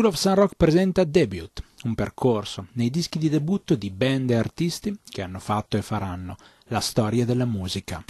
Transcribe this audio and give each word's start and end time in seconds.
School 0.00 0.14
of 0.14 0.18
Sun 0.18 0.34
Rock 0.34 0.54
presenta 0.56 1.04
Debut, 1.04 1.62
un 1.82 1.94
percorso 1.94 2.68
nei 2.72 2.88
dischi 2.88 3.18
di 3.18 3.28
debutto 3.28 3.74
di 3.74 3.90
band 3.90 4.30
e 4.30 4.34
artisti 4.34 4.96
che 5.06 5.20
hanno 5.20 5.38
fatto 5.38 5.76
e 5.76 5.82
faranno 5.82 6.38
la 6.68 6.80
storia 6.80 7.26
della 7.26 7.44
musica. 7.44 8.02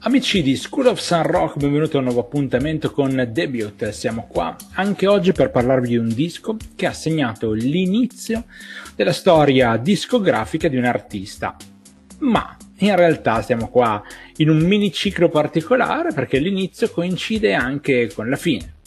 Amici 0.00 0.42
di 0.42 0.54
School 0.56 0.88
of 0.88 1.00
Sun 1.00 1.22
Rock, 1.22 1.56
benvenuti 1.56 1.96
a 1.96 2.00
un 2.00 2.04
nuovo 2.04 2.20
appuntamento 2.20 2.90
con 2.90 3.30
Debut. 3.32 3.88
Siamo 3.88 4.26
qua 4.26 4.54
anche 4.74 5.06
oggi 5.06 5.32
per 5.32 5.50
parlarvi 5.50 5.88
di 5.88 5.96
un 5.96 6.12
disco 6.12 6.58
che 6.76 6.84
ha 6.84 6.92
segnato 6.92 7.52
l'inizio 7.52 8.44
della 8.94 9.14
storia 9.14 9.78
discografica 9.78 10.68
di 10.68 10.76
un 10.76 10.84
artista. 10.84 11.56
Ma 12.18 12.54
in 12.76 12.94
realtà 12.94 13.40
siamo 13.40 13.70
qua 13.70 14.02
in 14.36 14.50
un 14.50 14.58
mini 14.58 14.92
ciclo 14.92 15.30
particolare 15.30 16.12
perché 16.12 16.38
l'inizio 16.38 16.90
coincide 16.90 17.54
anche 17.54 18.12
con 18.12 18.28
la 18.28 18.36
fine. 18.36 18.80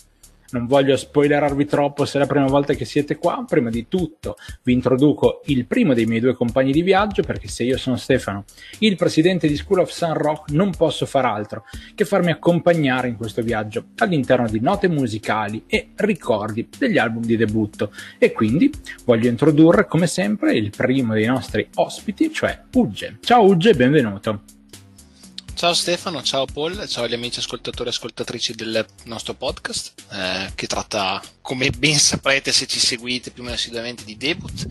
Non 0.56 0.68
voglio 0.68 0.96
spoilerarvi 0.96 1.66
troppo 1.66 2.06
se 2.06 2.18
è 2.18 2.22
la 2.22 2.28
prima 2.28 2.46
volta 2.46 2.74
che 2.76 2.86
siete 2.86 3.18
qua. 3.18 3.44
Prima 3.46 3.70
di 3.70 3.90
tutto 3.90 4.38
vi 4.64 4.72
introduco 4.72 5.42
il 5.48 5.66
primo 5.66 5.94
dei 5.94 6.06
miei 6.06 6.22
due 6.22 6.34
compagni 6.34 6.72
di 6.72 6.82
viaggio 6.82 7.24
perché 7.24 7.50
se 7.50 7.64
io 7.64 7.78
sono 7.78 7.98
Stefano, 7.98 8.46
il 8.80 8.96
presidente 8.96 9.50
di 9.50 9.58
School 9.58 9.80
of 9.80 9.90
Sun 9.90 10.14
Rock, 10.14 10.52
non 10.52 10.72
posso 10.72 11.06
far 11.06 11.26
altro 11.26 11.66
che 11.94 12.06
farmi 12.06 12.32
accompagnare 12.32 13.10
in 13.10 13.18
questo 13.18 13.42
viaggio 13.42 13.88
all'interno 13.98 14.48
di 14.48 14.62
note 14.62 14.88
musicali 14.88 15.66
e 15.68 15.90
ricordi 15.96 16.70
degli 16.78 16.98
album 16.98 17.26
di 17.26 17.36
debutto. 17.36 17.92
E 18.18 18.32
quindi 18.32 18.72
voglio 19.04 19.28
introdurre 19.28 19.88
come 19.88 20.08
sempre 20.08 20.56
il 20.56 20.70
primo 20.70 21.16
dei 21.16 21.26
nostri 21.26 21.68
ospiti, 21.76 22.32
cioè 22.32 22.62
Ugge. 22.76 23.18
Ciao 23.20 23.44
Ugge, 23.44 23.74
benvenuto. 23.74 24.55
Ciao 25.56 25.74
Stefano, 25.74 26.22
ciao 26.22 26.44
Paul, 26.44 26.86
ciao 26.86 27.06
agli 27.06 27.14
amici 27.14 27.40
ascoltatori 27.40 27.88
e 27.88 27.94
ascoltatrici 27.94 28.56
del 28.56 28.86
nostro 29.06 29.36
podcast 29.36 29.94
eh, 30.12 30.52
che 30.54 30.68
tratta, 30.68 31.24
come 31.40 31.70
ben 31.70 31.98
saprete 31.98 32.52
se 32.52 32.68
ci 32.68 32.78
seguite 32.78 33.32
più 33.32 33.42
o 33.42 33.46
meno 33.46 33.56
assiduamente, 33.56 34.04
di 34.04 34.18
debut. 34.18 34.68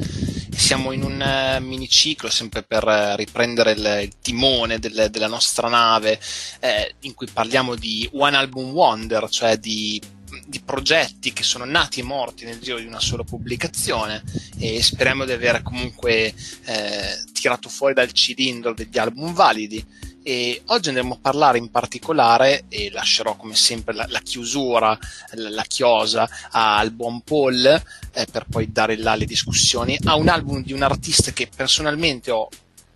Siamo 0.54 0.92
in 0.92 1.02
un 1.02 1.18
uh, 1.18 1.64
miniciclo 1.64 2.28
sempre 2.28 2.64
per 2.64 2.84
uh, 2.84 3.16
riprendere 3.16 3.72
il, 3.72 4.00
il 4.02 4.12
timone 4.20 4.78
del, 4.78 5.08
della 5.10 5.26
nostra 5.26 5.68
nave 5.68 6.20
eh, 6.60 6.96
in 7.00 7.14
cui 7.14 7.28
parliamo 7.32 7.76
di 7.76 8.06
One 8.12 8.36
Album 8.36 8.70
Wonder, 8.72 9.26
cioè 9.30 9.56
di 9.56 9.98
di 10.46 10.60
progetti 10.60 11.32
che 11.32 11.44
sono 11.44 11.64
nati 11.64 12.00
e 12.00 12.02
morti 12.02 12.44
nel 12.44 12.58
giro 12.58 12.78
di 12.78 12.86
una 12.86 12.98
sola 12.98 13.22
pubblicazione 13.22 14.24
e 14.58 14.82
speriamo 14.82 15.24
di 15.24 15.30
aver 15.30 15.62
comunque 15.62 16.34
eh, 16.64 17.24
tirato 17.32 17.68
fuori 17.68 17.94
dal 17.94 18.10
cilindro 18.10 18.74
degli 18.74 18.98
album 18.98 19.32
validi 19.32 19.84
e 20.26 20.62
oggi 20.66 20.88
andremo 20.88 21.14
a 21.14 21.18
parlare 21.20 21.58
in 21.58 21.70
particolare, 21.70 22.64
e 22.70 22.90
lascerò 22.90 23.36
come 23.36 23.54
sempre 23.54 23.94
la, 23.94 24.06
la 24.08 24.20
chiusura, 24.20 24.98
la, 25.32 25.50
la, 25.50 25.62
chiosa 25.64 26.28
al 26.50 26.90
buon 26.92 27.20
Paul, 27.20 27.64
eh, 28.12 28.26
per 28.32 28.46
poi 28.48 28.72
dare 28.72 28.96
là 28.96 29.14
le 29.14 29.26
discussioni, 29.26 29.98
a 30.04 30.16
un 30.16 30.28
album 30.28 30.64
di 30.64 30.72
un 30.72 30.82
artista 30.82 31.30
che 31.32 31.48
personalmente 31.54 32.30
ho 32.30 32.48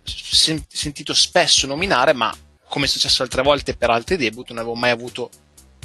sen- 0.03 0.65
sentito 0.67 1.13
spesso 1.13 1.67
nominare, 1.67 2.13
ma 2.13 2.35
come 2.67 2.85
è 2.85 2.89
successo 2.89 3.21
altre 3.21 3.43
volte 3.43 3.75
per 3.75 3.91
altri 3.91 4.17
debut, 4.17 4.49
non 4.49 4.57
avevo 4.57 4.75
mai 4.75 4.89
avuto 4.89 5.29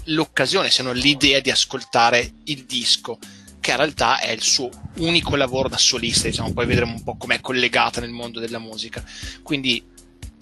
l'occasione, 0.05 0.71
se 0.71 0.83
non 0.83 0.97
l'idea 0.97 1.41
di 1.41 1.51
ascoltare 1.51 2.33
il 2.45 2.65
disco 2.65 3.19
che 3.61 3.71
in 3.71 3.77
realtà 3.79 4.21
è 4.21 4.31
il 4.31 4.43
suo 4.43 4.69
unico 4.97 5.37
lavoro 5.37 5.69
da 5.69 5.79
solista, 5.79 6.29
diciamo, 6.29 6.53
poi 6.53 6.67
vedremo 6.67 6.93
un 6.93 7.03
po' 7.03 7.17
com'è 7.17 7.41
collegata 7.41 8.01
nel 8.01 8.11
mondo 8.11 8.39
della 8.39 8.59
musica. 8.59 9.03
Quindi 9.43 9.83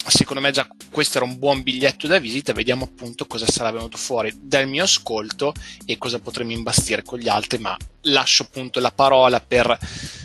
secondo 0.08 0.42
me 0.42 0.50
già 0.50 0.66
questo 0.90 1.18
era 1.18 1.26
un 1.26 1.38
buon 1.38 1.62
biglietto 1.62 2.06
da 2.06 2.18
visita, 2.18 2.52
vediamo 2.52 2.84
appunto 2.84 3.26
cosa 3.26 3.46
sarà 3.46 3.70
venuto 3.70 3.96
fuori 3.96 4.32
dal 4.40 4.68
mio 4.68 4.84
ascolto 4.84 5.54
e 5.84 5.98
cosa 5.98 6.18
potremo 6.18 6.52
imbastire 6.52 7.02
con 7.02 7.18
gli 7.18 7.28
altri, 7.28 7.58
ma 7.58 7.76
lascio 8.02 8.44
appunto 8.44 8.80
la 8.80 8.92
parola 8.92 9.40
per 9.40 9.78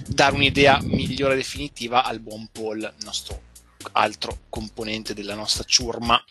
dare 0.07 0.35
un'idea 0.35 0.79
migliore 0.81 1.33
e 1.33 1.37
definitiva 1.37 2.03
al 2.03 2.19
buon 2.19 2.47
Paul, 2.51 2.93
nostro 3.03 3.45
altro 3.93 4.39
componente 4.49 5.13
della 5.13 5.35
nostra 5.35 5.63
ciurma. 5.63 6.21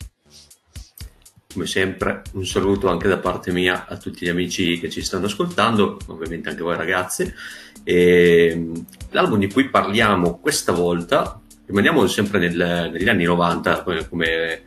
Come 1.53 1.65
sempre 1.65 2.21
un 2.33 2.45
saluto 2.45 2.87
anche 2.87 3.07
da 3.07 3.17
parte 3.17 3.51
mia 3.51 3.87
a 3.87 3.97
tutti 3.97 4.25
gli 4.25 4.29
amici 4.29 4.79
che 4.79 4.89
ci 4.89 5.01
stanno 5.01 5.25
ascoltando, 5.25 5.97
ovviamente 6.07 6.49
anche 6.49 6.61
voi 6.61 6.75
ragazzi. 6.75 7.33
E 7.83 8.71
l'album 9.09 9.39
di 9.39 9.51
cui 9.51 9.69
parliamo 9.69 10.37
questa 10.39 10.71
volta 10.71 11.41
rimaniamo 11.67 12.07
sempre 12.07 12.39
nel, 12.39 12.89
negli 12.91 13.07
anni 13.07 13.25
90, 13.25 13.83
come, 14.09 14.61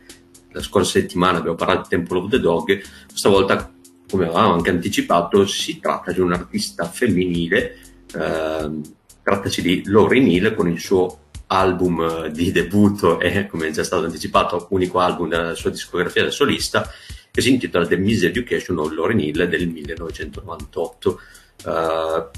la 0.51 0.61
scorsa 0.61 0.99
settimana 0.99 1.39
abbiamo 1.39 1.57
parlato 1.57 1.81
di 1.81 1.87
Temple 1.89 2.17
of 2.19 2.29
the 2.29 2.39
Dog, 2.39 2.81
questa 3.07 3.29
volta, 3.29 3.71
come 4.09 4.25
avevamo 4.25 4.53
anche 4.53 4.69
anticipato, 4.69 5.45
si 5.45 5.79
tratta 5.79 6.11
di 6.11 6.19
un 6.19 6.31
artista 6.31 6.85
femminile, 6.85 7.77
eh, 8.13 8.71
trattasi 9.23 9.61
di 9.61 9.83
Lori 9.85 10.21
Neal 10.21 10.53
con 10.55 10.69
il 10.69 10.79
suo 10.79 11.19
album 11.47 12.27
di 12.27 12.51
debutto 12.51 13.19
e, 13.19 13.47
come 13.47 13.67
è 13.67 13.71
già 13.71 13.83
stato 13.83 14.05
anticipato, 14.05 14.67
unico 14.69 14.99
album 14.99 15.27
della 15.27 15.55
sua 15.55 15.71
discografia 15.71 16.23
da 16.23 16.31
solista, 16.31 16.89
che 17.31 17.41
si 17.41 17.49
intitola 17.49 17.87
The 17.87 17.97
Miseducation 17.97 18.77
of 18.77 18.91
Lori 18.91 19.15
Neal 19.15 19.49
del 19.49 19.67
1998. 19.67 21.19
Uh, 21.63 22.29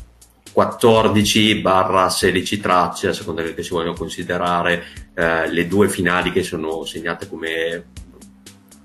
14-16 0.55 2.61
tracce, 2.61 3.07
a 3.07 3.13
seconda 3.13 3.41
che 3.41 3.63
si 3.63 3.71
vogliono 3.71 3.93
considerare 3.93 4.83
eh, 5.15 5.49
le 5.49 5.67
due 5.67 5.89
finali 5.89 6.31
che 6.31 6.43
sono 6.43 6.85
segnate 6.85 7.27
come 7.27 7.85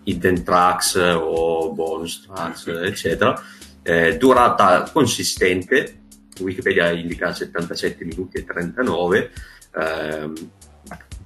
hidden 0.04 0.42
tracks 0.42 0.94
o 0.96 1.70
bonus 1.72 2.26
tracks, 2.26 2.66
eccetera. 2.66 3.38
Eh, 3.82 4.16
durata 4.16 4.90
consistente, 4.92 6.00
Wikipedia 6.40 6.90
indica 6.90 7.34
77 7.34 8.04
minuti 8.04 8.38
e 8.38 8.44
39. 8.44 9.30
Eh, 9.74 10.30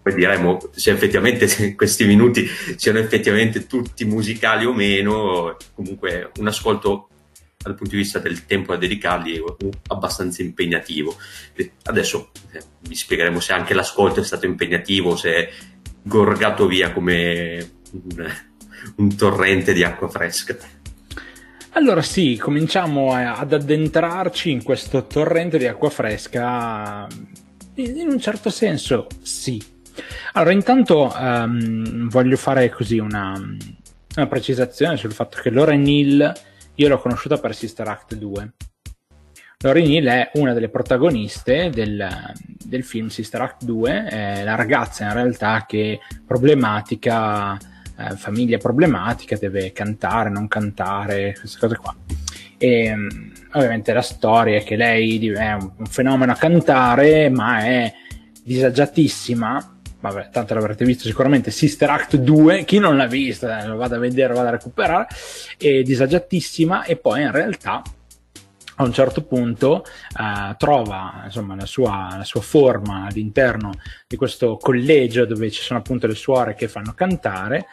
poi 0.02 0.14
diremo 0.14 0.58
se 0.72 0.90
effettivamente 0.90 1.46
se 1.46 1.74
questi 1.76 2.04
minuti 2.04 2.46
siano 2.76 2.98
effettivamente 2.98 3.66
tutti 3.66 4.04
musicali 4.04 4.66
o 4.66 4.72
meno, 4.72 5.56
comunque 5.74 6.32
un 6.38 6.48
ascolto 6.48 7.08
dal 7.62 7.74
punto 7.74 7.94
di 7.94 8.02
vista 8.02 8.18
del 8.18 8.44
tempo 8.44 8.72
da 8.72 8.78
dedicargli 8.78 9.38
è 9.38 9.42
abbastanza 9.88 10.42
impegnativo. 10.42 11.16
Adesso 11.84 12.30
eh, 12.52 12.62
vi 12.80 12.94
spiegheremo 12.94 13.40
se 13.40 13.52
anche 13.52 13.74
l'ascolto 13.74 14.20
è 14.20 14.24
stato 14.24 14.46
impegnativo, 14.46 15.16
se 15.16 15.34
è 15.34 15.50
gorgato 16.02 16.66
via 16.66 16.92
come 16.92 17.70
un, 17.92 18.32
un 18.96 19.16
torrente 19.16 19.72
di 19.72 19.84
acqua 19.84 20.08
fresca. 20.08 20.56
Allora 21.74 22.02
sì, 22.02 22.36
cominciamo 22.36 23.14
ad 23.14 23.52
addentrarci 23.52 24.50
in 24.50 24.62
questo 24.62 25.06
torrente 25.06 25.56
di 25.56 25.66
acqua 25.66 25.88
fresca. 25.88 27.06
In 27.74 28.08
un 28.08 28.20
certo 28.20 28.50
senso 28.50 29.06
sì. 29.22 29.62
Allora, 30.32 30.52
intanto 30.52 31.14
um, 31.14 32.08
voglio 32.08 32.36
fare 32.36 32.68
così 32.70 32.98
una, 32.98 33.32
una, 34.16 34.26
precisazione 34.26 34.96
sul 34.96 35.12
fatto 35.12 35.38
che 35.40 35.50
Laura 35.50 35.74
Neal 35.74 36.32
io 36.76 36.88
l'ho 36.88 36.98
conosciuta 36.98 37.38
per 37.38 37.54
Sister 37.54 37.86
Act 37.88 38.14
2. 38.14 38.52
Lauren 39.58 39.84
Hill 39.84 40.06
è 40.08 40.30
una 40.34 40.52
delle 40.52 40.68
protagoniste 40.68 41.70
del, 41.70 42.04
del 42.64 42.82
film 42.82 43.08
Sister 43.08 43.40
Act 43.42 43.64
2, 43.64 44.04
è 44.06 44.42
la 44.42 44.56
ragazza 44.56 45.04
in 45.04 45.12
realtà 45.12 45.64
che 45.68 46.00
problematica, 46.26 47.56
eh, 47.56 48.16
famiglia 48.16 48.58
problematica, 48.58 49.36
deve 49.36 49.72
cantare, 49.72 50.30
non 50.30 50.48
cantare, 50.48 51.36
queste 51.38 51.58
cose 51.58 51.76
qua. 51.76 51.94
E 52.58 52.92
ovviamente 53.52 53.92
la 53.92 54.02
storia 54.02 54.58
è 54.58 54.64
che 54.64 54.76
lei 54.76 55.28
è 55.28 55.52
un 55.52 55.86
fenomeno 55.86 56.32
a 56.32 56.36
cantare, 56.36 57.28
ma 57.28 57.64
è 57.64 57.92
disagiatissima 58.42 59.71
vabbè, 60.02 60.30
tanto 60.30 60.54
l'avrete 60.54 60.84
visto 60.84 61.04
sicuramente, 61.04 61.50
Sister 61.50 61.88
Act 61.88 62.16
2, 62.16 62.64
chi 62.64 62.78
non 62.78 62.96
l'ha 62.96 63.06
vista 63.06 63.62
eh, 63.62 63.66
lo 63.66 63.76
vada 63.76 63.96
a 63.96 63.98
vedere, 64.00 64.28
lo 64.28 64.34
vada 64.34 64.48
a 64.48 64.52
recuperare, 64.52 65.06
è 65.56 65.82
disagiatissima 65.82 66.84
e 66.84 66.96
poi 66.96 67.22
in 67.22 67.30
realtà 67.30 67.82
a 68.76 68.84
un 68.84 68.92
certo 68.92 69.22
punto 69.22 69.84
eh, 69.84 70.54
trova 70.56 71.22
insomma, 71.24 71.54
la, 71.54 71.66
sua, 71.66 72.14
la 72.16 72.24
sua 72.24 72.40
forma 72.40 73.06
all'interno 73.06 73.70
di 74.08 74.16
questo 74.16 74.56
collegio 74.56 75.24
dove 75.24 75.50
ci 75.50 75.62
sono 75.62 75.78
appunto 75.78 76.08
le 76.08 76.16
suore 76.16 76.54
che 76.54 76.66
fanno 76.66 76.92
cantare 76.94 77.66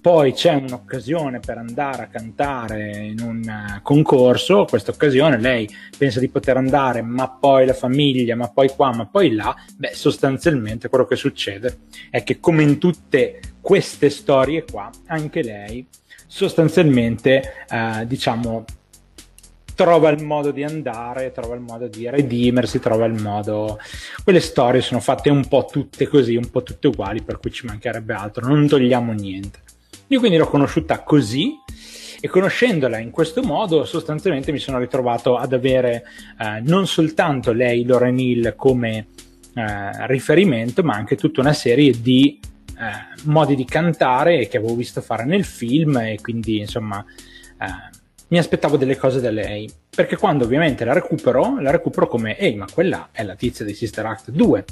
poi 0.00 0.32
c'è 0.32 0.54
un'occasione 0.54 1.40
per 1.40 1.58
andare 1.58 2.04
a 2.04 2.06
cantare 2.06 2.96
in 2.96 3.20
un 3.20 3.42
eh, 3.42 3.80
concorso, 3.82 4.64
questa 4.64 4.92
occasione 4.92 5.38
lei 5.38 5.68
pensa 5.96 6.20
di 6.20 6.28
poter 6.28 6.56
andare, 6.56 7.02
ma 7.02 7.28
poi 7.28 7.66
la 7.66 7.74
famiglia, 7.74 8.34
ma 8.34 8.48
poi 8.48 8.68
qua, 8.68 8.94
ma 8.94 9.06
poi 9.06 9.34
là, 9.34 9.54
beh, 9.76 9.92
sostanzialmente 9.92 10.88
quello 10.88 11.04
che 11.04 11.16
succede 11.16 11.80
è 12.10 12.22
che 12.22 12.40
come 12.40 12.62
in 12.62 12.78
tutte 12.78 13.40
queste 13.60 14.08
storie 14.08 14.64
qua, 14.64 14.90
anche 15.06 15.42
lei 15.42 15.86
sostanzialmente, 16.26 17.66
eh, 17.68 18.06
diciamo, 18.06 18.64
trova 19.74 20.10
il 20.10 20.22
modo 20.22 20.50
di 20.50 20.62
andare, 20.62 21.32
trova 21.32 21.54
il 21.54 21.60
modo 21.60 21.88
di 21.88 22.08
redimersi, 22.08 22.78
trova 22.78 23.06
il 23.06 23.20
modo... 23.20 23.78
Quelle 24.22 24.40
storie 24.40 24.80
sono 24.80 25.00
fatte 25.00 25.30
un 25.30 25.46
po' 25.48 25.66
tutte 25.70 26.06
così, 26.06 26.36
un 26.36 26.50
po' 26.50 26.62
tutte 26.62 26.88
uguali, 26.88 27.22
per 27.22 27.38
cui 27.38 27.50
ci 27.50 27.66
mancherebbe 27.66 28.12
altro, 28.12 28.46
non 28.46 28.68
togliamo 28.68 29.12
niente. 29.12 29.60
Io 30.10 30.18
quindi 30.18 30.38
l'ho 30.38 30.48
conosciuta 30.48 31.02
così 31.02 31.56
E 32.20 32.28
conoscendola 32.28 32.98
in 32.98 33.10
questo 33.10 33.42
modo, 33.42 33.84
sostanzialmente 33.84 34.50
mi 34.50 34.58
sono 34.58 34.78
ritrovato 34.78 35.36
ad 35.36 35.52
avere 35.52 36.04
eh, 36.38 36.60
non 36.62 36.86
soltanto 36.86 37.52
lei, 37.52 37.84
Lauren 37.84 38.18
Hill, 38.18 38.56
come 38.56 39.06
eh, 39.54 40.06
riferimento, 40.06 40.82
ma 40.82 40.94
anche 40.94 41.16
tutta 41.16 41.40
una 41.40 41.54
serie 41.54 41.94
di 41.98 42.38
eh, 42.76 43.22
modi 43.24 43.54
di 43.54 43.64
cantare 43.64 44.48
che 44.48 44.58
avevo 44.58 44.74
visto 44.74 45.00
fare 45.00 45.24
nel 45.24 45.44
film 45.44 45.96
e 45.96 46.18
quindi 46.20 46.58
insomma 46.58 47.02
eh, 47.58 47.96
mi 48.28 48.38
aspettavo 48.38 48.76
delle 48.76 48.96
cose 48.96 49.20
da 49.20 49.30
lei. 49.30 49.70
Perché 49.88 50.16
quando 50.16 50.44
ovviamente 50.44 50.84
la 50.84 50.92
recupero, 50.92 51.58
la 51.60 51.70
recupero 51.70 52.06
come, 52.06 52.36
ehi, 52.36 52.56
ma 52.56 52.66
quella 52.70 53.08
è 53.12 53.22
la 53.22 53.36
tizia 53.36 53.64
di 53.64 53.72
Sister 53.72 54.04
Act 54.04 54.30
2 54.30 54.64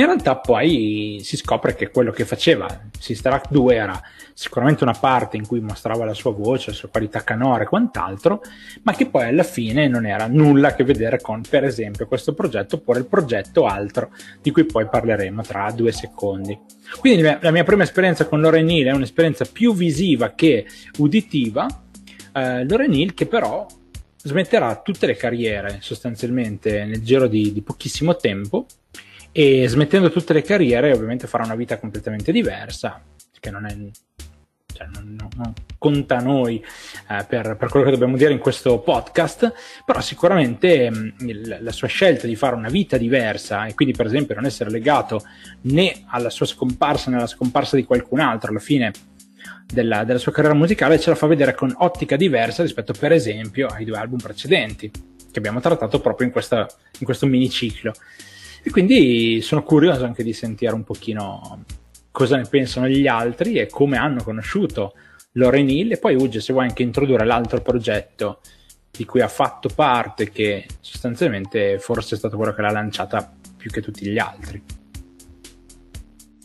in 0.00 0.06
realtà 0.06 0.36
poi 0.36 1.20
si 1.22 1.36
scopre 1.36 1.74
che 1.74 1.90
quello 1.90 2.10
che 2.10 2.24
faceva 2.24 2.66
Sister 2.98 3.32
Act 3.32 3.50
2 3.50 3.74
era 3.74 4.00
sicuramente 4.34 4.84
una 4.84 4.92
parte 4.92 5.38
in 5.38 5.46
cui 5.46 5.60
mostrava 5.60 6.04
la 6.04 6.12
sua 6.12 6.32
voce, 6.32 6.70
la 6.70 6.76
sua 6.76 6.90
qualità 6.90 7.24
canora 7.24 7.62
e 7.62 7.66
quant'altro, 7.66 8.42
ma 8.82 8.92
che 8.92 9.06
poi 9.06 9.28
alla 9.28 9.42
fine 9.42 9.88
non 9.88 10.04
era 10.04 10.26
nulla 10.26 10.68
a 10.68 10.74
che 10.74 10.84
vedere 10.84 11.20
con, 11.22 11.40
per 11.48 11.64
esempio, 11.64 12.06
questo 12.06 12.34
progetto 12.34 12.76
oppure 12.76 12.98
il 12.98 13.06
progetto 13.06 13.64
altro, 13.64 14.10
di 14.42 14.50
cui 14.50 14.64
poi 14.64 14.86
parleremo 14.86 15.40
tra 15.40 15.70
due 15.70 15.92
secondi. 15.92 16.58
Quindi 16.98 17.22
la 17.22 17.50
mia 17.50 17.64
prima 17.64 17.84
esperienza 17.84 18.26
con 18.26 18.42
Lauren 18.42 18.68
Hill 18.68 18.88
è 18.88 18.92
un'esperienza 18.92 19.46
più 19.50 19.74
visiva 19.74 20.32
che 20.34 20.66
uditiva, 20.98 21.66
eh, 22.32 22.66
Lauren 22.68 22.92
Hill 22.92 23.14
che 23.14 23.26
però 23.26 23.66
smetterà 24.22 24.82
tutte 24.82 25.06
le 25.06 25.16
carriere 25.16 25.78
sostanzialmente 25.80 26.84
nel 26.84 27.02
giro 27.02 27.28
di, 27.28 27.52
di 27.52 27.62
pochissimo 27.62 28.16
tempo 28.16 28.66
e 29.38 29.68
smettendo 29.68 30.10
tutte 30.10 30.32
le 30.32 30.40
carriere 30.40 30.94
ovviamente 30.94 31.26
farà 31.26 31.44
una 31.44 31.54
vita 31.54 31.78
completamente 31.78 32.32
diversa, 32.32 33.02
che 33.38 33.50
non 33.50 33.66
è 33.66 33.76
cioè 34.72 34.86
non, 34.94 35.14
non, 35.14 35.28
non, 35.36 35.52
conta 35.76 36.20
noi 36.20 36.64
eh, 37.10 37.24
per, 37.28 37.56
per, 37.56 37.68
quello 37.68 37.84
che 37.84 37.92
dobbiamo 37.92 38.16
dire 38.16 38.32
in 38.32 38.38
questo 38.38 38.78
podcast, 38.78 39.52
però 39.84 40.00
sicuramente 40.00 40.90
mh, 40.90 41.14
il, 41.20 41.58
la 41.60 41.72
sua 41.72 41.86
scelta 41.86 42.26
di 42.26 42.34
fare 42.34 42.54
una 42.54 42.70
vita 42.70 42.96
diversa 42.96 43.66
e 43.66 43.74
quindi 43.74 43.94
per 43.94 44.06
esempio 44.06 44.34
non 44.34 44.46
essere 44.46 44.70
legato 44.70 45.22
né 45.62 46.04
alla 46.06 46.30
sua 46.30 46.46
scomparsa 46.46 47.10
né 47.10 47.18
alla 47.18 47.26
scomparsa 47.26 47.76
di 47.76 47.84
qualcun 47.84 48.20
altro 48.20 48.50
alla 48.50 48.58
fine 48.58 48.90
della, 49.66 50.04
della 50.04 50.18
sua 50.18 50.32
carriera 50.32 50.56
musicale 50.56 50.98
ce 50.98 51.10
la 51.10 51.16
fa 51.16 51.26
vedere 51.26 51.54
con 51.54 51.74
ottica 51.76 52.16
diversa 52.16 52.62
rispetto 52.62 52.94
per 52.98 53.12
esempio 53.12 53.66
ai 53.66 53.84
due 53.84 53.98
album 53.98 54.18
precedenti 54.18 54.90
che 54.90 55.38
abbiamo 55.38 55.60
trattato 55.60 56.00
proprio 56.00 56.26
in, 56.26 56.32
questa, 56.32 56.66
in 56.98 57.04
questo 57.04 57.26
miniciclo. 57.26 57.92
E 58.66 58.70
quindi 58.72 59.42
sono 59.42 59.62
curioso 59.62 60.04
anche 60.04 60.24
di 60.24 60.32
sentire 60.32 60.74
un 60.74 60.82
pochino 60.82 61.62
cosa 62.10 62.36
ne 62.36 62.48
pensano 62.50 62.88
gli 62.88 63.06
altri 63.06 63.60
e 63.60 63.68
come 63.68 63.96
hanno 63.96 64.24
conosciuto 64.24 64.94
Loren 65.34 65.70
Hill 65.70 65.92
e 65.92 65.98
poi 65.98 66.16
Uge 66.16 66.40
se 66.40 66.52
vuoi 66.52 66.66
anche 66.66 66.82
introdurre 66.82 67.24
l'altro 67.24 67.62
progetto 67.62 68.40
di 68.90 69.04
cui 69.04 69.20
ha 69.20 69.28
fatto 69.28 69.68
parte 69.72 70.30
che 70.30 70.66
sostanzialmente 70.80 71.78
forse 71.78 72.16
è 72.16 72.18
stato 72.18 72.36
quello 72.36 72.52
che 72.54 72.62
l'ha 72.62 72.72
lanciata 72.72 73.32
più 73.56 73.70
che 73.70 73.80
tutti 73.80 74.04
gli 74.04 74.18
altri. 74.18 74.60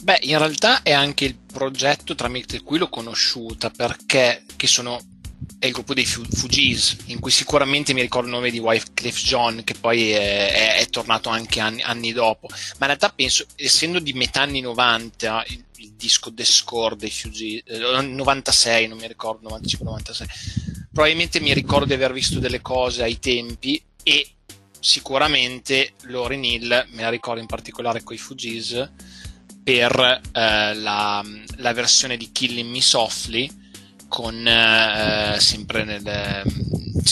Beh, 0.04 0.20
in 0.22 0.38
realtà 0.38 0.84
è 0.84 0.92
anche 0.92 1.26
il 1.26 1.36
progetto 1.52 2.14
tramite 2.14 2.62
cui 2.62 2.78
l'ho 2.78 2.90
conosciuta 2.90 3.72
perché 3.72 4.44
che 4.56 4.68
sono 4.68 5.00
è 5.62 5.68
il 5.68 5.74
gruppo 5.74 5.94
dei 5.94 6.06
Fugees, 6.06 6.98
in 7.06 7.20
cui 7.20 7.30
sicuramente 7.30 7.94
mi 7.94 8.02
ricordo 8.02 8.28
il 8.28 8.34
nome 8.34 8.50
di 8.50 8.58
Wycliffe 8.58 9.22
John, 9.22 9.64
che 9.64 9.76
poi 9.76 10.10
è, 10.10 10.52
è, 10.52 10.76
è 10.78 10.90
tornato 10.90 11.30
anche 11.30 11.60
anni, 11.60 11.84
anni, 11.84 12.12
dopo. 12.14 12.48
Ma 12.50 12.56
in 12.58 12.86
realtà 12.88 13.10
penso, 13.10 13.46
essendo 13.56 14.00
di 14.00 14.14
metà 14.14 14.42
anni 14.42 14.62
90, 14.62 15.46
il, 15.50 15.64
il 15.76 15.92
disco 15.92 16.34
The 16.34 16.46
Score 16.46 16.96
dei 16.96 17.12
Fugees, 17.12 17.62
eh, 17.68 17.78
96, 17.78 18.88
non 18.88 18.98
mi 18.98 19.08
ricordo, 19.08 19.50
95-96, 19.50 20.26
probabilmente 20.92 21.40
mi 21.40 21.54
ricordo 21.54 21.86
di 21.86 21.94
aver 21.94 22.12
visto 22.12 22.40
delle 22.40 22.62
cose 22.62 23.04
ai 23.04 23.20
tempi 23.20 23.80
e 24.02 24.30
sicuramente 24.80 25.94
Lauren 26.06 26.44
Hill, 26.44 26.88
me 26.90 27.02
la 27.04 27.10
ricordo 27.10 27.40
in 27.40 27.46
particolare 27.46 28.02
con 28.02 28.16
i 28.16 28.18
Fugees, 28.18 28.90
per 29.64 30.22
eh, 30.32 30.74
la, 30.74 31.24
la 31.58 31.74
versione 31.74 32.18
di 32.18 32.32
Killing 32.32 32.68
Me 32.68 32.82
Softly, 32.82 33.61
con 34.12 34.46
eh, 34.46 35.38
sempre 35.40 35.86
nel, 35.86 36.44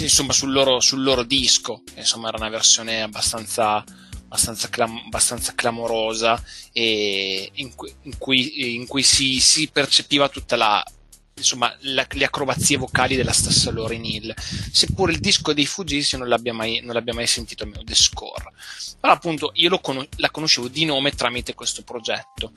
insomma, 0.01 0.33
sul, 0.33 0.51
loro, 0.51 0.81
sul 0.81 1.01
loro 1.01 1.23
disco, 1.23 1.83
insomma 1.95 2.27
era 2.27 2.35
una 2.35 2.49
versione 2.49 3.01
abbastanza, 3.01 3.81
abbastanza, 4.25 4.67
clam- 4.67 5.03
abbastanza 5.05 5.53
clamorosa 5.55 6.43
e 6.73 7.51
in 7.53 7.73
cui, 7.73 7.95
in 8.01 8.17
cui, 8.17 8.75
in 8.75 8.85
cui 8.85 9.03
si, 9.03 9.39
si, 9.39 9.69
percepiva 9.71 10.27
tutta 10.27 10.57
la, 10.57 10.85
insomma, 11.39 11.75
la, 11.81 12.05
le 12.09 12.25
acrobazie 12.25 12.77
vocali 12.77 13.15
della 13.15 13.31
stessa 13.31 13.71
Lauren 13.71 14.05
Hill, 14.05 14.33
seppure 14.71 15.11
il 15.11 15.19
disco 15.19 15.53
dei 15.53 15.65
Fugisi 15.65 16.17
non 16.17 16.27
non 16.29 16.93
l'abbia 16.93 17.13
mai 17.13 17.27
sentito 17.27 17.63
almeno 17.63 17.83
The 17.83 17.95
Score. 17.95 18.51
Però 18.99 19.13
appunto 19.13 19.51
io 19.55 19.79
con- 19.79 20.07
la 20.17 20.29
conoscevo 20.29 20.67
di 20.67 20.85
nome 20.85 21.11
tramite 21.11 21.55
questo 21.55 21.83
progetto. 21.83 22.51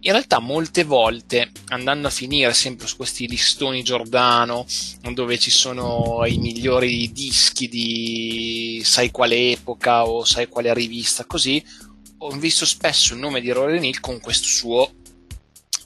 In 0.00 0.12
realtà 0.12 0.40
molte 0.40 0.84
volte, 0.84 1.50
andando 1.68 2.08
a 2.08 2.10
finire 2.10 2.52
sempre 2.54 2.86
su 2.86 2.96
questi 2.96 3.28
listoni 3.28 3.82
Giordano, 3.82 4.66
dove 5.12 5.38
ci 5.38 5.50
sono 5.50 6.24
i 6.26 6.38
migliori 6.38 7.12
dischi 7.12 7.68
di 7.68 8.82
sai 8.84 9.10
quale 9.10 9.52
epoca 9.52 10.04
o 10.06 10.24
sai 10.24 10.48
quale 10.48 10.72
rivista, 10.74 11.24
così, 11.24 11.62
ho 12.18 12.30
visto 12.30 12.64
spesso 12.64 13.14
il 13.14 13.20
nome 13.20 13.40
di 13.40 13.48
Lauren 13.48 13.84
Hill 13.84 14.00
con 14.00 14.20
questo 14.20 14.46
suo 14.46 14.92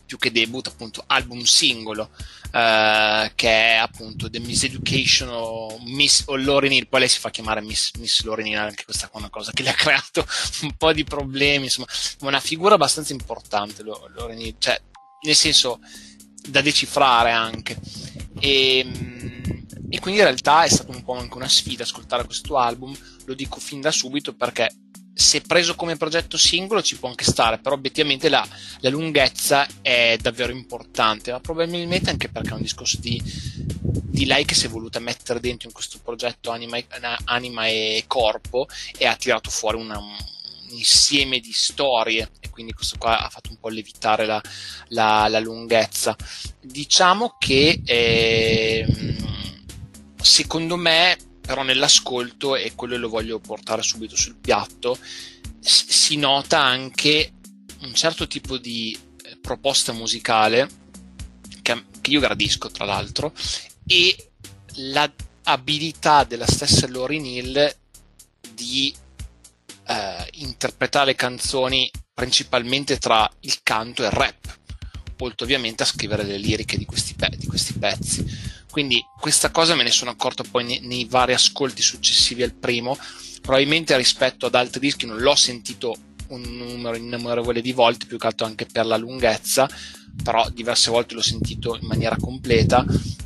più 0.06 0.16
che 0.16 0.32
debut, 0.32 0.66
appunto, 0.68 1.02
album 1.06 1.42
singolo, 1.42 2.10
uh, 2.46 3.30
che 3.34 3.48
è 3.48 3.74
appunto 3.74 4.30
The 4.30 4.38
Miseducation 4.38 5.28
o 5.30 5.78
Miss 5.82 6.22
o 6.26 6.36
Lauren 6.36 6.72
Hill, 6.72 6.86
poi 6.88 7.00
lei 7.00 7.08
si 7.08 7.18
fa 7.18 7.30
chiamare 7.30 7.60
Miss, 7.60 7.90
Miss 7.98 8.22
Lauren 8.22 8.46
Hill, 8.46 8.58
anche 8.58 8.84
questa 8.84 9.06
è 9.06 9.10
una 9.12 9.28
cosa 9.28 9.52
che 9.52 9.62
le 9.62 9.70
ha 9.70 9.74
creato 9.74 10.26
un 10.62 10.72
po' 10.76 10.92
di 10.92 11.04
problemi, 11.04 11.64
insomma, 11.64 11.88
una 12.20 12.40
figura 12.40 12.76
abbastanza 12.76 13.12
importante 13.12 13.82
Lauren 13.82 14.40
Hill, 14.40 14.54
cioè, 14.58 14.80
nel 15.22 15.34
senso, 15.34 15.80
da 16.48 16.60
decifrare 16.60 17.32
anche. 17.32 17.76
E, 18.38 18.84
mm, 18.84 19.36
e 19.88 20.00
quindi 20.00 20.20
in 20.20 20.26
realtà 20.26 20.64
è 20.64 20.68
stata 20.68 20.92
un 20.92 21.02
po' 21.02 21.16
anche 21.16 21.36
una 21.36 21.48
sfida 21.48 21.82
ascoltare 21.82 22.24
questo 22.24 22.56
album, 22.56 22.96
lo 23.24 23.34
dico 23.34 23.58
fin 23.60 23.80
da 23.80 23.90
subito 23.90 24.34
perché 24.34 24.70
se 25.18 25.40
preso 25.40 25.74
come 25.76 25.96
progetto 25.96 26.36
singolo 26.36 26.82
ci 26.82 26.98
può 26.98 27.08
anche 27.08 27.24
stare, 27.24 27.58
però 27.58 27.74
obiettivamente 27.74 28.28
la, 28.28 28.46
la, 28.80 28.90
lunghezza 28.90 29.66
è 29.80 30.18
davvero 30.20 30.52
importante, 30.52 31.32
ma 31.32 31.40
probabilmente 31.40 32.10
anche 32.10 32.28
perché 32.28 32.50
è 32.50 32.52
un 32.52 32.60
discorso 32.60 32.98
di, 33.00 33.22
di 33.24 34.26
lei 34.26 34.44
che 34.44 34.54
si 34.54 34.66
è 34.66 34.68
voluta 34.68 34.98
mettere 34.98 35.40
dentro 35.40 35.68
in 35.68 35.74
questo 35.74 36.00
progetto 36.04 36.50
anima, 36.50 36.78
anima 37.24 37.66
e 37.66 38.04
corpo 38.06 38.66
e 38.98 39.06
ha 39.06 39.16
tirato 39.16 39.48
fuori 39.48 39.78
una, 39.78 39.96
un 39.96 40.14
insieme 40.68 41.40
di 41.40 41.52
storie 41.52 42.32
e 42.40 42.50
quindi 42.50 42.74
questo 42.74 42.98
qua 42.98 43.18
ha 43.18 43.30
fatto 43.30 43.48
un 43.48 43.56
po' 43.58 43.70
levitare 43.70 44.26
la, 44.26 44.42
la, 44.88 45.28
la 45.28 45.40
lunghezza. 45.40 46.14
Diciamo 46.60 47.36
che 47.38 47.80
eh, 47.86 48.86
secondo 50.20 50.76
me 50.76 51.16
però 51.46 51.62
nell'ascolto, 51.62 52.56
e 52.56 52.74
quello 52.74 52.96
lo 52.96 53.08
voglio 53.08 53.38
portare 53.38 53.82
subito 53.82 54.16
sul 54.16 54.34
piatto, 54.34 54.98
si 55.60 56.16
nota 56.16 56.60
anche 56.60 57.32
un 57.82 57.94
certo 57.94 58.26
tipo 58.26 58.58
di 58.58 58.96
eh, 59.24 59.36
proposta 59.40 59.92
musicale 59.92 60.68
che, 61.62 61.84
che 62.00 62.10
io 62.10 62.20
gradisco 62.20 62.70
tra 62.70 62.84
l'altro 62.84 63.32
e 63.86 64.30
l'abilità 64.74 66.24
della 66.24 66.46
stessa 66.46 66.88
Lauren 66.88 67.24
Hill 67.24 67.76
di 68.52 68.94
eh, 69.86 70.28
interpretare 70.34 71.14
canzoni 71.14 71.90
principalmente 72.14 72.98
tra 72.98 73.30
il 73.40 73.58
canto 73.62 74.02
e 74.02 74.06
il 74.06 74.12
rap 74.12 74.58
oltre 75.18 75.44
ovviamente 75.44 75.82
a 75.82 75.86
scrivere 75.86 76.24
le 76.24 76.38
liriche 76.38 76.76
di 76.76 76.84
questi, 76.84 77.14
pe- 77.14 77.36
di 77.36 77.46
questi 77.46 77.72
pezzi 77.74 78.24
quindi 78.76 79.02
questa 79.18 79.50
cosa 79.50 79.74
me 79.74 79.84
ne 79.84 79.90
sono 79.90 80.10
accorto 80.10 80.44
poi 80.50 80.62
nei, 80.62 80.80
nei 80.80 81.06
vari 81.06 81.32
ascolti 81.32 81.80
successivi 81.80 82.42
al 82.42 82.52
primo. 82.52 82.94
Probabilmente 83.40 83.96
rispetto 83.96 84.44
ad 84.44 84.54
altri 84.54 84.80
dischi 84.80 85.06
non 85.06 85.16
l'ho 85.16 85.34
sentito 85.34 85.96
un 86.26 86.42
numero 86.42 86.94
innumerevole 86.94 87.62
di 87.62 87.72
volte, 87.72 88.04
più 88.04 88.18
che 88.18 88.26
altro 88.26 88.44
anche 88.44 88.66
per 88.66 88.84
la 88.84 88.98
lunghezza, 88.98 89.66
però 90.22 90.46
diverse 90.50 90.90
volte 90.90 91.14
l'ho 91.14 91.22
sentito 91.22 91.74
in 91.80 91.86
maniera 91.86 92.16
completa 92.20 92.84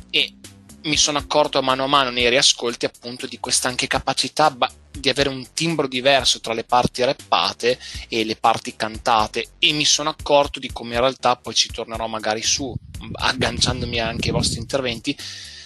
e 0.09 0.35
mi 0.83 0.95
sono 0.95 1.17
accorto 1.17 1.57
a 1.57 1.61
mano 1.61 1.83
a 1.83 1.87
mano 1.87 2.11
nei 2.11 2.29
riascolti 2.29 2.85
appunto 2.85 3.27
di 3.27 3.37
questa 3.37 3.67
anche 3.67 3.87
capacità 3.87 4.55
di 4.91 5.09
avere 5.09 5.29
un 5.29 5.45
timbro 5.53 5.87
diverso 5.87 6.39
tra 6.39 6.53
le 6.53 6.63
parti 6.63 7.03
rappate 7.03 7.79
e 8.07 8.23
le 8.23 8.35
parti 8.35 8.75
cantate 8.75 9.51
e 9.59 9.71
mi 9.73 9.85
sono 9.85 10.09
accorto 10.09 10.59
di 10.59 10.71
come 10.71 10.95
in 10.95 10.99
realtà 10.99 11.35
poi 11.35 11.53
ci 11.53 11.69
tornerò 11.71 12.07
magari 12.07 12.41
su 12.41 12.73
agganciandomi 13.13 13.99
anche 13.99 14.27
ai 14.27 14.33
vostri 14.33 14.59
interventi 14.59 15.17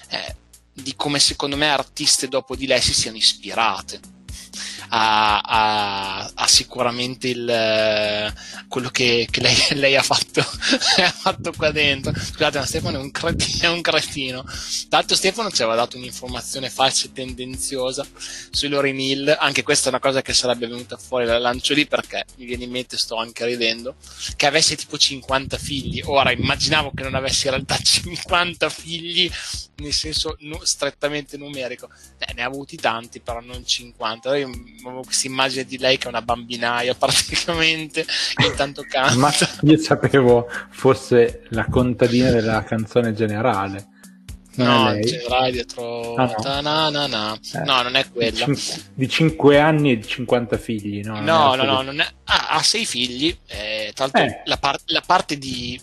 eh, 0.10 0.36
di 0.72 0.94
come 0.96 1.20
secondo 1.20 1.56
me 1.56 1.68
artiste 1.68 2.28
dopo 2.28 2.56
di 2.56 2.68
lei 2.68 2.82
si 2.82 2.94
siano 2.94 3.18
ispirate 3.18 4.15
ha, 4.98 5.40
ha, 5.42 6.32
ha 6.34 6.48
sicuramente 6.48 7.28
il, 7.28 8.34
quello 8.70 8.90
che, 8.90 9.28
che 9.30 9.42
lei, 9.42 9.56
lei, 9.76 9.96
ha, 9.98 10.02
fatto, 10.02 10.40
ha 10.40 11.12
fatto 11.12 11.52
qua 11.52 11.72
dentro. 11.72 12.14
Scusate, 12.16 12.60
ma 12.60 12.66
Stefano 12.66 12.98
è 12.98 13.02
un 13.02 13.12
cretino. 13.12 13.58
È 13.62 13.68
un 13.68 13.82
cretino. 13.82 14.46
Tra 14.88 15.04
Stefano 15.06 15.52
ci 15.52 15.64
aveva 15.64 15.76
dato 15.76 15.98
un'informazione 15.98 16.70
falsa 16.70 17.08
e 17.08 17.12
tendenziosa 17.12 18.06
sui 18.50 18.70
Lorin 18.70 19.00
Hill, 19.00 19.36
anche 19.38 19.64
questa 19.64 19.88
è 19.88 19.90
una 19.90 20.00
cosa 20.00 20.22
che 20.22 20.34
sarebbe 20.34 20.68
venuta 20.68 20.96
fuori 20.96 21.26
dal 21.26 21.42
lancio 21.42 21.74
lì 21.74 21.86
perché 21.86 22.24
mi 22.38 22.46
viene 22.46 22.64
in 22.64 22.72
mente, 22.72 22.98
sto 22.98 23.18
anche 23.18 23.46
ridendo, 23.46 23.96
che 24.38 24.46
avesse 24.46 24.78
tipo 24.78 24.98
50 24.98 25.58
figli. 25.58 26.02
Ora 26.06 26.32
immaginavo 26.32 26.92
che 26.96 27.04
non 27.04 27.16
avesse 27.16 27.48
in 27.48 27.54
realtà 27.54 27.78
50 27.84 28.70
figli 28.70 29.30
nel 29.78 29.94
senso 29.94 30.36
nu- 30.40 30.64
strettamente 30.64 31.38
numerico. 31.38 31.90
Eh, 32.18 32.34
ne 32.34 32.44
ha 32.44 32.46
avuti 32.46 32.78
tanti, 32.78 33.20
però 33.20 33.42
non 33.42 33.66
50. 33.66 34.38
Io 34.38 34.50
avevo 34.90 35.04
questa 35.04 35.28
immagine 35.28 35.66
di 35.66 35.78
lei 35.78 35.98
che 35.98 36.06
è 36.06 36.10
una 36.10 36.22
bambinaia 36.22 36.94
praticamente, 36.98 38.06
intanto 38.46 38.86
canta. 38.88 39.16
Ma 39.16 39.32
io 39.62 39.78
sapevo 39.78 40.48
fosse 40.70 41.44
la 41.50 41.66
contadina 41.66 42.32
della 42.32 42.64
canzone 42.64 43.14
generale. 43.14 43.94
Non 44.58 44.68
no, 44.68 45.00
generale 45.00 45.52
dietro 45.52 46.16
ah, 46.16 46.62
no. 46.62 47.36
Eh, 47.36 47.64
no, 47.64 47.82
non 47.82 47.96
è 47.96 48.06
quella. 48.10 48.46
Di 48.94 49.10
5 49.10 49.60
anni 49.60 49.92
e 49.92 49.98
di 49.98 50.08
50 50.08 50.58
figli, 50.58 51.02
no? 51.02 51.20
No, 51.20 51.56
no, 51.56 51.64
no, 51.64 51.82
non 51.82 52.00
è... 52.00 52.08
ah, 52.26 52.48
ha 52.50 52.64
6 52.64 52.86
figli. 52.86 53.38
Eh, 53.48 53.92
tra 53.94 54.06
l'altro, 54.06 54.22
eh. 54.22 54.42
la, 54.46 54.58
par- 54.58 54.82
la, 54.86 55.04
parte 55.06 55.38
di, 55.38 55.80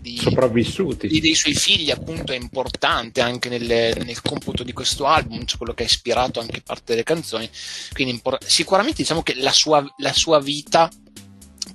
di 0.00 0.18
sopravvissuti 0.18 1.06
di, 1.06 1.20
dei 1.20 1.34
suoi 1.34 1.54
figli, 1.54 1.90
appunto, 1.90 2.32
è 2.32 2.36
importante 2.36 3.20
anche 3.20 3.48
nelle, 3.48 3.94
nel 4.04 4.20
computo 4.22 4.64
di 4.64 4.72
questo 4.72 5.06
album, 5.06 5.44
cioè 5.44 5.58
quello 5.58 5.74
che 5.74 5.84
ha 5.84 5.86
ispirato 5.86 6.40
anche 6.40 6.60
parte 6.60 6.84
delle 6.86 7.04
canzoni. 7.04 7.48
Quindi, 7.92 8.14
impor- 8.14 8.44
sicuramente, 8.44 9.02
diciamo 9.02 9.22
che 9.22 9.34
la 9.36 9.52
sua, 9.52 9.84
la 9.98 10.12
sua 10.12 10.40
vita 10.40 10.90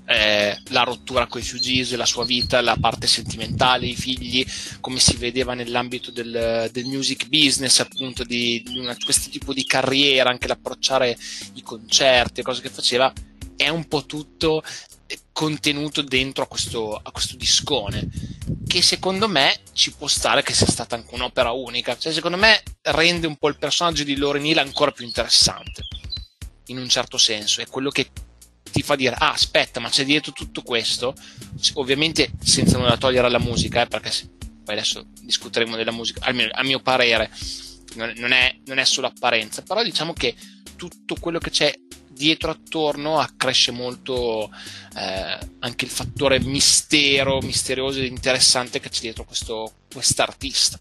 eh, 0.06 0.58
la 0.70 0.84
rottura 0.84 1.28
con 1.28 1.42
i 1.42 1.44
Fugees, 1.44 1.96
la 1.96 2.06
sua 2.06 2.26
vita, 2.26 2.62
la 2.62 2.78
parte 2.80 3.08
sentimentale, 3.08 3.88
i 3.88 3.96
figli, 3.96 4.46
come 4.80 5.00
si 5.00 5.16
vedeva 5.18 5.54
nell'ambito 5.54 6.12
del, 6.12 6.70
del 6.72 6.86
music 6.86 7.28
business, 7.28 7.80
appunto 7.80 8.24
di, 8.24 8.62
di 8.66 8.80
una, 8.80 8.96
questo 9.04 9.30
tipo 9.30 9.54
di 9.54 9.66
carriera, 9.66 10.30
anche 10.30 10.48
l'approcciare 10.48 11.18
i 11.54 11.62
concerti, 11.62 12.42
cose 12.42 12.62
che 12.62 12.70
faceva, 12.70 13.12
è 13.56 13.70
un 13.70 13.88
po' 13.88 14.06
tutto 14.06 14.64
contenuto 15.32 16.02
dentro 16.02 16.44
a 16.44 16.48
questo, 16.48 16.96
a 16.96 17.12
questo 17.12 17.36
discone 17.36 18.08
che 18.68 18.82
secondo 18.82 19.28
me 19.28 19.60
ci 19.74 19.92
può 19.92 20.08
stare 20.08 20.44
che 20.44 20.54
sia 20.54 20.68
stata 20.68 20.96
anche 20.96 21.14
un'opera 21.14 21.52
unica. 21.52 21.98
Cioè 21.98 22.14
secondo 22.14 22.38
me 22.38 22.62
rende 22.82 23.28
un 23.28 23.36
po' 23.38 23.50
il 23.50 23.58
personaggio 23.58 24.04
di 24.04 24.16
Lauren 24.16 24.46
Hill 24.46 24.58
ancora 24.58 24.92
più 24.92 25.06
interessante 25.06 25.84
in 26.68 26.78
un 26.78 26.90
certo 26.90 27.18
senso. 27.18 27.62
È 27.62 27.68
quello 27.68 27.90
che 27.90 28.10
ti 28.74 28.82
fa 28.82 28.96
dire 28.96 29.16
ah 29.18 29.32
aspetta 29.32 29.80
ma 29.80 29.90
c'è 29.90 30.04
dietro 30.04 30.32
tutto 30.32 30.64
questo? 30.64 31.14
Ovviamente 31.76 32.32
senza 32.44 32.80
nulla 32.80 32.98
togliere 32.98 33.28
alla 33.28 33.40
musica 33.40 33.84
eh, 33.84 33.88
perché 33.88 34.12
poi 34.64 34.76
adesso 34.76 35.06
discuteremo 35.22 35.76
della 35.76 35.92
musica 35.92 36.26
almeno 36.26 36.50
a 36.54 36.64
mio 36.64 36.80
parere 36.80 37.30
non 37.96 38.32
è, 38.32 38.58
non 38.66 38.80
è 38.80 38.86
solo 38.86 39.08
apparenza 39.08 39.62
però 39.62 39.84
diciamo 39.84 40.14
che 40.14 40.36
tutto 40.76 41.16
quello 41.20 41.38
che 41.38 41.52
c'è 41.52 41.72
dietro 42.10 42.50
attorno 42.50 43.20
accresce 43.20 43.72
molto 43.72 44.50
eh, 44.96 45.40
anche 45.60 45.86
il 45.86 45.92
fattore 45.92 46.40
mistero 46.40 47.40
misterioso 47.42 48.00
ed 48.00 48.06
interessante 48.06 48.80
che 48.80 48.90
c'è 48.90 49.02
dietro 49.02 49.24
questo 49.24 49.74
quest'artista 49.92 50.80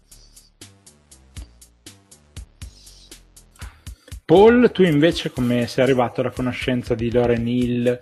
Paul, 4.33 4.71
tu 4.71 4.81
invece 4.81 5.29
come 5.29 5.67
sei 5.67 5.83
arrivato 5.83 6.21
alla 6.21 6.31
conoscenza 6.31 6.95
di 6.95 7.11
Loren 7.11 7.47
Hill 7.47 7.99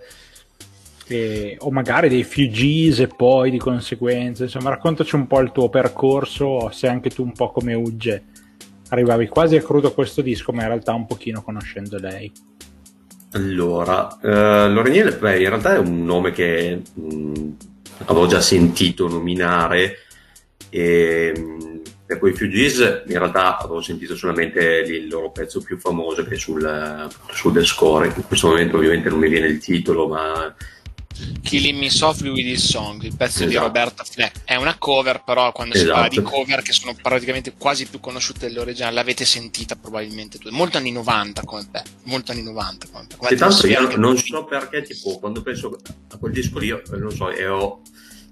e, 1.06 1.58
o 1.60 1.70
magari 1.70 2.08
dei 2.08 2.24
Fugees 2.24 3.00
e 3.00 3.06
poi 3.06 3.50
di 3.50 3.58
conseguenza, 3.58 4.44
insomma 4.44 4.70
raccontaci 4.70 5.14
un 5.14 5.26
po' 5.26 5.40
il 5.40 5.52
tuo 5.52 5.68
percorso, 5.68 6.70
se 6.70 6.88
anche 6.88 7.10
tu 7.10 7.22
un 7.22 7.32
po' 7.32 7.50
come 7.50 7.74
Ugge 7.74 8.22
arrivavi 8.88 9.28
quasi 9.28 9.56
a 9.56 9.62
crudo 9.62 9.88
a 9.88 9.92
questo 9.92 10.22
disco, 10.22 10.52
ma 10.52 10.62
in 10.62 10.68
realtà 10.68 10.94
un 10.94 11.04
pochino 11.04 11.42
conoscendo 11.42 11.98
lei. 11.98 12.32
Allora, 13.32 14.16
uh, 14.22 14.72
Loren 14.72 14.94
Hill 14.94 15.18
beh, 15.18 15.38
in 15.38 15.48
realtà 15.50 15.74
è 15.74 15.78
un 15.78 16.02
nome 16.02 16.30
che 16.30 16.80
mh, 16.94 17.14
mm, 17.14 17.50
avevo 18.06 18.26
già 18.26 18.40
sentito 18.40 19.06
nominare 19.06 19.96
e 20.70 21.34
mm, 21.36 21.71
per 22.12 22.18
poi 22.18 22.34
Fugees 22.34 23.04
in 23.06 23.18
realtà 23.18 23.58
avevo 23.58 23.80
sentito 23.80 24.14
solamente 24.16 24.60
il 24.86 25.08
loro 25.08 25.30
pezzo 25.30 25.60
più 25.62 25.78
famoso 25.78 26.24
che 26.24 26.34
è 26.34 26.38
sul, 26.38 27.08
sul 27.32 27.52
The 27.52 27.64
Score, 27.64 28.06
in 28.06 28.24
questo 28.26 28.48
momento 28.48 28.76
ovviamente 28.76 29.08
non 29.08 29.18
mi 29.18 29.28
viene 29.28 29.46
il 29.46 29.58
titolo, 29.58 30.08
ma 30.08 30.54
Killing 31.42 31.78
Me 31.78 31.90
Softly 31.90 32.30
with 32.30 32.46
His 32.46 32.66
Song, 32.66 33.02
il 33.02 33.14
pezzo 33.16 33.44
esatto. 33.44 33.48
di 33.48 33.56
Roberta 33.56 34.04
Fleck. 34.04 34.40
È 34.44 34.56
una 34.56 34.76
cover, 34.78 35.22
però 35.24 35.52
quando 35.52 35.74
esatto. 35.74 35.88
si 35.88 35.94
parla 35.94 36.08
di 36.08 36.18
esatto. 36.18 36.36
cover 36.36 36.62
che 36.62 36.72
sono 36.72 36.94
praticamente 37.00 37.54
quasi 37.56 37.86
più 37.86 38.00
conosciute 38.00 38.46
dell'originale, 38.46 38.94
l'avete 38.94 39.24
sentita 39.24 39.76
probabilmente 39.76 40.38
tu. 40.38 40.48
Molto 40.50 40.78
anni 40.78 40.92
90 40.92 41.42
come 41.44 41.68
te, 41.70 41.82
molto 42.04 42.32
anni 42.32 42.42
90 42.42 42.86
come 42.90 43.06
te. 43.06 43.16
Come 43.16 43.36
tanto 43.36 43.66
io 43.66 43.96
non 43.96 44.16
so 44.16 44.44
perché, 44.44 44.82
tipo, 44.82 45.18
quando 45.18 45.42
penso 45.42 45.78
a 46.10 46.16
quel 46.16 46.32
disco 46.32 46.58
lì, 46.58 46.68
non 46.90 47.10
so, 47.10 47.26
ho, 47.26 47.82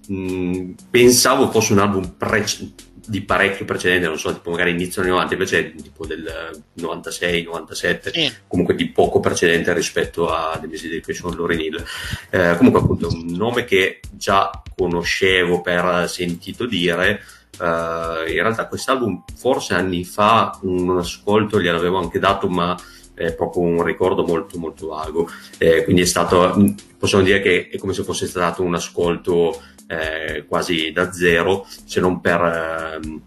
mh, 0.07 0.73
pensavo 0.91 1.51
fosse 1.51 1.73
un 1.73 1.79
album 1.79 2.15
precedente 2.17 2.89
di 3.11 3.23
parecchio 3.23 3.65
precedente, 3.65 4.07
non 4.07 4.21
so, 4.21 4.33
tipo 4.33 4.51
magari 4.51 4.71
inizio 4.71 5.03
anni 5.03 5.11
90, 5.11 5.33
invece 5.33 5.75
tipo 5.75 6.07
del 6.07 6.63
96, 6.75 7.43
97, 7.43 8.13
sì. 8.13 8.33
comunque 8.47 8.77
di 8.77 8.89
poco 8.89 9.19
precedente 9.19 9.75
rispetto 9.75 10.33
a 10.33 10.57
The 10.61 10.69
Miseducation 10.69 11.37
Lauren 11.37 11.59
Hill. 11.59 11.85
Eh, 12.31 12.55
comunque 12.57 12.81
appunto 12.81 13.09
un 13.09 13.27
nome 13.35 13.65
che 13.65 13.99
già 14.13 14.49
conoscevo 14.77 15.61
per 15.61 16.09
sentito 16.09 16.67
dire, 16.67 17.21
uh, 17.59 18.29
in 18.29 18.43
realtà 18.43 18.69
quest'album 18.69 19.25
forse 19.37 19.75
anni 19.75 20.05
fa 20.05 20.57
un 20.63 20.97
ascolto 20.97 21.61
gliel'avevo 21.61 21.99
anche 21.99 22.21
dato, 22.21 22.49
ma 22.49 22.77
è 23.13 23.35
proprio 23.35 23.65
un 23.65 23.83
ricordo 23.83 24.25
molto 24.25 24.57
molto 24.57 24.87
vago. 24.87 25.29
Eh, 25.59 25.83
quindi 25.83 26.03
è 26.03 26.07
stato, 26.07 26.55
possiamo 26.97 27.25
dire 27.25 27.41
che 27.43 27.69
è 27.73 27.77
come 27.77 27.93
se 27.93 28.05
fosse 28.05 28.29
stato 28.29 28.63
un 28.63 28.77
ascolto 28.77 29.61
eh, 29.91 30.45
quasi 30.47 30.93
da 30.93 31.11
zero, 31.11 31.67
se 31.85 31.99
non 31.99 32.21
per 32.21 32.41
eh, 32.41 33.21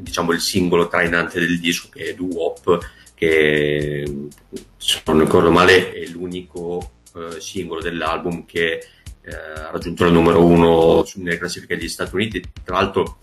diciamo 0.00 0.32
il 0.32 0.40
singolo 0.40 0.88
trainante 0.88 1.38
del 1.38 1.60
disco 1.60 1.88
che 1.92 2.04
è 2.04 2.14
Do 2.14 2.24
Wop, 2.24 2.78
che 3.14 4.28
se 4.78 5.02
non 5.06 5.20
ricordo 5.20 5.50
male 5.50 5.92
è 5.92 6.06
l'unico 6.06 6.92
eh, 7.14 7.40
singolo 7.40 7.82
dell'album 7.82 8.46
che 8.46 8.82
eh, 9.20 9.30
ha 9.30 9.70
raggiunto 9.70 10.06
il 10.06 10.12
numero 10.12 10.42
uno 10.42 11.04
nelle 11.16 11.36
classifiche 11.36 11.76
degli 11.76 11.88
Stati 11.88 12.14
Uniti. 12.14 12.42
Tra 12.64 12.76
l'altro 12.76 13.18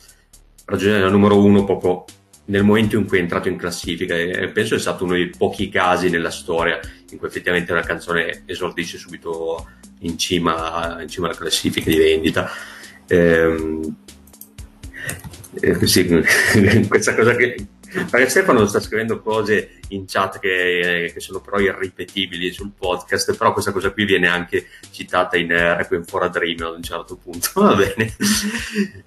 raggiungere 0.66 1.06
il 1.06 1.12
numero 1.12 1.44
uno 1.44 1.64
proprio 1.64 2.06
nel 2.46 2.64
momento 2.64 2.96
in 2.96 3.08
cui 3.08 3.18
è 3.18 3.22
entrato 3.22 3.48
in 3.48 3.56
classifica 3.56 4.16
e 4.16 4.50
penso 4.50 4.76
è 4.76 4.80
stato 4.80 5.04
uno 5.04 5.14
dei 5.14 5.32
pochi 5.36 5.70
casi 5.70 6.10
nella 6.10 6.30
storia 6.30 6.80
in 7.12 7.18
cui 7.18 7.28
effettivamente 7.28 7.72
una 7.72 7.84
canzone 7.84 8.44
esordisce 8.46 8.98
subito 8.98 9.68
in 10.00 10.18
cima, 10.18 11.02
in 11.02 11.10
cima 11.10 11.28
alla 11.28 11.36
classifica 11.36 11.90
di 11.90 11.98
vendita. 11.98 12.50
Ehm, 13.08 13.96
eh, 15.62 15.88
sì, 15.88 16.08
questa 16.88 17.16
cosa 17.16 17.36
che 17.36 17.68
perché 18.04 18.28
Stefano 18.28 18.66
sta 18.66 18.80
scrivendo 18.80 19.22
cose 19.22 19.80
in 19.90 20.06
chat 20.06 20.40
che, 20.40 21.12
che, 21.14 21.20
sono 21.20 21.40
però 21.40 21.60
irripetibili 21.60 22.52
sul 22.52 22.72
podcast, 22.78 23.36
però 23.38 23.54
questa 23.54 23.72
cosa 23.72 23.92
qui 23.92 24.04
viene 24.06 24.28
anche 24.28 24.68
citata 24.92 25.38
in 25.38 25.48
Requiem 25.48 26.04
for 26.04 26.24
a 26.24 26.28
Dream 26.28 26.62
ad 26.62 26.76
un 26.76 26.84
certo 26.84 27.16
punto. 27.16 27.50
Va 27.62 27.76
bene. 27.76 28.14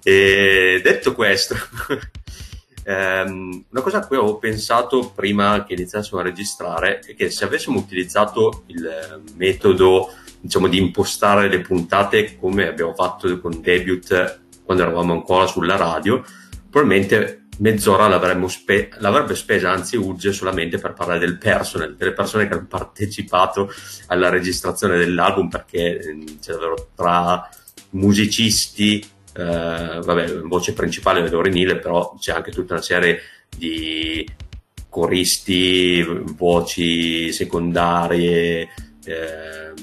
E 0.01 0.81
detto 0.83 1.13
questo, 1.13 1.55
um, 2.89 3.63
una 3.69 3.81
cosa 3.81 3.99
a 3.99 4.07
cui 4.07 4.17
avevo 4.17 4.37
pensato 4.37 5.11
prima 5.13 5.63
che 5.63 5.73
iniziassimo 5.73 6.19
a 6.19 6.23
registrare 6.23 6.99
è 6.99 7.15
che 7.15 7.29
se 7.29 7.45
avessimo 7.45 7.77
utilizzato 7.77 8.63
il 8.67 9.21
metodo 9.35 10.11
diciamo, 10.41 10.67
di 10.67 10.77
impostare 10.77 11.47
le 11.47 11.61
puntate 11.61 12.37
come 12.37 12.67
abbiamo 12.67 12.93
fatto 12.93 13.39
con 13.39 13.61
Debut 13.61 14.39
quando 14.63 14.83
eravamo 14.83 15.13
ancora 15.13 15.47
sulla 15.47 15.75
radio, 15.75 16.23
probabilmente 16.69 17.45
mezz'ora 17.59 18.07
spe- 18.47 18.89
l'avrebbe 18.99 19.35
spesa, 19.35 19.71
anzi 19.71 19.95
Ugge, 19.95 20.31
solamente 20.31 20.77
per 20.77 20.93
parlare 20.93 21.19
del 21.19 21.37
personal, 21.37 21.95
delle 21.95 22.13
persone 22.13 22.47
che 22.47 22.53
hanno 22.53 22.67
partecipato 22.67 23.71
alla 24.07 24.29
registrazione 24.29 24.97
dell'album, 24.97 25.49
perché 25.49 25.99
mm, 26.13 26.21
c'è 26.39 26.51
davvero 26.51 26.89
tra 26.95 27.49
musicisti, 27.91 29.03
eh, 29.33 29.99
vabbè, 30.03 30.39
voce 30.41 30.73
principale 30.73 31.23
è 31.23 31.29
Lorenile, 31.29 31.77
però 31.77 32.15
c'è 32.19 32.33
anche 32.33 32.51
tutta 32.51 32.73
una 32.73 32.81
serie 32.81 33.19
di 33.55 34.27
coristi, 34.89 36.03
voci 36.35 37.31
secondarie, 37.31 38.67
eh, 39.05 39.73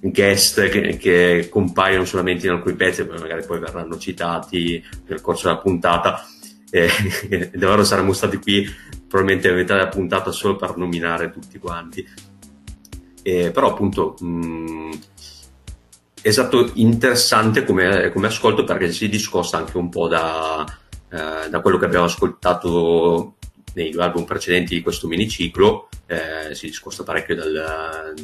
guest 0.00 0.68
che, 0.68 0.96
che, 0.98 1.48
compaiono 1.50 2.04
solamente 2.04 2.46
in 2.46 2.52
alcuni 2.52 2.76
pezzi, 2.76 3.04
ma 3.04 3.18
magari 3.18 3.44
poi 3.44 3.58
verranno 3.58 3.98
citati 3.98 4.82
nel 5.06 5.20
corso 5.20 5.48
della 5.48 5.60
puntata. 5.60 6.24
Eh, 6.70 6.88
davvero 7.54 7.84
saremmo 7.84 8.12
stati 8.12 8.36
qui 8.36 8.68
probabilmente 9.08 9.48
avete 9.48 9.74
la 9.74 9.88
puntata 9.88 10.32
solo 10.32 10.56
per 10.56 10.76
nominare 10.76 11.30
tutti 11.30 11.58
quanti. 11.58 12.06
Eh, 13.22 13.50
però 13.52 13.70
appunto 13.70 14.16
mh, 14.20 14.90
è 16.24 16.30
stato 16.30 16.70
interessante 16.76 17.66
come, 17.66 18.10
come, 18.10 18.28
ascolto 18.28 18.64
perché 18.64 18.90
si 18.90 19.10
discosta 19.10 19.58
anche 19.58 19.76
un 19.76 19.90
po' 19.90 20.08
da, 20.08 20.64
eh, 21.10 21.50
da 21.50 21.60
quello 21.60 21.76
che 21.76 21.84
abbiamo 21.84 22.06
ascoltato 22.06 23.34
nei 23.74 23.90
due 23.90 24.04
album 24.04 24.24
precedenti 24.24 24.74
di 24.74 24.80
questo 24.80 25.06
miniciclo, 25.06 25.90
eh, 26.06 26.54
si 26.54 26.68
discosta 26.68 27.02
parecchio 27.02 27.34
dal, 27.34 28.14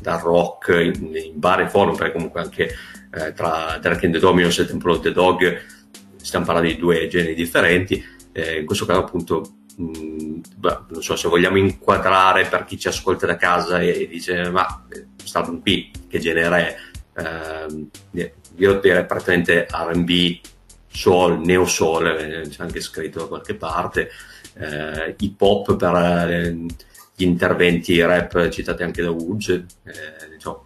dal 0.00 0.20
rock 0.20 0.68
in, 0.68 1.16
in 1.16 1.32
varie 1.34 1.68
forme, 1.68 1.96
perché 1.96 2.12
comunque 2.12 2.42
anche 2.42 2.72
eh, 3.12 3.32
tra 3.32 3.76
Dark 3.80 4.04
and 4.04 4.12
the 4.12 4.20
Dominos 4.20 4.60
e 4.60 4.66
Temple 4.66 4.92
of 4.92 5.00
the 5.00 5.10
Dog 5.10 5.62
stiamo 6.16 6.44
parlando 6.44 6.70
di 6.70 6.78
due 6.78 7.08
generi 7.08 7.34
differenti. 7.34 8.04
Eh, 8.30 8.60
in 8.60 8.66
questo 8.66 8.86
caso, 8.86 9.00
appunto, 9.00 9.56
mh, 9.74 10.40
beh, 10.58 10.78
non 10.90 11.02
so 11.02 11.16
se 11.16 11.26
vogliamo 11.26 11.56
inquadrare 11.56 12.46
per 12.46 12.64
chi 12.66 12.78
ci 12.78 12.86
ascolta 12.86 13.26
da 13.26 13.34
casa 13.34 13.80
e, 13.80 14.02
e 14.02 14.06
dice: 14.06 14.48
Ma 14.48 14.86
questo 15.18 15.38
album 15.38 15.60
qui, 15.60 15.90
che 16.08 16.20
genere 16.20 16.68
è? 16.68 16.94
Eh, 17.16 18.30
io 18.56 18.80
direi 18.80 19.04
praticamente 19.06 19.66
RB, 19.70 20.40
soul, 20.88 21.40
neo 21.40 21.66
soul, 21.66 22.06
eh, 22.06 22.48
c'è 22.48 22.62
anche 22.62 22.80
scritto 22.80 23.20
da 23.20 23.26
qualche 23.26 23.54
parte 23.54 24.10
eh, 24.58 25.14
hip 25.18 25.40
hop 25.40 25.76
per 25.76 25.94
eh, 25.94 26.56
gli 27.14 27.24
interventi 27.24 28.00
rap 28.00 28.48
citati 28.48 28.82
anche 28.82 29.02
da 29.02 29.10
Woods, 29.10 29.48
eh, 29.48 29.64
diciamo, 30.30 30.64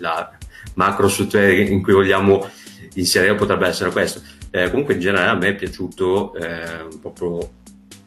la 0.00 0.36
macro 0.74 1.08
struttura 1.08 1.48
in 1.50 1.82
cui 1.82 1.92
vogliamo 1.92 2.48
inserire 2.94 3.34
potrebbe 3.34 3.68
essere 3.68 3.90
questo. 3.90 4.22
Eh, 4.50 4.70
comunque 4.70 4.94
in 4.94 5.00
generale 5.00 5.30
a 5.30 5.34
me 5.34 5.48
è 5.48 5.54
piaciuto 5.54 6.34
eh, 6.34 6.86
proprio 7.00 7.56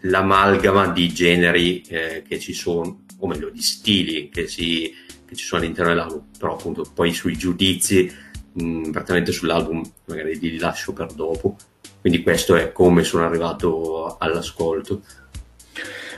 l'amalgama 0.02 0.88
di 0.88 1.10
generi 1.14 1.82
che 1.82 2.40
ci 2.40 2.54
sono, 2.54 3.02
o 3.20 3.28
meglio 3.28 3.50
di 3.50 3.62
stili 3.62 4.30
che, 4.30 4.48
si, 4.48 4.92
che 5.32 5.38
ci 5.38 5.46
sono 5.46 5.62
all'interno 5.62 5.92
dell'album, 5.92 6.24
però 6.38 6.56
appunto 6.56 6.86
poi 6.94 7.14
sui 7.14 7.38
giudizi, 7.38 8.12
mh, 8.52 8.90
praticamente 8.90 9.32
sull'album 9.32 9.82
magari 10.06 10.38
li 10.38 10.58
lascio 10.58 10.92
per 10.92 11.14
dopo. 11.14 11.56
Quindi 12.02 12.22
questo 12.22 12.56
è 12.56 12.74
come 12.74 13.04
sono 13.06 13.26
arrivato 13.26 14.18
all'ascolto. 14.18 15.04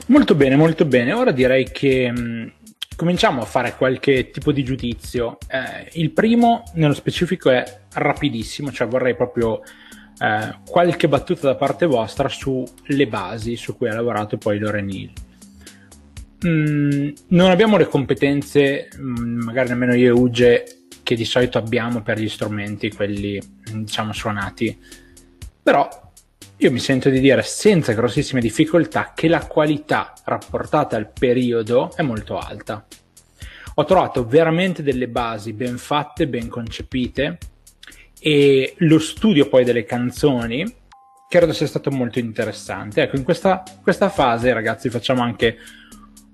Molto 0.07 0.33
bene, 0.33 0.55
molto 0.55 0.85
bene. 0.85 1.13
Ora 1.13 1.31
direi 1.31 1.69
che 1.71 2.11
mh, 2.11 2.53
cominciamo 2.95 3.43
a 3.43 3.45
fare 3.45 3.75
qualche 3.77 4.31
tipo 4.31 4.51
di 4.51 4.63
giudizio. 4.63 5.37
Eh, 5.47 5.91
il 5.99 6.09
primo, 6.09 6.63
nello 6.73 6.95
specifico, 6.95 7.51
è 7.51 7.81
rapidissimo, 7.93 8.71
cioè 8.71 8.87
vorrei 8.87 9.15
proprio 9.15 9.61
eh, 10.17 10.57
qualche 10.67 11.07
battuta 11.07 11.47
da 11.47 11.55
parte 11.55 11.85
vostra 11.85 12.29
sulle 12.29 13.07
basi 13.07 13.55
su 13.57 13.77
cui 13.77 13.89
ha 13.89 13.93
lavorato 13.93 14.37
poi 14.37 14.57
Loren 14.57 14.89
Hill. 14.89 15.11
Mm, 16.45 17.09
non 17.29 17.49
abbiamo 17.49 17.77
le 17.77 17.87
competenze, 17.87 18.89
mm, 18.97 19.41
magari 19.41 19.69
nemmeno 19.69 19.95
io 19.95 20.15
e 20.15 20.19
Uge, 20.19 20.63
che 21.03 21.15
di 21.15 21.25
solito 21.25 21.57
abbiamo 21.57 22.01
per 22.01 22.19
gli 22.19 22.29
strumenti, 22.29 22.91
quelli 22.91 23.39
diciamo 23.71 24.13
suonati 24.13 24.77
però 25.63 25.87
io 26.57 26.71
mi 26.71 26.79
sento 26.79 27.09
di 27.09 27.21
dire 27.21 27.41
senza 27.41 27.93
grossissime 27.93 28.41
difficoltà 28.41 29.13
che 29.15 29.29
la 29.29 29.47
qualità 29.47 30.13
rapportata 30.25 30.97
al 30.97 31.09
periodo 31.09 31.91
è 31.95 32.01
molto 32.01 32.37
alta. 32.37 32.85
Ho 33.75 33.85
trovato 33.85 34.27
veramente 34.27 34.83
delle 34.83 35.07
basi 35.07 35.53
ben 35.53 35.77
fatte, 35.77 36.27
ben 36.27 36.49
concepite 36.49 37.37
e 38.19 38.75
lo 38.79 38.99
studio 38.99 39.47
poi 39.47 39.63
delle 39.63 39.85
canzoni 39.85 40.81
credo 41.29 41.53
sia 41.53 41.65
stato 41.65 41.89
molto 41.89 42.19
interessante. 42.19 43.01
Ecco, 43.01 43.15
in 43.15 43.23
questa, 43.23 43.63
questa 43.81 44.09
fase 44.09 44.53
ragazzi 44.53 44.89
facciamo 44.89 45.21
anche 45.21 45.57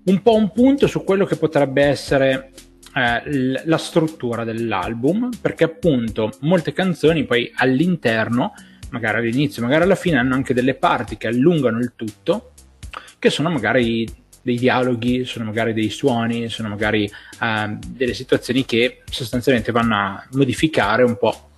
un 0.06 0.22
po' 0.22 0.36
un 0.36 0.52
punto 0.52 0.88
su 0.88 1.04
quello 1.04 1.26
che 1.26 1.36
potrebbe 1.36 1.84
essere 1.84 2.52
eh, 2.96 3.64
la 3.66 3.78
struttura 3.78 4.44
dell'album, 4.44 5.30
perché 5.42 5.64
appunto 5.64 6.32
molte 6.42 6.74
canzoni 6.74 7.26
poi 7.26 7.52
all'interno 7.56 8.54
magari 8.92 9.20
all'inizio, 9.20 9.62
magari 9.62 9.84
alla 9.84 9.96
fine 9.96 10.18
hanno 10.18 10.34
anche 10.34 10.54
delle 10.54 10.74
parti 10.74 11.18
che 11.18 11.28
allungano 11.28 11.80
il 11.80 11.94
tutto, 11.96 12.54
che 13.20 13.30
sono 13.30 13.50
magari 13.50 14.08
dei 14.42 14.58
dialoghi, 14.58 15.26
sono 15.26 15.46
magari 15.46 15.74
dei 15.74 15.90
suoni, 15.90 16.50
sono 16.50 16.70
magari 16.70 17.06
eh, 17.06 17.78
delle 17.88 18.14
situazioni 18.14 18.66
che 18.66 19.04
sostanzialmente 19.10 19.72
vanno 19.72 19.96
a 19.96 20.28
modificare 20.32 21.04
un 21.04 21.18
po' 21.18 21.50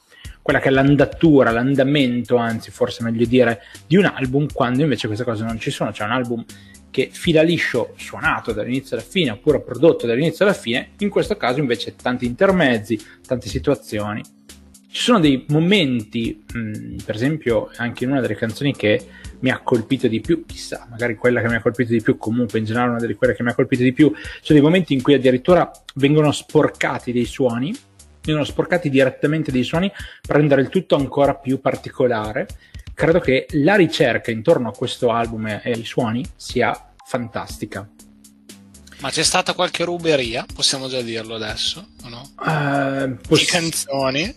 quella 0.41 0.59
che 0.59 0.69
è 0.69 0.71
l'andatura, 0.71 1.51
l'andamento, 1.51 2.35
anzi 2.35 2.71
forse 2.71 3.03
meglio 3.03 3.25
dire, 3.25 3.61
di 3.85 3.95
un 3.95 4.05
album, 4.05 4.47
quando 4.51 4.81
invece 4.81 5.05
queste 5.05 5.23
cose 5.23 5.43
non 5.43 5.59
ci 5.59 5.69
sono. 5.69 5.91
C'è 5.91 6.03
un 6.03 6.11
album 6.11 6.43
che 6.91 7.09
fila 7.11 7.41
liscio, 7.41 7.93
suonato 7.97 8.51
dall'inizio 8.51 8.95
alla 8.95 9.05
fine, 9.05 9.31
oppure 9.31 9.61
prodotto 9.61 10.05
dall'inizio 10.05 10.45
alla 10.45 10.53
fine, 10.53 10.91
in 10.99 11.09
questo 11.09 11.37
caso 11.37 11.59
invece 11.59 11.95
tanti 11.95 12.25
intermezzi, 12.25 12.99
tante 13.25 13.47
situazioni 13.47 14.21
ci 14.93 15.03
sono 15.03 15.21
dei 15.21 15.45
momenti, 15.47 16.43
mh, 16.53 16.59
mm, 16.59 16.97
per 17.05 17.15
esempio 17.15 17.69
anche 17.77 18.03
in 18.03 18.11
una 18.11 18.19
delle 18.19 18.35
canzoni 18.35 18.75
che 18.75 19.01
mi 19.39 19.49
ha 19.49 19.59
colpito 19.59 20.07
di 20.09 20.19
più, 20.19 20.45
chissà, 20.45 20.85
magari 20.89 21.15
quella 21.15 21.41
che 21.41 21.47
mi 21.47 21.55
ha 21.55 21.61
colpito 21.61 21.93
di 21.93 22.01
più, 22.01 22.17
comunque 22.17 22.59
in 22.59 22.65
generale 22.65 22.89
una 22.91 22.99
delle 22.99 23.15
quelle 23.15 23.33
che 23.33 23.41
mi 23.41 23.49
ha 23.49 23.55
colpito 23.55 23.83
di 23.83 23.93
più, 23.93 24.11
sono 24.41 24.59
dei 24.59 24.61
momenti 24.61 24.93
in 24.93 25.01
cui 25.01 25.13
addirittura 25.13 25.71
vengono 25.95 26.31
sporcati 26.33 27.13
dei 27.13 27.23
suoni, 27.23 27.73
vengono 28.23 28.45
sporcati 28.45 28.89
direttamente 28.89 29.49
dei 29.49 29.63
suoni 29.63 29.89
per 30.27 30.35
rendere 30.35 30.61
il 30.61 30.69
tutto 30.69 30.95
ancora 30.95 31.35
più 31.35 31.61
particolare. 31.61 32.47
Credo 32.93 33.19
che 33.19 33.47
la 33.51 33.75
ricerca 33.75 34.31
intorno 34.31 34.69
a 34.69 34.71
questo 34.71 35.11
album 35.11 35.47
e 35.47 35.61
ai 35.65 35.83
suoni 35.85 36.25
sia 36.35 36.93
fantastica. 37.05 37.87
Ma 38.99 39.09
c'è 39.09 39.23
stata 39.23 39.53
qualche 39.53 39.83
ruberia? 39.83 40.45
Possiamo 40.53 40.87
già 40.87 41.01
dirlo 41.01 41.33
adesso, 41.35 41.87
o 42.03 42.09
no? 42.09 42.29
Uh, 42.37 43.17
poss- 43.27 43.39
Di 43.39 43.45
canzoni? 43.45 44.35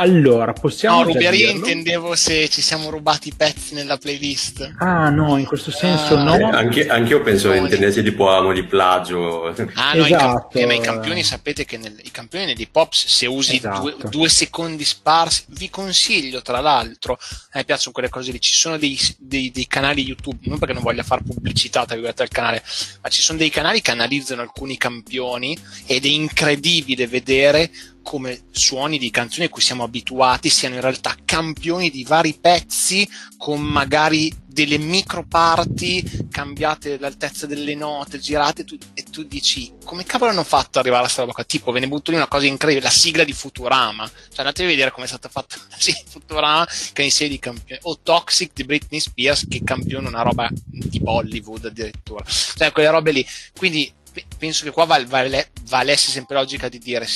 Allora, 0.00 0.52
possiamo. 0.52 0.98
No, 0.98 1.06
ruberia 1.06 1.50
intendevo 1.50 2.14
se 2.14 2.48
ci 2.48 2.62
siamo 2.62 2.88
rubati 2.88 3.28
i 3.28 3.34
pezzi 3.36 3.74
nella 3.74 3.96
playlist. 3.96 4.74
Ah, 4.78 5.10
no, 5.10 5.36
in 5.36 5.44
questo 5.44 5.72
senso 5.72 6.16
ah, 6.16 6.22
no. 6.22 6.36
Eh, 6.36 6.42
anche, 6.44 6.86
anche, 6.86 7.10
io 7.10 7.20
penso 7.20 7.50
che 7.50 7.56
intendessi 7.56 8.04
tipo 8.04 8.30
amo 8.30 8.52
di 8.52 8.62
plagio. 8.62 9.46
Ah, 9.74 9.94
no, 9.94 10.04
esatto. 10.04 10.56
i, 10.56 10.66
camp- 10.66 10.72
i 10.72 10.80
campioni 10.80 11.24
sapete 11.24 11.64
che 11.64 11.78
nel, 11.78 11.98
i 12.00 12.12
campioni 12.12 12.46
nell'hip 12.46 12.74
hop, 12.76 12.92
se 12.92 13.26
usi 13.26 13.56
esatto. 13.56 13.80
due, 13.80 13.96
due, 14.08 14.28
secondi 14.28 14.84
sparsi, 14.84 15.42
vi 15.48 15.68
consiglio 15.68 16.42
tra 16.42 16.60
l'altro, 16.60 17.14
a 17.14 17.58
me 17.58 17.64
piacciono 17.64 17.92
quelle 17.92 18.08
cose 18.08 18.30
lì, 18.30 18.40
ci 18.40 18.54
sono 18.54 18.78
dei, 18.78 18.96
dei, 19.18 19.50
dei 19.50 19.66
canali 19.66 20.04
YouTube, 20.04 20.46
non 20.48 20.58
perché 20.58 20.74
non 20.74 20.82
voglia 20.84 21.02
fare 21.02 21.22
pubblicità 21.26 21.84
al 21.88 22.28
canale, 22.30 22.62
ma 23.02 23.08
ci 23.08 23.20
sono 23.20 23.36
dei 23.36 23.50
canali 23.50 23.80
che 23.80 23.90
analizzano 23.90 24.42
alcuni 24.42 24.76
campioni 24.76 25.58
ed 25.86 26.04
è 26.04 26.08
incredibile 26.08 27.08
vedere 27.08 27.68
come 28.08 28.44
suoni 28.52 28.96
di 28.96 29.10
canzoni 29.10 29.44
a 29.44 29.48
cui 29.50 29.60
siamo 29.60 29.84
abituati 29.84 30.48
siano 30.48 30.76
in 30.76 30.80
realtà 30.80 31.14
campioni 31.26 31.90
di 31.90 32.04
vari 32.04 32.32
pezzi 32.32 33.06
con 33.36 33.60
magari 33.60 34.34
delle 34.46 34.78
micro 34.78 35.26
parti 35.26 36.26
cambiate 36.30 36.98
l'altezza 36.98 37.46
delle 37.46 37.74
note, 37.74 38.18
girate 38.18 38.64
tu, 38.64 38.78
e 38.94 39.02
tu 39.02 39.24
dici 39.24 39.74
come 39.84 40.04
cavolo 40.04 40.30
hanno 40.30 40.42
fatto 40.42 40.78
ad 40.78 40.86
arrivare 40.86 41.00
a 41.00 41.04
questa 41.04 41.20
roba 41.20 41.34
qua? 41.34 41.44
Tipo 41.44 41.70
ve 41.70 41.80
ne 41.80 41.86
butto 41.86 42.10
lì 42.10 42.16
una 42.16 42.28
cosa 42.28 42.46
incredibile, 42.46 42.86
la 42.86 42.92
sigla 42.92 43.24
di 43.24 43.34
Futurama, 43.34 44.08
cioè 44.08 44.38
andate 44.38 44.62
a 44.62 44.66
vedere 44.66 44.90
come 44.90 45.04
è 45.04 45.08
stata 45.08 45.28
fatta 45.28 45.56
la 45.68 45.76
sigla 45.78 46.00
di 46.02 46.10
Futurama 46.10 46.66
che 46.94 47.02
è 47.02 47.04
in 47.04 47.12
serie 47.12 47.34
di 47.34 47.38
campioni, 47.38 47.78
o 47.84 47.98
Toxic 48.02 48.52
di 48.54 48.64
Britney 48.64 49.00
Spears 49.00 49.48
che 49.50 49.62
campiona 49.62 50.08
una 50.08 50.22
roba 50.22 50.48
di 50.64 50.98
Bollywood 50.98 51.66
addirittura, 51.66 52.24
cioè 52.24 52.72
quelle 52.72 52.88
robe 52.88 53.12
lì, 53.12 53.26
quindi 53.54 53.92
penso 54.38 54.64
che 54.64 54.70
qua 54.70 54.86
vale, 54.86 55.04
vale, 55.04 55.50
valesse 55.64 56.10
sempre 56.10 56.36
logica 56.36 56.70
di 56.70 56.78
dire 56.78 57.06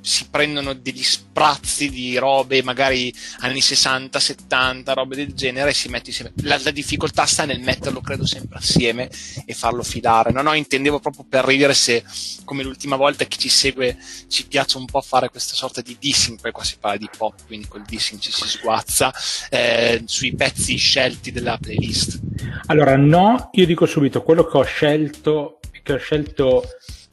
si 0.00 0.28
prendono 0.30 0.72
degli 0.72 1.02
sprazzi 1.02 1.90
di 1.90 2.16
robe 2.16 2.62
magari 2.62 3.12
anni 3.40 3.60
60, 3.60 4.18
70, 4.18 4.92
robe 4.92 5.16
del 5.16 5.34
genere 5.34 5.70
e 5.70 5.74
si 5.74 5.88
mette 5.88 6.10
insieme. 6.10 6.32
La, 6.42 6.58
la, 6.62 6.70
difficoltà 6.70 7.26
sta 7.26 7.44
nel 7.44 7.60
metterlo, 7.60 8.00
credo, 8.00 8.26
sempre 8.26 8.58
assieme 8.58 9.10
e 9.44 9.54
farlo 9.54 9.82
filare. 9.82 10.32
No, 10.32 10.42
no, 10.42 10.54
intendevo 10.54 11.00
proprio 11.00 11.24
per 11.28 11.44
ridere 11.44 11.74
se, 11.74 12.02
come 12.44 12.62
l'ultima 12.62 12.96
volta 12.96 13.24
chi 13.24 13.38
ci 13.38 13.48
segue, 13.48 13.98
ci 14.28 14.46
piace 14.46 14.78
un 14.78 14.86
po' 14.86 15.00
fare 15.00 15.28
questa 15.28 15.54
sorta 15.54 15.80
di 15.80 15.96
dissing, 15.98 16.40
poi 16.40 16.52
qua 16.52 16.64
si 16.64 16.76
parla 16.78 16.98
di 16.98 17.08
pop, 17.16 17.34
quindi 17.46 17.68
col 17.68 17.82
dissing 17.82 18.20
ci 18.20 18.32
si 18.32 18.48
sguazza, 18.48 19.12
eh, 19.50 20.02
sui 20.06 20.34
pezzi 20.34 20.76
scelti 20.76 21.32
della 21.32 21.58
playlist. 21.58 22.20
Allora, 22.66 22.96
no, 22.96 23.50
io 23.52 23.66
dico 23.66 23.86
subito, 23.86 24.22
quello 24.22 24.44
che 24.46 24.56
ho 24.56 24.64
scelto, 24.64 25.60
che 25.82 25.92
ho 25.92 25.98
scelto 25.98 26.64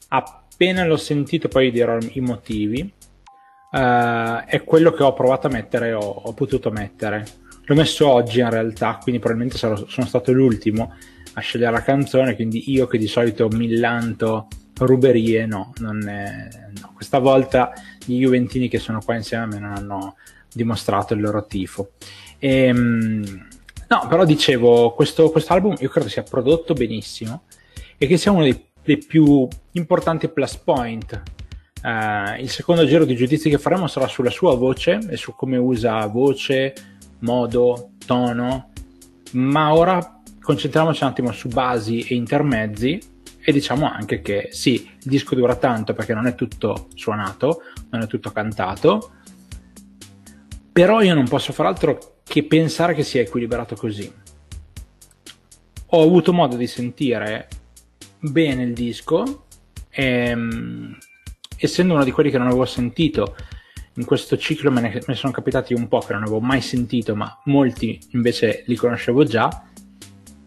a 0.08 0.42
appena 0.58 0.84
l'ho 0.84 0.96
sentito 0.96 1.46
poi 1.46 1.70
dirò 1.70 1.96
i 2.14 2.20
motivi 2.20 2.80
uh, 2.80 3.78
è 4.44 4.62
quello 4.64 4.90
che 4.90 5.04
ho 5.04 5.12
provato 5.12 5.46
a 5.46 5.50
mettere 5.50 5.92
ho, 5.92 6.00
ho, 6.00 6.32
potuto 6.32 6.72
mettere 6.72 7.24
l'ho 7.64 7.74
messo 7.76 8.08
oggi 8.08 8.40
in 8.40 8.50
realtà 8.50 8.98
quindi 9.00 9.20
probabilmente 9.20 9.56
sarò, 9.56 9.76
sono 9.86 10.06
stato 10.08 10.32
l'ultimo 10.32 10.96
a 11.34 11.40
scegliere 11.40 11.70
la 11.70 11.82
canzone 11.82 12.34
quindi 12.34 12.72
io 12.72 12.88
che 12.88 12.98
di 12.98 13.06
solito 13.06 13.46
millanto 13.46 14.48
ruberie 14.78 15.46
no, 15.46 15.72
è, 15.76 15.80
no. 15.80 16.92
questa 16.92 17.20
volta 17.20 17.72
gli 18.04 18.18
Juventini 18.18 18.68
che 18.68 18.80
sono 18.80 19.00
qua 19.00 19.14
insieme 19.14 19.44
a 19.44 19.46
me 19.46 19.58
non 19.60 19.76
hanno 19.76 20.16
dimostrato 20.52 21.14
il 21.14 21.20
loro 21.20 21.46
tifo 21.46 21.92
e, 22.38 22.70
um, 22.70 23.46
No, 23.90 24.06
però 24.06 24.26
dicevo, 24.26 24.92
questo 24.92 25.32
album 25.46 25.74
io 25.78 25.88
credo 25.88 26.10
sia 26.10 26.22
prodotto 26.22 26.74
benissimo 26.74 27.44
e 27.96 28.06
che 28.06 28.18
sia 28.18 28.30
uno 28.30 28.42
dei, 28.42 28.67
dei 28.88 28.96
più 28.96 29.46
importanti 29.72 30.28
plus 30.28 30.56
point. 30.56 31.22
Uh, 31.82 32.40
il 32.40 32.48
secondo 32.48 32.86
giro 32.86 33.04
di 33.04 33.14
giudizi 33.14 33.50
che 33.50 33.58
faremo 33.58 33.86
sarà 33.86 34.08
sulla 34.08 34.30
sua 34.30 34.56
voce 34.56 34.98
e 35.10 35.18
su 35.18 35.34
come 35.34 35.58
usa 35.58 36.06
voce, 36.06 36.72
modo, 37.18 37.90
tono, 38.06 38.70
ma 39.32 39.74
ora 39.74 40.20
concentriamoci 40.40 41.04
un 41.04 41.10
attimo 41.10 41.32
su 41.32 41.48
basi 41.48 42.00
e 42.00 42.14
intermezzi 42.14 42.98
e 43.38 43.52
diciamo 43.52 43.86
anche 43.86 44.22
che 44.22 44.48
sì, 44.52 44.72
il 44.72 45.08
disco 45.10 45.34
dura 45.34 45.56
tanto 45.56 45.92
perché 45.92 46.14
non 46.14 46.26
è 46.26 46.34
tutto 46.34 46.88
suonato, 46.94 47.60
non 47.90 48.00
è 48.00 48.06
tutto 48.06 48.30
cantato, 48.30 49.12
però 50.72 51.02
io 51.02 51.14
non 51.14 51.28
posso 51.28 51.52
far 51.52 51.66
altro 51.66 52.20
che 52.24 52.42
pensare 52.44 52.94
che 52.94 53.02
sia 53.02 53.20
equilibrato 53.20 53.76
così. 53.76 54.10
Ho 55.90 56.02
avuto 56.02 56.32
modo 56.32 56.56
di 56.56 56.66
sentire 56.66 57.48
bene 58.18 58.62
il 58.64 58.72
disco, 58.72 59.46
ehm, 59.90 60.96
essendo 61.56 61.94
uno 61.94 62.04
di 62.04 62.10
quelli 62.10 62.30
che 62.30 62.38
non 62.38 62.48
avevo 62.48 62.64
sentito 62.64 63.34
in 63.98 64.04
questo 64.04 64.36
ciclo 64.36 64.70
me 64.70 64.80
ne, 64.80 64.88
me 64.90 65.00
ne, 65.06 65.14
sono 65.14 65.32
capitati 65.32 65.74
un 65.74 65.88
po' 65.88 65.98
che 65.98 66.12
non 66.12 66.22
avevo 66.22 66.40
mai 66.40 66.60
sentito, 66.60 67.16
ma 67.16 67.40
molti 67.44 67.98
invece 68.12 68.62
li 68.66 68.76
conoscevo 68.76 69.24
già. 69.24 69.48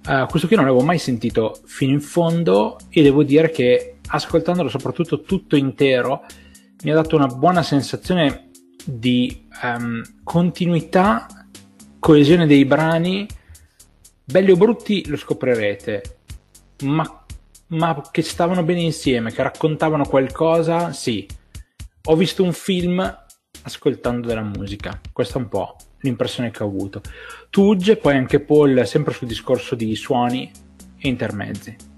Uh, 0.08 0.26
questo 0.28 0.48
qui 0.48 0.56
non 0.56 0.66
l'avevo 0.66 0.84
mai 0.84 0.98
sentito 0.98 1.60
fino 1.66 1.92
in 1.92 2.02
fondo 2.02 2.78
e 2.90 3.04
devo 3.04 3.24
dire 3.24 3.52
che 3.52 3.98
ascoltandolo 4.08 4.68
soprattutto 4.68 5.22
tutto 5.22 5.56
intero 5.56 6.24
mi 6.84 6.92
ha 6.92 6.96
dato 6.96 7.16
una 7.16 7.28
buona 7.28 7.62
sensazione 7.62 8.50
di 8.84 9.48
um, 9.62 10.02
continuità, 10.24 11.28
coesione 12.00 12.48
dei 12.48 12.66
brani, 12.66 13.28
belli 14.24 14.52
o 14.52 14.56
brutti 14.56 15.08
lo 15.08 15.18
scoprirete, 15.18 16.20
ma, 16.84 17.21
ma 17.72 18.02
che 18.12 18.22
stavano 18.22 18.64
bene 18.64 18.82
insieme, 18.82 19.32
che 19.32 19.44
raccontavano 19.44 20.06
qualcosa, 20.06 20.94
sì. 20.94 21.28
Ho 22.06 22.16
visto 22.16 22.44
un 22.44 22.54
film 22.54 23.20
ascoltando 23.64 24.28
della 24.28 24.42
musica, 24.42 25.00
questa 25.12 25.38
è 25.38 25.42
un 25.42 25.50
po' 25.50 25.76
l'impressione 26.02 26.52
che 26.52 26.64
ho 26.64 26.68
avuto. 26.68 27.02
Tugge, 27.50 27.98
poi 27.98 28.16
anche 28.16 28.40
Paul, 28.40 28.86
sempre 28.88 29.14
sul 29.14 29.28
discorso 29.28 29.76
di 29.76 29.96
suoni 29.96 30.52
e 30.98 31.08
intermezzi. 31.08 31.90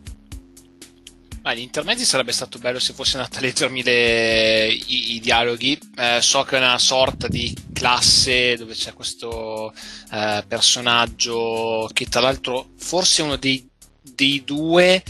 Ah, 1.45 1.53
gli 1.53 1.59
intermezzi 1.59 2.05
sarebbe 2.05 2.31
stato 2.31 2.57
bello 2.57 2.79
se 2.79 2.93
fosse 2.93 3.17
andata 3.17 3.39
a 3.39 3.41
leggermi 3.41 3.83
le, 3.83 4.67
i, 4.67 5.15
i, 5.15 5.19
dialoghi. 5.19 5.77
Eh, 5.97 6.19
so 6.21 6.43
che 6.43 6.55
è 6.55 6.59
una 6.59 6.79
sorta 6.79 7.27
di 7.27 7.53
classe 7.73 8.55
dove 8.55 8.73
c'è 8.73 8.93
questo 8.93 9.73
eh, 10.11 10.43
personaggio 10.47 11.89
che 11.91 12.05
tra 12.05 12.21
l'altro 12.21 12.69
forse 12.77 13.21
è 13.21 13.25
uno 13.25 13.35
dei, 13.35 13.69
dei, 14.01 14.43
due 14.45 15.03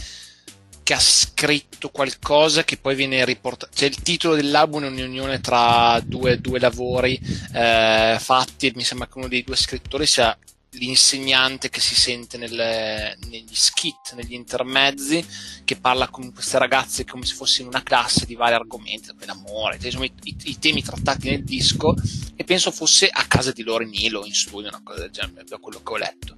che 0.84 0.92
ha 0.92 1.00
scritto 1.00 1.88
qualcosa 1.88 2.62
che 2.62 2.76
poi 2.76 2.94
viene 2.94 3.24
riportato. 3.24 3.72
Cioè 3.74 3.88
il 3.88 4.02
titolo 4.02 4.36
dell'album 4.36 4.84
è 4.84 4.88
un'unione 4.88 5.40
tra 5.40 5.98
due, 6.04 6.38
due 6.40 6.60
lavori 6.60 7.18
eh, 7.54 8.16
fatti 8.20 8.68
e 8.68 8.72
mi 8.76 8.84
sembra 8.84 9.08
che 9.08 9.18
uno 9.18 9.26
dei 9.26 9.42
due 9.42 9.56
scrittori 9.56 10.06
sia 10.06 10.36
l'insegnante 10.74 11.70
che 11.70 11.80
si 11.80 11.94
sente 11.94 12.36
nelle, 12.36 13.16
negli 13.28 13.54
skit, 13.54 14.14
negli 14.14 14.34
intermezzi, 14.34 15.24
che 15.64 15.76
parla 15.76 16.08
con 16.08 16.32
queste 16.32 16.58
ragazze 16.58 17.04
come 17.04 17.24
se 17.24 17.34
fosse 17.34 17.62
in 17.62 17.68
una 17.68 17.82
classe 17.82 18.26
di 18.26 18.34
vari 18.34 18.54
argomenti, 18.54 19.10
l'amore, 19.24 19.78
insomma, 19.80 20.04
i, 20.04 20.12
i, 20.24 20.36
i, 20.44 20.58
temi 20.58 20.82
trattati 20.82 21.30
nel 21.30 21.44
disco, 21.44 21.94
e 22.34 22.44
penso 22.44 22.70
fosse 22.70 23.08
a 23.08 23.24
casa 23.26 23.52
di 23.52 23.62
Lori 23.62 23.86
Nilo 23.86 24.24
in 24.24 24.34
studio, 24.34 24.68
una 24.68 24.82
cosa 24.82 25.00
del 25.00 25.10
genere, 25.10 25.44
da 25.44 25.58
quello 25.58 25.80
che 25.82 25.92
ho 25.92 25.96
letto. 25.96 26.36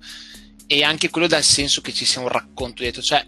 E 0.66 0.82
anche 0.82 1.10
quello 1.10 1.28
dal 1.28 1.44
senso 1.44 1.80
che 1.80 1.92
ci 1.92 2.04
sia 2.04 2.20
un 2.20 2.28
racconto 2.28 2.82
dietro, 2.82 3.00
cioè 3.00 3.26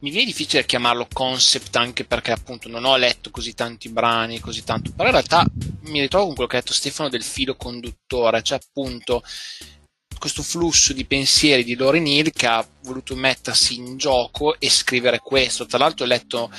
mi 0.00 0.10
viene 0.10 0.26
difficile 0.26 0.64
chiamarlo 0.64 1.08
concept 1.12 1.74
anche 1.76 2.04
perché 2.04 2.30
appunto 2.30 2.68
non 2.68 2.84
ho 2.84 2.96
letto 2.96 3.30
così 3.30 3.54
tanti 3.54 3.88
brani, 3.88 4.38
così 4.38 4.62
tanto, 4.62 4.92
però 4.92 5.06
in 5.06 5.14
realtà 5.14 5.44
mi 5.86 6.00
ritrovo 6.00 6.26
con 6.26 6.34
quello 6.34 6.48
che 6.48 6.56
ha 6.56 6.60
detto 6.60 6.72
Stefano 6.72 7.08
del 7.08 7.22
filo 7.22 7.56
conduttore, 7.56 8.42
cioè 8.42 8.58
appunto 8.62 9.22
questo 10.18 10.42
flusso 10.42 10.92
di 10.92 11.04
pensieri 11.04 11.64
di 11.64 11.76
Lori 11.76 12.00
Neal 12.00 12.32
che 12.32 12.46
ha 12.46 12.66
voluto 12.82 13.14
mettersi 13.14 13.76
in 13.76 13.96
gioco 13.96 14.58
e 14.58 14.68
scrivere 14.68 15.20
questo. 15.20 15.66
Tra 15.66 15.78
l'altro 15.78 16.04
ho 16.04 16.08
letto 16.08 16.50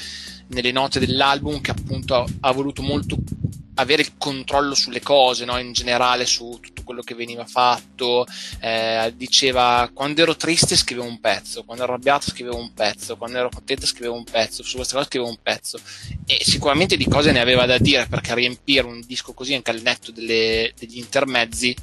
nelle 0.47 0.71
note 0.71 0.99
dell'album 0.99 1.62
che 1.62 1.71
appunto 1.71 2.25
ha 2.39 2.52
voluto 2.52 2.82
molto 2.82 3.17
avere 3.80 4.02
il 4.02 4.18
controllo 4.18 4.76
sulle 4.76 5.02
cose, 5.02 5.46
no? 5.46 5.58
in 5.58 5.72
generale 5.72 6.26
su 6.26 6.60
tutto 6.62 6.84
quello 6.84 7.02
che 7.02 7.15
veniva 7.15 7.46
fatto. 7.46 8.26
Eh, 8.60 9.13
diceva 9.15 9.89
quando 9.94 10.22
ero 10.22 10.36
triste 10.36 10.76
scrivevo 10.76 11.08
un 11.08 11.20
pezzo, 11.20 11.63
quando 11.63 11.84
ero 11.84 11.94
arrabbiato 11.94 12.30
scrivevo 12.30 12.58
un 12.58 12.74
pezzo, 12.74 13.18
quando 13.18 13.38
ero 13.38 13.50
contento 13.50 13.86
scrivevo 13.86 14.15
un 14.15 14.26
pezzo, 14.26 14.63
su 14.63 14.76
queste 14.76 14.94
cose 14.94 15.08
scrivevo 15.08 15.30
un 15.30 15.39
pezzo. 15.42 15.80
E 16.26 16.39
sicuramente 16.44 16.98
di 16.98 17.08
cose 17.08 17.32
ne 17.32 17.39
aveva 17.39 17.65
da 17.65 17.78
dire 17.78 18.08
perché 18.08 18.34
riempire 18.36 18.86
un 18.86 19.02
disco 19.06 19.34
così 19.34 19.54
anche 19.54 19.72
al 19.72 19.82
netto 19.82 20.12
delle, 20.12 20.74
degli 20.78 20.98
intermezzi 20.98 21.76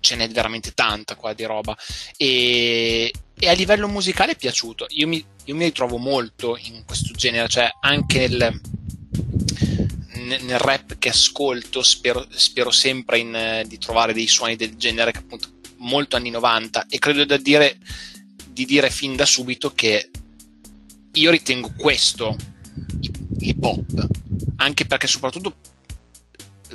ce 0.00 0.14
n'è 0.14 0.28
veramente 0.28 0.72
tanta 0.72 1.16
qua 1.16 1.32
di 1.32 1.44
roba. 1.44 1.76
E, 2.16 3.12
e 3.38 3.48
a 3.48 3.52
livello 3.52 3.88
musicale 3.88 4.32
è 4.32 4.36
piaciuto. 4.36 4.86
Io 4.90 5.08
mi, 5.08 5.24
io 5.44 5.54
mi, 5.54 5.64
ritrovo 5.64 5.96
molto 5.96 6.56
in 6.56 6.84
questo 6.84 7.12
genere, 7.12 7.48
cioè 7.48 7.68
anche 7.80 8.28
nel, 8.28 8.60
nel 10.16 10.58
rap 10.58 10.98
che 10.98 11.10
ascolto 11.10 11.82
spero, 11.82 12.26
spero 12.30 12.70
sempre 12.70 13.18
in, 13.18 13.62
di 13.66 13.78
trovare 13.78 14.12
dei 14.12 14.26
suoni 14.26 14.56
del 14.56 14.76
genere 14.76 15.12
che 15.12 15.18
appunto 15.18 15.48
molto 15.78 16.16
anni 16.16 16.30
90 16.30 16.86
e 16.88 16.98
credo 16.98 17.24
da 17.24 17.36
dire, 17.36 17.78
di 18.48 18.64
dire 18.64 18.90
fin 18.90 19.16
da 19.16 19.26
subito 19.26 19.72
che 19.72 20.10
io 21.12 21.30
ritengo 21.30 21.72
questo 21.76 22.36
hip 23.38 23.62
hop 23.62 24.08
anche 24.56 24.86
perché 24.86 25.06
soprattutto 25.06 25.56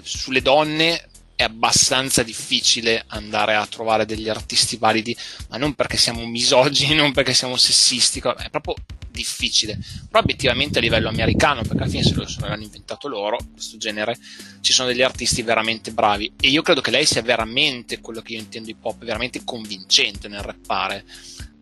sulle 0.01 0.41
donne 0.41 1.09
è 1.35 1.43
abbastanza 1.43 2.23
difficile 2.23 3.03
andare 3.07 3.55
a 3.55 3.65
trovare 3.65 4.05
degli 4.05 4.29
artisti 4.29 4.77
validi, 4.77 5.15
ma 5.49 5.57
non 5.57 5.73
perché 5.73 5.97
siamo 5.97 6.25
misogini, 6.27 6.93
non 6.93 7.13
perché 7.13 7.33
siamo 7.33 7.57
sessisti, 7.57 8.19
è 8.19 8.49
proprio 8.51 8.75
difficile. 9.11 9.77
Però 10.09 10.21
obiettivamente 10.21 10.79
a 10.79 10.81
livello 10.81 11.09
americano, 11.09 11.61
perché 11.61 11.83
alla 11.83 11.91
fine 11.91 12.03
se 12.03 12.13
lo, 12.15 12.27
se 12.27 12.39
l'hanno 12.41 12.63
inventato 12.63 13.07
loro, 13.07 13.37
questo 13.51 13.77
genere, 13.77 14.17
ci 14.61 14.73
sono 14.73 14.87
degli 14.87 15.01
artisti 15.01 15.41
veramente 15.41 15.91
bravi. 15.91 16.33
E 16.39 16.49
io 16.49 16.61
credo 16.61 16.81
che 16.81 16.91
lei 16.91 17.05
sia 17.05 17.21
veramente 17.21 17.99
quello 17.99 18.21
che 18.21 18.33
io 18.33 18.39
intendo 18.39 18.69
hip 18.69 18.83
hop, 18.83 19.03
veramente 19.03 19.43
convincente 19.43 20.27
nel 20.27 20.41
rappare. 20.41 21.05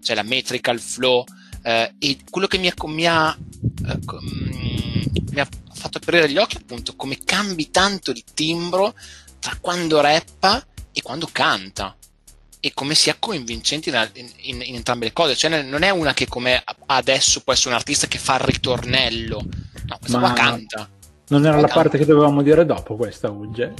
Cioè 0.01 0.15
la 0.15 0.23
metrica, 0.23 0.71
il 0.71 0.79
flow. 0.79 1.23
Eh, 1.61 1.93
e 1.99 2.17
quello 2.29 2.47
che 2.47 2.57
mi 2.57 2.67
ha, 2.67 2.73
mi 2.85 3.05
ha, 3.05 3.37
eh, 3.85 3.99
mi 5.31 5.39
ha 5.39 5.47
fatto 5.73 5.97
aprire 5.97 6.29
gli 6.29 6.37
occhi 6.37 6.57
appunto 6.57 6.95
come 6.95 7.19
cambi 7.23 7.69
tanto 7.69 8.13
di 8.13 8.23
timbro 8.33 8.95
tra 9.39 9.57
quando 9.59 9.99
rappa 10.01 10.65
e 10.91 11.01
quando 11.01 11.29
canta 11.31 11.97
e 12.59 12.73
come 12.73 12.93
sia 12.93 13.15
convincente 13.17 13.89
in, 13.89 14.29
in, 14.41 14.61
in, 14.61 14.75
entrambe 14.75 15.05
le 15.05 15.13
cose. 15.13 15.35
Cioè, 15.35 15.61
non 15.61 15.83
è 15.83 15.89
una 15.89 16.13
che 16.13 16.27
come 16.27 16.61
adesso 16.87 17.41
può 17.41 17.53
essere 17.53 17.69
un 17.69 17.75
artista 17.75 18.07
che 18.07 18.17
fa 18.17 18.35
il 18.35 18.41
ritornello, 18.41 19.41
no, 19.85 19.97
questa 19.99 20.19
Ma 20.19 20.31
qua 20.31 20.41
canta. 20.41 20.89
Non 21.29 21.45
era 21.45 21.55
la 21.55 21.67
canta. 21.67 21.75
parte 21.75 21.97
che 21.97 22.05
dovevamo 22.05 22.41
dire 22.41 22.65
dopo 22.65 22.95
questa, 22.95 23.29
Ugge? 23.29 23.73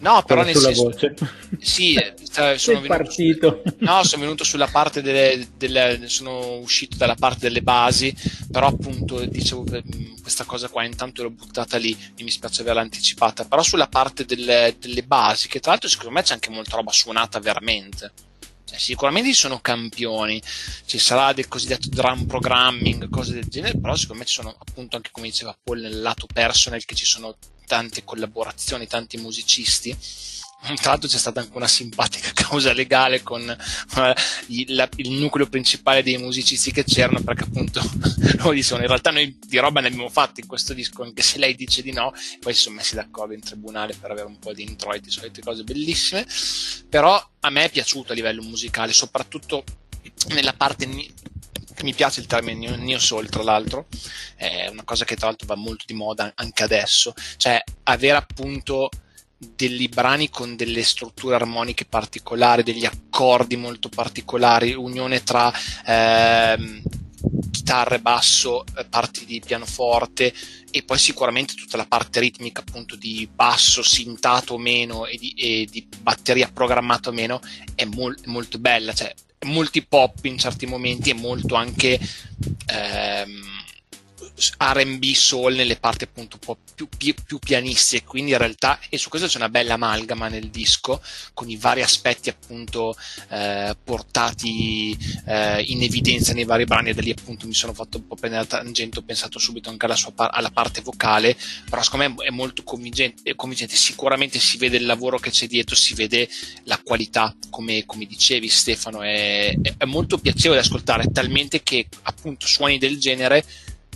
No, 0.00 0.22
però 0.24 0.42
nel 0.42 0.54
sulla 0.54 0.66
senso, 0.68 0.82
voce. 0.82 1.14
Sì, 1.60 1.94
eh, 1.94 2.58
sono 2.58 2.80
venuto, 2.80 2.86
partito. 2.86 3.62
No, 3.78 4.02
sono 4.04 4.22
venuto 4.22 4.44
sulla 4.44 4.66
parte 4.66 5.02
delle, 5.02 5.48
delle, 5.56 6.08
sono 6.08 6.56
uscito 6.56 6.96
dalla 6.96 7.14
parte 7.14 7.40
delle 7.40 7.62
basi, 7.62 8.14
però 8.50 8.66
appunto 8.66 9.24
dicevo 9.24 9.64
mm, 9.64 10.16
questa 10.20 10.44
cosa 10.44 10.68
qua 10.68 10.84
intanto 10.84 11.22
l'ho 11.22 11.30
buttata 11.30 11.76
lì, 11.76 11.96
mi 12.18 12.30
spiace 12.30 12.62
averla 12.62 12.80
anticipata, 12.80 13.44
però 13.44 13.62
sulla 13.62 13.88
parte 13.88 14.24
delle, 14.24 14.76
delle 14.78 15.02
basi, 15.02 15.48
che 15.48 15.60
tra 15.60 15.72
l'altro 15.72 15.88
secondo 15.88 16.12
me 16.12 16.22
c'è 16.22 16.34
anche 16.34 16.50
molta 16.50 16.76
roba 16.76 16.92
suonata 16.92 17.38
veramente. 17.40 18.12
Cioè, 18.64 18.78
sicuramente 18.78 19.28
ci 19.28 19.34
sono 19.34 19.60
campioni, 19.60 20.42
ci 20.86 20.98
sarà 20.98 21.32
del 21.32 21.48
cosiddetto 21.48 21.88
drum 21.88 22.26
programming, 22.26 23.08
cose 23.10 23.34
del 23.34 23.46
genere, 23.46 23.78
però 23.78 23.94
secondo 23.94 24.22
me 24.22 24.28
ci 24.28 24.34
sono 24.34 24.56
appunto 24.58 24.96
anche 24.96 25.10
come 25.12 25.28
diceva 25.28 25.56
Paul 25.62 25.80
nel 25.80 26.00
lato 26.00 26.26
personal 26.32 26.84
che 26.84 26.94
ci 26.94 27.04
sono 27.04 27.36
tante 27.66 28.04
collaborazioni, 28.04 28.86
tanti 28.86 29.16
musicisti. 29.16 29.96
Tra 30.76 30.92
l'altro 30.92 31.10
c'è 31.10 31.18
stata 31.18 31.40
anche 31.40 31.54
una 31.56 31.68
simpatica 31.68 32.30
causa 32.32 32.72
legale 32.72 33.22
con 33.22 33.42
uh, 33.42 34.12
il, 34.46 34.74
la, 34.74 34.88
il, 34.96 35.10
nucleo 35.10 35.46
principale 35.46 36.02
dei 36.02 36.16
musicisti 36.16 36.72
che 36.72 36.84
c'erano, 36.84 37.20
perché 37.20 37.44
appunto 37.44 37.82
loro 38.38 38.52
dicevano 38.52 38.82
in 38.82 38.88
realtà 38.88 39.10
noi 39.10 39.38
di 39.46 39.58
roba 39.58 39.80
ne 39.80 39.88
abbiamo 39.88 40.08
fatto 40.08 40.40
in 40.40 40.46
questo 40.46 40.72
disco, 40.72 41.02
anche 41.02 41.20
se 41.20 41.38
lei 41.38 41.54
dice 41.54 41.82
di 41.82 41.92
no, 41.92 42.14
poi 42.40 42.54
si 42.54 42.62
sono 42.62 42.76
messi 42.76 42.94
d'accordo 42.94 43.34
in 43.34 43.40
tribunale 43.40 43.94
per 43.94 44.10
avere 44.10 44.26
un 44.26 44.38
po' 44.38 44.54
di 44.54 44.62
introiti, 44.62 45.10
solite 45.10 45.42
cose 45.42 45.64
bellissime. 45.64 46.26
Però 46.88 47.30
a 47.40 47.50
me 47.50 47.64
è 47.64 47.70
piaciuto 47.70 48.12
a 48.12 48.14
livello 48.14 48.42
musicale, 48.42 48.94
soprattutto 48.94 49.64
nella 50.28 50.54
parte 50.54 50.86
mi 51.82 51.94
piace 51.94 52.20
il 52.20 52.26
termine 52.26 52.76
Neo 52.76 52.98
Soul 52.98 53.28
tra 53.28 53.42
l'altro. 53.42 53.86
È 54.36 54.68
una 54.70 54.84
cosa 54.84 55.04
che 55.04 55.16
tra 55.16 55.26
l'altro 55.26 55.46
va 55.46 55.56
molto 55.56 55.84
di 55.86 55.94
moda 55.94 56.32
anche 56.34 56.62
adesso. 56.62 57.14
Cioè 57.36 57.62
avere 57.84 58.16
appunto 58.16 58.88
dei 59.36 59.88
brani 59.88 60.30
con 60.30 60.56
delle 60.56 60.82
strutture 60.82 61.34
armoniche 61.34 61.84
particolari, 61.84 62.62
degli 62.62 62.84
accordi 62.86 63.56
molto 63.56 63.88
particolari, 63.88 64.72
unione 64.72 65.22
tra 65.22 65.52
eh, 65.86 66.82
chitarre, 67.50 68.00
basso, 68.00 68.64
eh, 68.76 68.84
parti 68.84 69.24
di 69.24 69.40
pianoforte 69.44 70.32
e 70.70 70.82
poi 70.82 70.98
sicuramente 70.98 71.54
tutta 71.54 71.76
la 71.76 71.86
parte 71.86 72.20
ritmica 72.20 72.60
appunto 72.60 72.96
di 72.96 73.28
basso 73.32 73.82
sintato 73.82 74.54
o 74.54 74.58
meno 74.58 75.06
e 75.06 75.16
di, 75.16 75.32
e 75.36 75.68
di 75.70 75.86
batteria 76.00 76.50
programmato 76.52 77.10
o 77.10 77.12
meno 77.12 77.40
è 77.74 77.84
mol- 77.84 78.18
molto 78.26 78.58
bella, 78.58 78.92
cioè 78.92 79.12
molti 79.44 79.82
pop 79.82 80.24
in 80.24 80.38
certi 80.38 80.66
momenti 80.66 81.10
e 81.10 81.14
molto 81.14 81.54
anche 81.54 81.98
ehm, 82.66 83.42
RB 84.36 85.04
soul 85.12 85.54
nelle 85.54 85.76
parti 85.76 86.04
appunto 86.04 86.38
un 86.40 86.46
po' 86.46 86.58
più, 86.74 86.88
più, 86.88 87.14
più 87.24 87.38
pianistiche, 87.38 88.04
quindi 88.04 88.32
in 88.32 88.38
realtà, 88.38 88.78
e 88.88 88.98
su 88.98 89.08
questo 89.08 89.28
c'è 89.28 89.36
una 89.36 89.48
bella 89.48 89.74
amalgama 89.74 90.28
nel 90.28 90.48
disco, 90.48 91.00
con 91.32 91.48
i 91.48 91.56
vari 91.56 91.82
aspetti 91.82 92.28
appunto 92.28 92.96
eh, 93.30 93.76
portati 93.82 94.96
eh, 95.26 95.62
in 95.62 95.82
evidenza 95.82 96.32
nei 96.32 96.44
vari 96.44 96.64
brani, 96.64 96.90
e 96.90 96.94
da 96.94 97.00
lì 97.00 97.10
appunto 97.10 97.46
mi 97.46 97.54
sono 97.54 97.72
fatto 97.72 97.98
un 97.98 98.06
po' 98.06 98.16
prendere 98.16 98.42
la 98.42 98.48
tangente, 98.48 98.98
ho 98.98 99.02
pensato 99.02 99.38
subito 99.38 99.70
anche 99.70 99.86
alla, 99.86 99.98
par- 100.14 100.30
alla 100.32 100.50
parte 100.50 100.80
vocale, 100.80 101.36
però 101.68 101.82
secondo 101.82 102.08
me 102.08 102.26
è 102.26 102.30
molto 102.30 102.64
convincente, 102.64 103.34
convincente, 103.36 103.76
sicuramente 103.76 104.38
si 104.40 104.56
vede 104.56 104.76
il 104.78 104.86
lavoro 104.86 105.18
che 105.18 105.30
c'è 105.30 105.46
dietro, 105.46 105.76
si 105.76 105.94
vede 105.94 106.28
la 106.64 106.80
qualità, 106.82 107.34
come, 107.50 107.84
come 107.86 108.04
dicevi 108.06 108.48
Stefano, 108.48 109.02
è, 109.02 109.54
è 109.76 109.84
molto 109.84 110.18
piacevole 110.18 110.60
ascoltare, 110.60 111.10
talmente 111.12 111.62
che 111.62 111.86
appunto 112.02 112.46
suoni 112.46 112.78
del 112.78 112.98
genere 112.98 113.44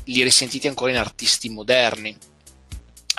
li 0.09 0.23
risentite 0.23 0.69
ancora 0.69 0.91
in 0.91 0.99
artisti 0.99 1.49
moderni. 1.49 2.17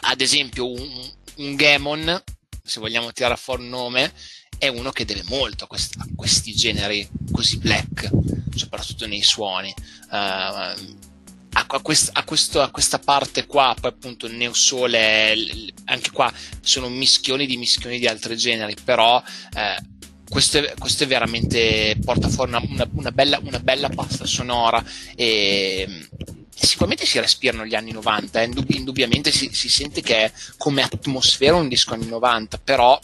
Ad 0.02 0.22
esempio, 0.22 0.72
un, 0.72 1.12
un 1.38 1.56
Gamon, 1.56 2.24
se 2.64 2.80
vogliamo 2.80 3.12
tirare 3.12 3.36
fuori 3.36 3.64
un 3.64 3.70
nome, 3.70 4.14
è 4.58 4.68
uno 4.68 4.92
che 4.92 5.06
deve 5.06 5.24
molto 5.28 5.66
a, 5.66 5.68
quest- 5.68 5.96
a 6.00 6.08
questi 6.16 6.54
generi 6.54 7.08
così 7.32 7.58
black, 7.58 8.10
soprattutto 8.56 9.08
nei 9.08 9.24
suoni. 9.24 9.74
Uh, 10.10 10.98
a, 11.52 11.66
quest- 11.82 12.12
a, 12.14 12.24
questo, 12.24 12.62
a, 12.62 12.70
questa 12.70 13.00
parte 13.00 13.46
qua, 13.46 13.76
poi 13.80 13.92
appunto 13.92 14.28
il 14.28 14.36
Neo 14.36 14.54
Soul 14.54 14.92
è, 14.92 15.34
anche 15.86 16.12
qua 16.12 16.32
sono 16.62 16.90
mischioni 16.90 17.46
di 17.46 17.58
mischioni 17.58 18.00
di 18.00 18.08
altri 18.08 18.38
generi, 18.38 18.76
però 18.84 19.22
eh, 19.56 19.78
questo, 20.28 20.60
è, 20.60 20.74
questo, 20.78 21.04
è, 21.04 21.08
veramente 21.08 21.98
porta 22.04 22.30
fuori 22.30 22.52
una, 22.52 22.62
una, 22.68 22.88
una, 22.94 23.12
bella, 23.12 23.40
una 23.44 23.60
bella 23.60 23.90
pasta 23.90 24.26
sonora 24.26 24.84
e 25.16 26.08
sicuramente 26.66 27.06
si 27.06 27.20
respirano 27.20 27.66
gli 27.66 27.76
anni 27.76 27.92
90, 27.92 28.42
eh? 28.42 28.46
Indub- 28.46 28.70
indubbiamente 28.72 29.32
si, 29.32 29.50
si, 29.54 29.70
sente 29.70 30.02
che 30.02 30.26
è 30.26 30.32
come 30.58 30.82
atmosfera 30.82 31.56
un 31.56 31.68
disco 31.68 31.94
anni 31.94 32.08
90, 32.08 32.58
però 32.60 33.00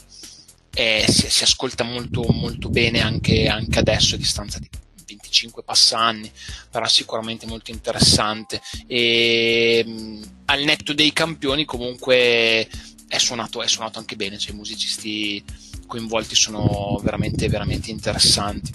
eh, 0.73 1.05
si, 1.07 1.29
si, 1.29 1.43
ascolta 1.43 1.83
molto, 1.83 2.23
molto 2.31 2.69
bene 2.69 3.01
anche, 3.01 3.47
anche, 3.47 3.79
adesso 3.79 4.15
a 4.15 4.17
distanza 4.17 4.59
di 4.59 4.69
25 5.05 5.63
passanni, 5.63 6.31
però 6.69 6.87
sicuramente 6.87 7.45
molto 7.45 7.71
interessante. 7.71 8.61
E 8.87 9.83
mh, 9.85 10.21
al 10.45 10.63
netto 10.63 10.93
dei 10.93 11.13
campioni 11.13 11.65
comunque 11.65 12.67
è 13.07 13.17
suonato, 13.17 13.61
è 13.61 13.67
suonato 13.67 13.99
anche 13.99 14.15
bene, 14.15 14.37
cioè 14.37 14.53
i 14.53 14.57
musicisti 14.57 15.43
coinvolti 15.85 16.35
sono 16.35 16.99
veramente, 17.03 17.47
veramente 17.47 17.91
interessanti. 17.91 18.71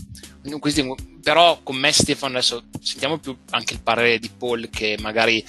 Però 1.22 1.60
con 1.62 1.76
me 1.76 1.92
Stefano 1.92 2.38
adesso 2.38 2.64
sentiamo 2.80 3.18
più 3.18 3.36
anche 3.50 3.74
il 3.74 3.82
parere 3.82 4.18
di 4.18 4.30
Paul 4.36 4.70
che 4.70 4.96
magari 5.00 5.44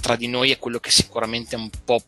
tra 0.00 0.16
di 0.16 0.28
noi 0.28 0.50
è 0.50 0.58
quello 0.58 0.78
che 0.78 0.90
sicuramente 0.90 1.56
è 1.56 1.58
un 1.58 1.70
po' 1.84 2.02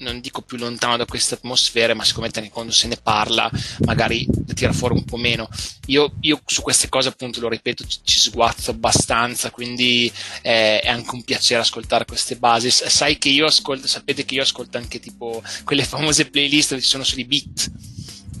non 0.00 0.20
dico 0.20 0.42
più 0.42 0.56
lontano 0.56 0.96
da 0.96 1.04
queste 1.04 1.34
atmosfere, 1.34 1.94
ma 1.94 2.04
sicuramente 2.04 2.48
quando 2.50 2.72
se 2.72 2.86
ne 2.86 2.96
parla 2.96 3.50
magari 3.80 4.26
tira 4.54 4.72
fuori 4.72 4.94
un 4.94 5.04
po' 5.04 5.16
meno. 5.16 5.48
Io, 5.86 6.14
io 6.20 6.40
su 6.44 6.62
queste 6.62 6.88
cose, 6.88 7.08
appunto, 7.08 7.40
lo 7.40 7.48
ripeto, 7.48 7.84
ci, 7.86 7.98
ci 8.02 8.18
sguazzo 8.18 8.70
abbastanza, 8.70 9.50
quindi 9.50 10.10
eh, 10.42 10.80
è 10.80 10.88
anche 10.88 11.14
un 11.14 11.22
piacere 11.22 11.60
ascoltare 11.60 12.04
queste 12.04 12.36
basi. 12.36 12.70
Sai 12.70 13.18
che 13.18 13.28
io 13.28 13.46
ascolto, 13.46 13.86
sapete 13.86 14.24
che 14.24 14.34
io 14.34 14.42
ascolto 14.42 14.78
anche 14.78 15.00
tipo 15.00 15.42
quelle 15.64 15.84
famose 15.84 16.28
playlist 16.28 16.70
dove 16.70 16.82
ci 16.82 16.88
sono 16.88 17.04
solo 17.04 17.20
i 17.20 17.26
beat, 17.26 17.70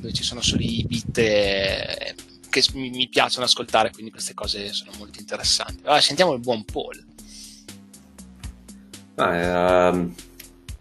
dove 0.00 0.12
ci 0.12 0.24
sono 0.24 0.40
solo 0.40 0.62
i 0.62 0.84
beat. 0.88 1.18
Eh, 1.18 2.14
che 2.50 2.64
mi, 2.74 2.90
mi, 2.90 3.08
piacciono 3.08 3.46
ascoltare, 3.46 3.90
quindi 3.92 4.10
queste 4.10 4.34
cose 4.34 4.72
sono 4.72 4.90
molto 4.98 5.20
interessanti. 5.20 5.82
Allora, 5.84 6.00
sentiamo 6.00 6.32
il 6.32 6.40
buon 6.40 6.64
Paul. 6.64 7.04
Ah, 9.14 9.90
uh, 9.90 10.12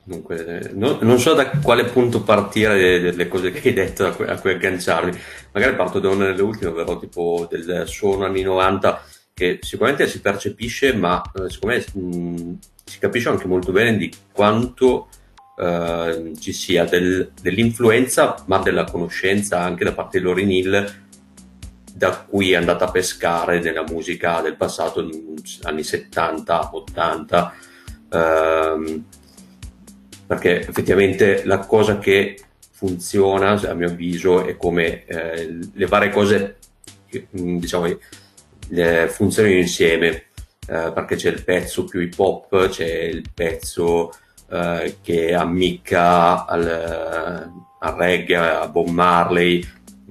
dunque, 0.03 0.71
no, 0.73 0.97
non 1.01 1.19
so 1.19 1.33
da 1.33 1.49
quale 1.49 1.85
punto 1.85 2.23
partire 2.23 2.99
delle 2.99 3.27
cose 3.27 3.51
che 3.51 3.69
hai 3.69 3.73
detto 3.73 4.05
a 4.05 4.11
cui, 4.11 4.25
a 4.25 4.39
cui 4.39 4.51
agganciarmi. 4.51 5.17
Magari 5.53 5.75
parto 5.75 5.99
da 5.99 6.09
una 6.09 6.25
delle 6.25 6.41
ultime, 6.41 6.71
ovvero 6.71 6.99
tipo 6.99 7.47
del 7.49 7.83
suono 7.87 8.25
anni 8.25 8.41
90, 8.41 9.03
che 9.33 9.59
sicuramente 9.61 10.07
si 10.07 10.19
percepisce, 10.19 10.93
ma 10.93 11.21
eh, 11.21 11.49
secondo 11.49 11.75
me 11.75 12.01
mh, 12.01 12.57
si 12.83 12.99
capisce 12.99 13.29
anche 13.29 13.47
molto 13.47 13.71
bene 13.71 13.95
di 13.95 14.11
quanto 14.31 15.09
Uh, 15.59 16.37
ci 16.39 16.53
sia 16.53 16.85
del, 16.85 17.31
dell'influenza, 17.41 18.45
ma 18.45 18.59
della 18.59 18.85
conoscenza 18.85 19.59
anche 19.59 19.83
da 19.83 19.91
parte 19.91 20.17
di 20.17 20.23
Lauryn 20.23 20.49
Hill 20.49 20.95
da 21.99 22.25
cui 22.25 22.53
è 22.53 22.55
andata 22.55 22.85
a 22.85 22.91
pescare 22.91 23.59
nella 23.59 23.83
musica 23.83 24.39
del 24.39 24.55
passato, 24.55 25.05
anni 25.63 25.83
70, 25.83 26.69
80, 26.71 27.53
ehm, 28.09 29.03
perché 30.25 30.65
effettivamente 30.65 31.43
la 31.43 31.59
cosa 31.59 31.99
che 31.99 32.39
funziona, 32.71 33.59
a 33.59 33.73
mio 33.73 33.87
avviso, 33.87 34.45
è 34.45 34.55
come 34.55 35.03
eh, 35.05 35.59
le 35.73 35.85
varie 35.87 36.09
cose 36.09 36.57
mm, 37.37 37.57
diciamo, 37.57 37.87
eh, 38.69 39.07
funzionano 39.09 39.55
insieme, 39.55 40.07
eh, 40.67 40.91
perché 40.93 41.17
c'è 41.17 41.29
il 41.29 41.43
pezzo 41.43 41.83
più 41.83 41.99
hip 41.99 42.17
hop, 42.17 42.69
c'è 42.69 42.87
il 42.87 43.25
pezzo 43.33 44.13
eh, 44.51 44.97
che 45.01 45.33
ammicca 45.33 46.45
al, 46.45 47.51
al 47.79 47.93
reggae, 47.93 48.35
a 48.35 48.67
Bob 48.67 48.87
Marley, 48.87 49.65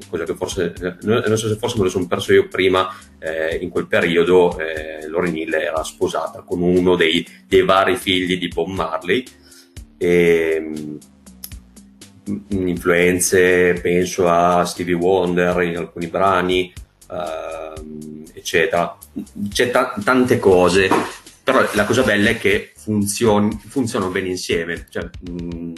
cosa 0.08 0.24
che 0.24 0.34
forse, 0.34 0.74
non 1.02 1.36
so 1.36 1.48
se 1.48 1.56
forse 1.56 1.78
me 1.78 1.84
lo 1.84 1.90
sono 1.90 2.06
perso 2.06 2.32
io 2.32 2.48
prima, 2.48 2.88
eh, 3.18 3.56
in 3.56 3.68
quel 3.68 3.86
periodo 3.86 4.56
eh, 4.58 5.06
Lorenille 5.08 5.64
era 5.64 5.82
sposata 5.82 6.42
con 6.42 6.62
uno 6.62 6.94
dei, 6.94 7.26
dei, 7.46 7.64
vari 7.64 7.96
figli 7.96 8.38
di 8.38 8.48
Bob 8.48 8.68
Marley. 8.68 9.24
E, 9.96 10.60
mh, 10.60 10.98
mm, 12.54 12.68
influenze, 12.68 13.72
penso 13.80 14.28
a 14.28 14.64
Stevie 14.64 14.94
Wonder 14.94 15.62
in 15.62 15.76
alcuni 15.76 16.06
brani, 16.06 16.72
uh, 17.08 18.22
eccetera. 18.34 18.96
C'è 19.50 19.70
t- 19.70 20.02
tante 20.04 20.38
cose, 20.38 20.88
però 21.50 21.66
la 21.72 21.86
cosa 21.86 22.02
bella 22.02 22.28
è 22.28 22.36
che 22.36 22.72
funzion- 22.76 23.58
funzionano 23.58 24.10
bene 24.10 24.28
insieme. 24.28 24.86
Cioè, 24.90 25.08
mh, 25.30 25.54
mm, 25.54 25.74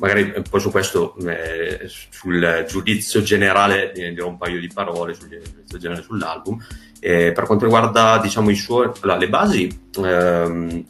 magari 0.00 0.42
poi 0.50 0.58
su 0.60 0.72
questo, 0.72 1.16
eh, 1.18 1.82
sul 1.86 2.64
giudizio 2.68 3.22
generale, 3.22 3.92
dirò 3.94 4.26
un 4.26 4.38
paio 4.38 4.58
di 4.58 4.66
parole 4.66 5.14
sul 5.14 5.28
giudizio 5.28 5.78
generale 5.78 6.02
sull'album. 6.02 6.60
Eh, 6.98 7.30
per 7.30 7.44
quanto 7.44 7.66
riguarda 7.66 8.18
diciamo, 8.18 8.50
i 8.50 8.56
suoi, 8.56 8.90
allora, 9.02 9.18
le 9.18 9.28
basi 9.28 9.80
ehm, 9.96 10.84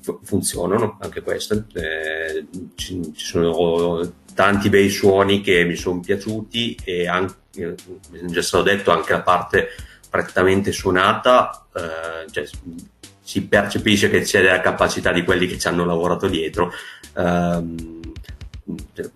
f- 0.00 0.18
funzionano 0.24 0.98
anche 1.00 1.22
queste, 1.22 1.66
eh, 1.74 2.46
ci, 2.74 3.12
ci, 3.14 3.24
sono 3.26 4.12
tanti 4.34 4.68
bei 4.70 4.88
suoni 4.88 5.40
che 5.40 5.64
mi 5.64 5.76
sono 5.76 6.00
piaciuti 6.00 6.78
e 6.84 7.06
anche, 7.06 7.34
eh, 7.54 7.74
già 8.26 8.42
stato 8.42 8.64
detto, 8.64 8.90
anche 8.90 9.12
la 9.12 9.22
parte 9.22 9.68
prettamente 10.10 10.72
suonata, 10.72 11.66
eh, 11.72 12.30
cioè, 12.30 12.44
si 13.22 13.46
percepisce 13.46 14.10
che 14.10 14.22
c'è 14.22 14.42
della 14.42 14.60
capacità 14.60 15.12
di 15.12 15.22
quelli 15.22 15.46
che 15.46 15.58
ci 15.58 15.68
hanno 15.68 15.84
lavorato 15.84 16.26
dietro. 16.26 16.72
Um, 17.14 18.00
c'è, 18.94 19.10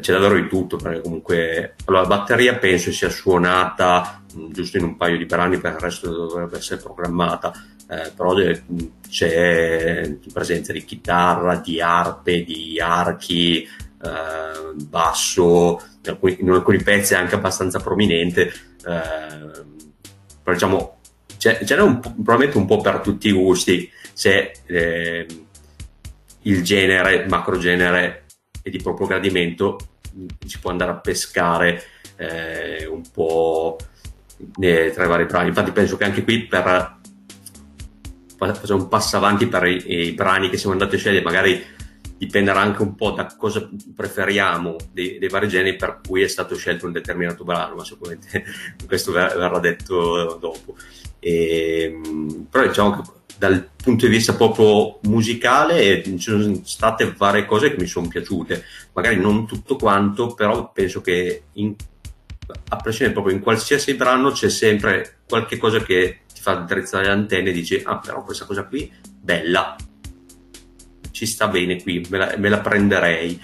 c'è 0.00 0.12
davvero 0.12 0.34
di 0.34 0.48
tutto 0.48 0.76
perché 0.76 1.00
comunque 1.00 1.74
allora, 1.84 2.02
la 2.02 2.08
batteria 2.08 2.56
penso 2.56 2.92
sia 2.92 3.10
suonata 3.10 4.22
mh, 4.34 4.52
giusto 4.52 4.78
in 4.78 4.84
un 4.84 4.96
paio 4.96 5.18
di 5.18 5.26
brani 5.26 5.58
per 5.58 5.72
il 5.72 5.78
resto 5.80 6.10
dovrebbe 6.10 6.56
essere 6.56 6.80
programmata 6.80 7.52
eh, 7.88 8.10
però 8.14 8.34
de, 8.34 8.62
c'è 9.08 10.16
presenza 10.32 10.72
di 10.72 10.84
chitarra 10.84 11.56
di 11.56 11.80
arpe 11.80 12.42
di 12.42 12.80
archi 12.80 13.62
eh, 13.62 14.74
basso 14.74 15.80
in 16.02 16.10
alcuni, 16.10 16.36
in 16.40 16.50
alcuni, 16.50 16.82
pezzi 16.82 17.14
anche 17.14 17.36
abbastanza 17.36 17.78
prominente 17.78 18.52
eh, 18.84 19.74
però 20.46 20.54
diciamo 20.54 20.98
c'è 21.38 21.80
un, 21.80 21.98
probabilmente 21.98 22.56
un 22.56 22.66
po' 22.66 22.80
per 22.80 23.00
tutti 23.00 23.26
i 23.26 23.32
gusti 23.32 23.90
c'è 24.14 24.52
eh, 24.66 25.26
il 26.42 26.62
genere 26.62 27.26
macro 27.28 27.58
genere 27.58 28.26
e 28.62 28.70
di 28.70 28.78
proprio 28.78 29.08
gradimento 29.08 29.76
si 30.46 30.60
può 30.60 30.70
andare 30.70 30.92
a 30.92 30.96
pescare 30.98 31.82
eh, 32.14 32.86
un 32.86 33.02
po' 33.12 33.76
tra 34.54 35.04
i 35.04 35.08
vari 35.08 35.24
brani. 35.24 35.48
Infatti 35.48 35.72
penso 35.72 35.96
che 35.96 36.04
anche 36.04 36.22
qui 36.22 36.46
per 36.46 36.94
facciamo 38.36 38.82
un 38.82 38.88
passo 38.88 39.16
avanti 39.16 39.46
per 39.46 39.66
i, 39.66 40.08
i 40.08 40.12
brani 40.12 40.48
che 40.48 40.58
siamo 40.58 40.74
andati 40.74 40.94
a 40.94 40.98
scegliere, 40.98 41.24
magari 41.24 41.64
dipenderà 42.18 42.60
anche 42.60 42.82
un 42.82 42.94
po' 42.94 43.10
da 43.10 43.26
cosa 43.36 43.68
preferiamo 43.94 44.76
dei, 44.92 45.18
dei, 45.18 45.28
vari 45.28 45.48
generi 45.48 45.76
per 45.76 46.00
cui 46.06 46.22
è 46.22 46.28
stato 46.28 46.56
scelto 46.56 46.86
un 46.86 46.92
determinato 46.92 47.44
brano, 47.44 47.76
ma 47.76 47.84
sicuramente 47.84 48.44
questo 48.86 49.12
verrà 49.12 49.58
detto 49.58 50.38
dopo. 50.40 50.76
E, 51.18 51.82
ehm, 51.82 52.46
però 52.50 52.66
diciamo 52.66 52.90
che 52.90 53.02
dal 53.38 53.68
punto 53.76 54.06
di 54.06 54.12
vista 54.12 54.34
proprio 54.34 54.98
musicale 55.02 56.02
ci 56.02 56.18
sono 56.18 56.60
state 56.64 57.12
varie 57.16 57.44
cose 57.44 57.70
che 57.70 57.80
mi 57.80 57.86
sono 57.86 58.08
piaciute, 58.08 58.64
magari 58.94 59.20
non 59.20 59.46
tutto 59.46 59.76
quanto, 59.76 60.34
però 60.34 60.72
penso 60.72 61.02
che 61.02 61.42
in, 61.54 61.74
a 62.68 62.76
prescindere 62.76 63.12
proprio 63.12 63.34
in 63.34 63.42
qualsiasi 63.42 63.94
brano 63.94 64.30
c'è 64.30 64.48
sempre 64.48 65.18
qualche 65.28 65.58
cosa 65.58 65.80
che 65.80 66.20
ti 66.32 66.40
fa 66.40 66.54
drizzare 66.54 67.06
le 67.06 67.10
antenne 67.10 67.50
e 67.50 67.52
dici 67.52 67.80
ah 67.84 67.98
però 67.98 68.22
questa 68.22 68.44
cosa 68.44 68.64
qui 68.64 68.90
bella 69.20 69.76
ci 71.16 71.24
sta 71.24 71.48
bene 71.48 71.80
qui 71.80 72.06
me 72.10 72.18
la, 72.18 72.34
me 72.36 72.50
la 72.50 72.60
prenderei 72.60 73.40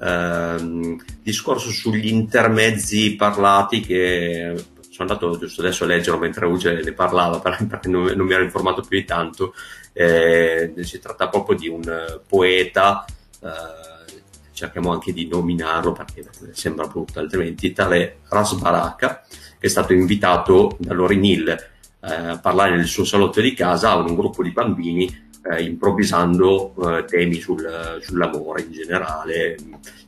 uh, 0.00 0.98
discorso 1.22 1.68
sugli 1.68 2.08
intermezzi 2.08 3.14
parlati 3.14 3.80
che 3.80 4.54
sono 4.88 5.10
andato 5.10 5.36
giusto 5.36 5.60
adesso 5.60 5.84
a 5.84 5.88
leggerlo 5.88 6.18
mentre 6.18 6.46
Uge 6.46 6.80
ne 6.82 6.92
parlava 6.92 7.38
perché 7.40 7.88
non, 7.88 8.06
non, 8.16 8.26
mi 8.26 8.32
ero 8.32 8.42
informato 8.42 8.80
più 8.80 8.98
di 8.98 9.04
tanto. 9.04 9.52
Eh, 9.92 10.72
si 10.80 10.98
tratta 10.98 11.28
proprio 11.28 11.56
di 11.58 11.68
un 11.68 12.20
poeta, 12.26 13.04
eh, 13.42 14.20
cerchiamo 14.52 14.92
anche 14.92 15.12
di 15.12 15.28
nominarlo 15.28 15.92
perché 15.92 16.24
sembra 16.52 16.86
brutto 16.86 17.18
altrimenti, 17.18 17.72
tale 17.72 18.20
Rasbaraka, 18.28 19.26
che 19.58 19.66
è 19.66 19.70
stato 19.70 19.92
invitato 19.92 20.76
da 20.78 20.94
Lorin 20.94 21.24
Hill 21.24 21.48
eh, 21.48 21.58
a 22.00 22.38
parlare 22.38 22.76
nel 22.76 22.86
suo 22.86 23.04
salotto 23.04 23.42
di 23.42 23.52
casa 23.52 23.90
a 23.90 23.96
un 23.96 24.14
gruppo 24.14 24.42
di 24.42 24.52
bambini 24.52 25.28
eh, 25.42 25.62
improvvisando 25.62 26.74
eh, 26.98 27.04
temi 27.04 27.40
sul, 27.40 27.98
sull'amore 28.00 28.62
in 28.62 28.72
generale, 28.72 29.56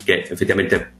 che 0.04 0.22
effettivamente 0.22 0.94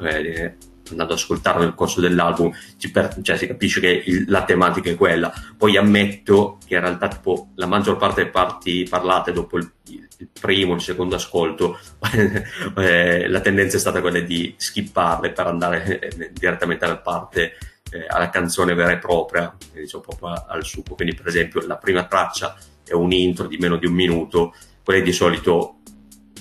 eh, 0.00 0.56
andando 0.90 1.12
ad 1.12 1.18
ascoltarlo 1.18 1.62
nel 1.62 1.74
corso 1.74 2.00
dell'album 2.00 2.50
per, 2.92 3.16
cioè, 3.22 3.36
si 3.36 3.46
capisce 3.46 3.80
che 3.80 4.02
il, 4.06 4.24
la 4.28 4.44
tematica 4.44 4.90
è 4.90 4.96
quella. 4.96 5.32
Poi 5.56 5.76
ammetto 5.76 6.58
che 6.66 6.74
in 6.74 6.80
realtà 6.80 7.08
tipo, 7.08 7.50
la 7.56 7.66
maggior 7.66 7.96
parte 7.96 8.20
delle 8.20 8.30
parti 8.30 8.86
parlate 8.88 9.32
dopo 9.32 9.58
il, 9.58 9.70
il 9.88 10.28
primo, 10.38 10.74
il 10.74 10.80
secondo 10.80 11.16
ascolto, 11.16 11.78
eh, 12.76 13.28
la 13.28 13.40
tendenza 13.40 13.76
è 13.76 13.80
stata 13.80 14.00
quella 14.00 14.20
di 14.20 14.54
skipparle 14.56 15.32
per 15.32 15.46
andare 15.46 15.98
eh, 15.98 16.30
direttamente 16.32 16.84
alla 16.84 16.98
parte 16.98 17.56
eh, 17.90 18.06
alla 18.06 18.30
canzone 18.30 18.74
vera 18.74 18.92
e 18.92 18.98
propria, 18.98 19.54
diciamo 19.72 20.02
proprio 20.02 20.44
al 20.46 20.64
succo. 20.64 20.94
Quindi, 20.94 21.14
per 21.14 21.26
esempio, 21.26 21.66
la 21.66 21.76
prima 21.76 22.04
traccia 22.04 22.56
è 22.88 22.94
un 22.94 23.12
intro 23.12 23.46
di 23.46 23.56
meno 23.58 23.76
di 23.76 23.86
un 23.86 23.92
minuto, 23.92 24.54
quelle 24.82 25.02
di 25.02 25.12
solito 25.12 25.76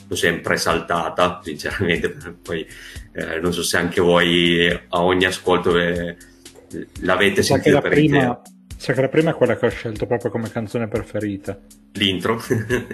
l'ho 0.07 0.15
sempre 0.15 0.57
saltata, 0.57 1.41
sinceramente, 1.43 2.09
poi 2.41 2.65
eh, 3.13 3.39
non 3.39 3.53
so 3.53 3.63
se 3.63 3.77
anche 3.77 4.01
voi 4.01 4.69
a 4.69 5.03
ogni 5.03 5.25
ascolto 5.25 5.77
eh, 5.77 6.15
l'avete 7.01 7.43
sentita 7.43 7.81
per 7.81 7.91
prima, 7.91 8.17
intero. 8.17 8.41
Sa 8.77 8.93
che 8.93 9.01
la 9.01 9.09
prima 9.09 9.31
è 9.31 9.33
quella 9.33 9.57
che 9.57 9.65
ho 9.65 9.69
scelto 9.69 10.05
proprio 10.05 10.29
come 10.29 10.51
canzone 10.51 10.87
preferita. 10.87 11.59
L'intro? 11.93 12.39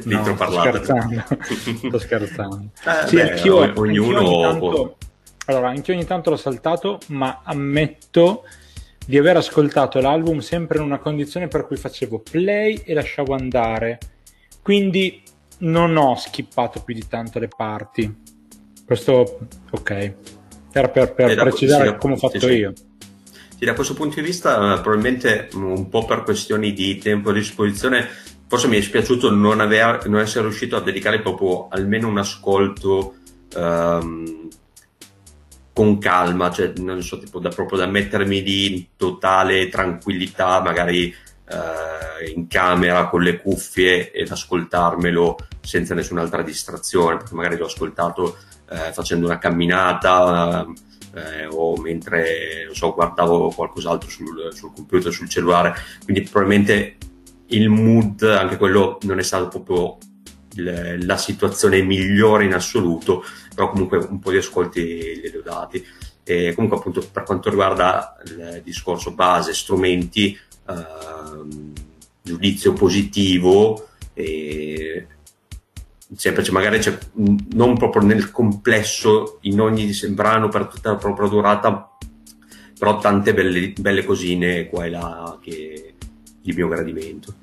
L'intro 0.04 0.32
no, 0.32 0.36
parlato. 0.36 0.84
Sto 0.84 0.96
scherzando. 0.96 1.24
sto 1.88 2.00
scherzando. 2.00 2.70
Eh, 2.86 3.08
sì, 3.08 3.16
beh, 3.16 3.32
anch'io, 3.32 3.74
ognuno... 3.76 4.18
Anch'io 4.20 4.42
tanto, 4.42 4.98
allora, 5.46 5.70
anch'io 5.70 5.94
ogni 5.94 6.06
tanto 6.06 6.30
l'ho 6.30 6.38
saltato, 6.38 7.00
ma 7.08 7.42
ammetto 7.44 8.46
di 9.06 9.18
aver 9.18 9.38
ascoltato 9.38 10.00
l'album 10.00 10.40
sempre 10.40 10.78
in 10.78 10.84
una 10.84 11.00
condizione 11.00 11.48
per 11.48 11.66
cui 11.66 11.76
facevo 11.76 12.20
play 12.20 12.82
e 12.84 12.94
lasciavo 12.94 13.34
andare. 13.34 14.00
Quindi 14.62 15.22
non 15.60 15.96
ho 15.98 16.16
skippato 16.16 16.82
più 16.82 16.94
di 16.94 17.08
tanto 17.08 17.40
le 17.40 17.48
parti. 17.48 18.14
Questo, 18.86 19.40
ok. 19.72 20.14
Era 20.72 20.90
per, 20.90 21.14
per 21.14 21.36
precisare 21.36 21.86
da, 21.86 21.96
come 21.96 22.14
ho 22.14 22.18
fatto 22.18 22.40
sì, 22.40 22.54
io. 22.54 22.74
Sì, 23.58 23.66
da 23.66 23.74
questo 23.74 23.94
punto 23.94 24.16
di 24.16 24.26
vista, 24.26 24.56
eh, 24.56 24.82
probabilmente 24.82 25.50
un 25.54 25.88
po' 25.90 26.06
per 26.06 26.24
questioni 26.24 26.74
di 26.74 26.98
tempo 26.98 27.30
a 27.30 27.34
disposizione, 27.34 28.08
forse 28.48 28.68
mi 28.68 28.78
è 28.78 28.82
spiaciuto 28.82 29.32
non, 29.32 29.60
aver, 29.60 30.08
non 30.08 30.20
essere 30.20 30.46
riuscito 30.46 30.76
a 30.76 30.82
dedicare 30.82 31.22
proprio 31.22 31.68
almeno 31.70 32.08
un 32.08 32.18
ascolto 32.18 33.16
um, 33.56 34.48
con 35.74 35.98
calma, 35.98 36.52
cioè 36.52 36.74
non 36.78 37.02
so, 37.02 37.18
tipo 37.18 37.40
da, 37.40 37.50
proprio 37.50 37.80
da 37.80 37.88
mettermi 37.88 38.44
lì 38.44 38.74
in 38.74 38.86
totale 38.96 39.70
tranquillità, 39.70 40.62
magari 40.62 41.08
eh, 41.08 42.32
in 42.34 42.48
camera 42.48 43.08
con 43.08 43.24
le 43.24 43.38
cuffie 43.38 44.12
ed 44.12 44.30
ascoltarmelo 44.30 45.38
senza 45.62 45.96
nessun'altra 45.96 46.44
distrazione, 46.44 47.18
perché 47.18 47.34
magari 47.34 47.58
l'ho 47.58 47.66
ascoltato 47.66 48.38
eh, 48.70 48.94
facendo 48.94 49.26
una 49.26 49.40
camminata 49.40 50.66
eh, 51.16 51.48
o 51.50 51.76
mentre 51.78 52.70
so, 52.72 52.94
guardavo 52.94 53.50
qualcos'altro 53.50 54.10
sul, 54.10 54.50
sul 54.54 54.74
computer, 54.74 55.12
sul 55.12 55.30
cellulare, 55.30 55.74
quindi 56.04 56.22
probabilmente 56.22 56.98
il 57.48 57.70
mood, 57.70 58.22
anche 58.24 58.58
quello 58.58 58.98
non 59.02 59.20
è 59.20 59.24
stato 59.24 59.48
proprio 59.48 59.98
la 60.56 61.18
situazione 61.18 61.82
migliore 61.82 62.46
in 62.46 62.54
assoluto, 62.54 63.24
però 63.54 63.70
comunque 63.70 63.98
un 63.98 64.20
po' 64.20 64.32
di 64.32 64.38
ascolti 64.38 64.82
li 64.82 65.38
ho 65.38 65.42
dati. 65.44 65.86
E 66.24 66.54
comunque 66.56 66.80
appunto 66.80 67.06
per 67.12 67.24
quanto 67.24 67.50
riguarda 67.50 68.16
il 68.26 68.62
discorso 68.64 69.12
base, 69.12 69.54
strumenti, 69.54 70.38
Ehm, 70.70 71.74
giudizio 72.22 72.72
positivo 72.72 73.90
e 74.14 75.06
sempre 76.16 76.42
cioè, 76.42 76.54
magari 76.54 76.80
c'è 76.80 76.98
non 77.52 77.78
proprio 77.78 78.04
nel 78.04 78.32
complesso 78.32 79.40
in 79.42 79.60
ogni 79.60 79.92
brano 80.12 80.48
per 80.48 80.68
tutta 80.68 80.92
la 80.92 80.96
propria 80.96 81.28
durata 81.28 81.98
però 82.80 82.98
tante 82.98 83.34
belle, 83.34 83.74
belle 83.78 84.06
cosine 84.06 84.70
qua 84.70 84.86
e 84.86 84.90
là 84.90 85.38
che 85.42 85.96
di 86.42 86.54
mio 86.54 86.70
gradimento 86.70 87.34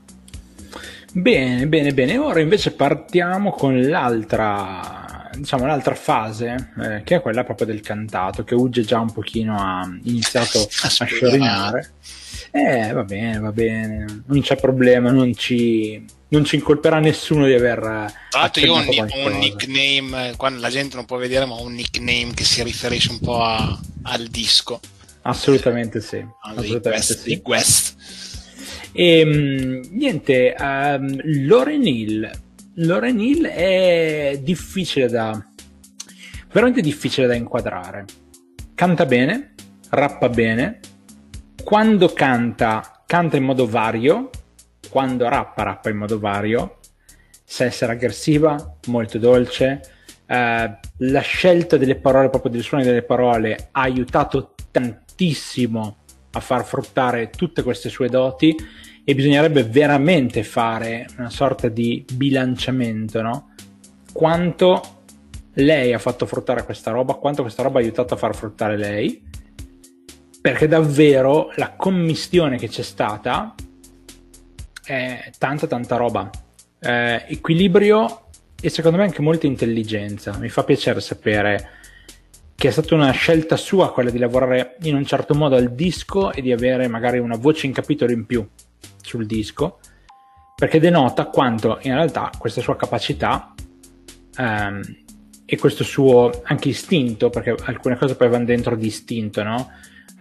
bene 1.13 1.67
bene 1.67 1.93
bene 1.93 2.17
ora 2.17 2.41
invece 2.41 2.73
partiamo 2.73 3.51
con 3.51 3.79
l'altra 3.83 5.00
diciamo 5.35 5.67
l'altra 5.67 5.95
fase 5.95 6.73
eh, 6.81 7.03
che 7.05 7.17
è 7.17 7.21
quella 7.21 7.45
proprio 7.45 7.67
del 7.67 7.81
cantato 7.81 8.45
che 8.45 8.55
Uge 8.55 8.83
già 8.83 8.99
un 8.99 9.13
pochino 9.13 9.57
ha 9.59 9.89
iniziato 10.05 10.61
a 10.61 10.89
sciorinare 11.07 11.93
eh, 12.53 12.93
va 12.93 13.05
bene, 13.05 13.39
va 13.39 13.53
bene, 13.53 14.23
non 14.27 14.41
c'è 14.41 14.57
problema, 14.57 15.13
non 15.13 15.35
ci, 15.37 16.05
non 16.29 16.45
ci 16.45 16.57
incolperà 16.57 16.99
nessuno 16.99 17.47
di 17.47 17.53
aver. 17.53 17.79
Tra 17.79 18.41
l'altro, 18.41 18.65
io 18.65 18.73
ho 18.73 18.79
un, 18.79 19.09
un, 19.33 19.39
nickname, 19.39 20.35
quando 20.37 20.61
la 20.61 20.69
gente 20.69 20.97
non 20.97 21.05
può 21.05 21.17
vedere, 21.17 21.45
ma 21.45 21.55
ho 21.55 21.63
un 21.63 21.75
nickname 21.75 22.33
che 22.35 22.45
si 22.45 22.63
riferisce 22.65 23.11
un 23.13 23.21
po' 23.21 23.41
a, 23.41 23.79
al 24.03 24.27
disco. 24.27 24.81
Assolutamente 25.23 26.01
sì. 26.01 26.25
Assolutamente 26.43 26.89
West, 26.89 27.19
sì. 27.21 27.41
West. 27.45 27.95
E 28.93 29.19
ehm, 29.21 29.83
niente, 29.91 30.55
um, 30.59 31.21
Loren 31.47 31.87
Hill. 31.87 32.31
Loren 32.83 33.21
Hill 33.21 33.47
è 33.47 34.41
difficile 34.43 35.09
da. 35.09 35.39
veramente 36.51 36.81
difficile 36.81 37.27
da 37.27 37.35
inquadrare. 37.35 38.07
Canta 38.75 39.05
bene, 39.05 39.55
rappa 39.91 40.31
bene, 40.31 40.81
quando 41.63 42.09
canta, 42.09 43.03
canta 43.05 43.37
in 43.37 43.45
modo 43.45 43.67
vario, 43.67 44.31
quando 44.89 45.29
rappa, 45.29 45.63
rappa 45.63 45.91
in 45.91 45.99
modo 45.99 46.19
vario, 46.19 46.79
sa 47.45 47.65
essere 47.65 47.93
aggressiva, 47.93 48.77
molto 48.87 49.19
dolce. 49.19 49.83
Eh, 50.25 50.79
la 50.97 51.21
scelta 51.21 51.77
delle 51.77 51.97
parole, 51.97 52.31
proprio 52.31 52.53
del 52.53 52.63
suono 52.63 52.83
delle 52.83 53.03
parole, 53.03 53.69
ha 53.73 53.83
aiutato 53.83 54.55
tantissimo 54.71 55.99
a 56.33 56.41
far 56.41 56.65
fruttare 56.65 57.29
tutte 57.29 57.63
queste 57.63 57.91
sue 57.91 58.09
doti 58.09 58.57
e 59.11 59.15
bisognerebbe 59.17 59.65
veramente 59.65 60.45
fare 60.45 61.05
una 61.19 61.31
sorta 61.31 61.67
di 61.67 62.05
bilanciamento, 62.13 63.21
no? 63.21 63.55
Quanto 64.13 65.03
lei 65.55 65.93
ha 65.93 65.99
fatto 65.99 66.27
fruttare 66.27 66.65
questa 66.65 66.93
roba, 66.93 67.15
quanto 67.15 67.43
questa 67.43 67.65
roba 67.65 67.81
ha 67.81 67.83
aiutato 67.83 68.15
a 68.15 68.17
far 68.17 68.37
fruttare 68.37 68.77
lei 68.77 69.21
perché 70.41 70.69
davvero 70.69 71.51
la 71.57 71.73
commistione 71.73 72.57
che 72.57 72.69
c'è 72.69 72.83
stata 72.83 73.53
è 74.85 75.33
tanta 75.37 75.67
tanta 75.67 75.97
roba. 75.97 76.31
Eh, 76.79 77.25
equilibrio 77.27 78.27
e 78.63 78.69
secondo 78.69 78.99
me 78.99 79.03
anche 79.03 79.23
molta 79.23 79.49
intelligenza. 79.49 80.39
Mi 80.39 80.51
fa 80.51 80.63
piacere 80.63 81.01
sapere 81.01 81.71
che 82.55 82.69
è 82.69 82.71
stata 82.71 82.95
una 82.95 83.11
scelta 83.11 83.57
sua 83.57 83.93
quella 83.93 84.11
di 84.11 84.19
lavorare 84.19 84.77
in 84.83 84.95
un 84.95 85.05
certo 85.05 85.35
modo 85.35 85.57
al 85.57 85.75
disco 85.75 86.31
e 86.31 86.43
di 86.43 86.53
avere 86.53 86.87
magari 86.87 87.19
una 87.19 87.37
voce 87.37 87.67
in 87.67 87.73
capitolo 87.73 88.13
in 88.13 88.25
più 88.25 88.49
sul 89.03 89.27
disco 89.27 89.79
perché 90.55 90.79
denota 90.79 91.27
quanto 91.27 91.79
in 91.83 91.95
realtà 91.95 92.31
questa 92.37 92.61
sua 92.61 92.77
capacità 92.77 93.55
ehm, 94.37 94.83
e 95.45 95.59
questo 95.59 95.85
suo 95.85 96.31
anche 96.45 96.69
istinto 96.69 97.31
perché 97.31 97.55
alcune 97.65 97.97
cose 97.97 98.15
poi 98.15 98.29
vanno 98.29 98.45
dentro 98.45 98.77
di 98.77 98.87
istinto 98.87 99.43
no? 99.43 99.71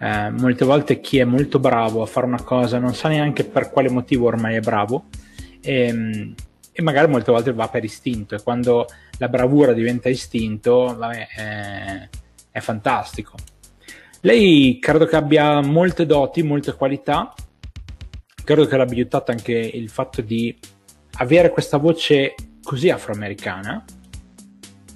Eh, 0.00 0.30
molte 0.30 0.64
volte 0.64 1.00
chi 1.00 1.18
è 1.18 1.24
molto 1.24 1.58
bravo 1.58 2.02
a 2.02 2.06
fare 2.06 2.26
una 2.26 2.42
cosa 2.42 2.78
non 2.78 2.94
sa 2.94 3.08
neanche 3.08 3.44
per 3.44 3.70
quale 3.70 3.90
motivo 3.90 4.26
ormai 4.26 4.56
è 4.56 4.60
bravo 4.60 5.06
e, 5.60 5.86
ehm, 5.86 6.34
e 6.72 6.82
magari 6.82 7.10
molte 7.10 7.30
volte 7.30 7.52
va 7.52 7.68
per 7.68 7.84
istinto 7.84 8.34
e 8.34 8.42
quando 8.42 8.86
la 9.18 9.28
bravura 9.28 9.72
diventa 9.72 10.08
istinto 10.08 10.94
vabbè, 10.96 11.26
è, 11.28 12.08
è 12.50 12.60
fantastico. 12.60 13.34
Lei 14.22 14.78
credo 14.80 15.06
che 15.06 15.16
abbia 15.16 15.60
molte 15.60 16.04
doti, 16.06 16.42
molte 16.42 16.74
qualità, 16.74 17.32
credo 18.44 18.66
che 18.66 18.76
l'abbia 18.76 18.96
aiutato 18.96 19.30
anche 19.30 19.52
il 19.52 19.88
fatto 19.88 20.20
di 20.22 20.56
avere 21.18 21.50
questa 21.50 21.76
voce 21.76 22.34
così 22.62 22.90
afroamericana, 22.90 23.84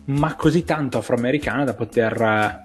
ma 0.07 0.35
così 0.37 0.65
tanto 0.65 0.99
afroamericana 0.99 1.65
da 1.65 1.75
poter 1.75 2.21
eh, 2.21 2.65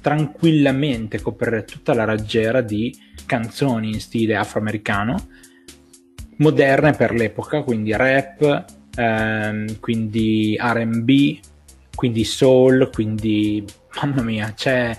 tranquillamente 0.00 1.20
coprire 1.20 1.64
tutta 1.64 1.94
la 1.94 2.04
raggiera 2.04 2.60
di 2.60 2.96
canzoni 3.26 3.88
in 3.88 4.00
stile 4.00 4.36
afroamericano, 4.36 5.28
moderne 6.36 6.92
per 6.92 7.12
l'epoca, 7.12 7.62
quindi 7.62 7.94
rap, 7.94 8.64
ehm, 8.96 9.78
quindi 9.78 10.56
RB, 10.58 11.38
quindi 11.94 12.24
soul, 12.24 12.90
quindi 12.92 13.64
mamma 14.00 14.22
mia, 14.22 14.52
c'è 14.54 14.96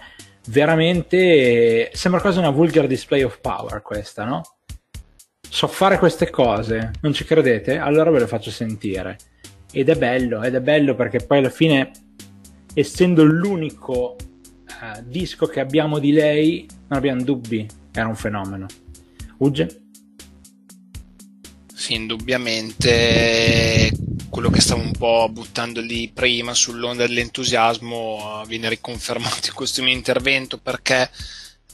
veramente 0.47 1.91
sembra 1.93 2.19
quasi 2.21 2.39
una 2.39 2.49
vulgar 2.49 2.87
display 2.87 3.21
of 3.23 3.39
power 3.41 3.81
questa, 3.81 4.23
no? 4.23 4.41
So 5.53 5.67
fare 5.67 5.99
queste 5.99 6.29
cose, 6.29 6.91
non 7.01 7.11
ci 7.11 7.25
credete? 7.25 7.75
Allora 7.75 8.09
ve 8.09 8.19
le 8.19 8.27
faccio 8.27 8.49
sentire. 8.49 9.17
Ed 9.73 9.89
è 9.89 9.95
bello, 9.95 10.41
ed 10.43 10.55
è 10.55 10.61
bello 10.61 10.95
perché 10.95 11.19
poi 11.19 11.39
alla 11.39 11.49
fine, 11.49 11.91
essendo 12.73 13.25
l'unico 13.25 14.15
uh, 14.17 15.03
disco 15.03 15.47
che 15.47 15.59
abbiamo 15.59 15.99
di 15.99 16.13
lei, 16.13 16.65
non 16.87 16.97
abbiamo 16.97 17.21
dubbi, 17.23 17.67
era 17.91 18.07
un 18.07 18.15
fenomeno. 18.15 18.65
Ugge? 19.39 19.81
Sì, 21.75 21.95
indubbiamente 21.95 23.91
quello 24.29 24.49
che 24.49 24.61
stavo 24.61 24.81
un 24.81 24.93
po' 24.93 25.27
buttando 25.29 25.81
lì 25.81 26.09
prima 26.13 26.53
sull'onda 26.53 27.05
dell'entusiasmo 27.05 28.43
viene 28.47 28.69
riconfermato 28.69 29.47
in 29.47 29.53
questo 29.53 29.83
mio 29.83 29.91
intervento 29.91 30.57
perché 30.57 31.09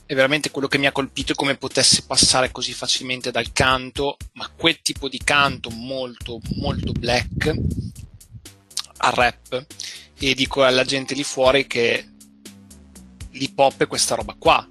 è 0.07 0.15
veramente 0.15 0.51
quello 0.51 0.69
che 0.69 0.77
mi 0.77 0.87
ha 0.87 0.93
colpito 0.93 1.35
come 1.35 1.57
potesse 1.57 2.03
passare 2.07 2.49
così 2.49 2.73
facilmente 2.73 3.29
dal 3.29 3.51
canto, 3.51 4.15
ma 4.33 4.49
quel 4.55 4.81
tipo 4.81 5.09
di 5.09 5.19
canto 5.21 5.69
molto 5.69 6.39
molto 6.55 6.93
black 6.93 7.53
al 8.99 9.11
rap 9.11 9.65
e 10.17 10.33
dico 10.33 10.63
alla 10.63 10.85
gente 10.85 11.13
lì 11.13 11.23
fuori 11.23 11.67
che 11.67 12.07
l'hip 13.31 13.59
hop 13.59 13.83
è 13.83 13.87
questa 13.87 14.15
roba 14.15 14.33
qua 14.39 14.65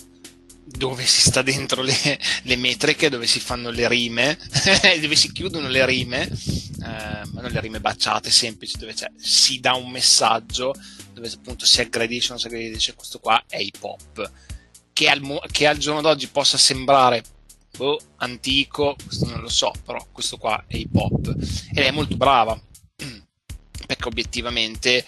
dove 0.64 1.04
si 1.06 1.20
sta 1.20 1.42
dentro 1.42 1.82
le, 1.82 2.18
le, 2.42 2.56
metriche, 2.56 3.08
dove 3.08 3.26
si 3.26 3.38
fanno 3.38 3.70
le 3.70 3.86
rime, 3.88 4.36
dove 5.00 5.14
si 5.14 5.30
chiudono 5.32 5.68
le 5.68 5.86
rime, 5.86 6.26
eh, 6.26 6.80
ma 6.80 7.40
non 7.40 7.50
le 7.50 7.60
rime 7.60 7.80
baciate 7.80 8.30
semplici, 8.30 8.76
dove 8.76 8.94
si 9.16 9.60
dà 9.60 9.74
un 9.74 9.90
messaggio, 9.90 10.74
dove 11.12 11.30
appunto 11.32 11.64
si 11.64 11.80
aggredisce 11.80 12.30
non 12.30 12.40
si 12.40 12.46
aggredisce, 12.46 12.94
questo 12.94 13.20
qua 13.20 13.42
è 13.48 13.58
hip 13.58 13.82
hop. 13.82 14.30
Che 14.96 15.08
al, 15.08 15.42
che 15.50 15.66
al 15.66 15.76
giorno 15.76 16.00
d'oggi 16.00 16.28
possa 16.28 16.56
sembrare 16.56 17.22
boh, 17.76 18.00
antico, 18.16 18.96
questo 19.04 19.26
non 19.26 19.42
lo 19.42 19.50
so, 19.50 19.70
però 19.84 20.02
questo 20.10 20.38
qua 20.38 20.64
è 20.66 20.76
hip 20.76 20.94
hop. 20.94 21.36
Ed 21.74 21.84
è 21.84 21.90
molto 21.90 22.16
brava, 22.16 22.58
perché 23.86 24.08
obiettivamente 24.08 25.04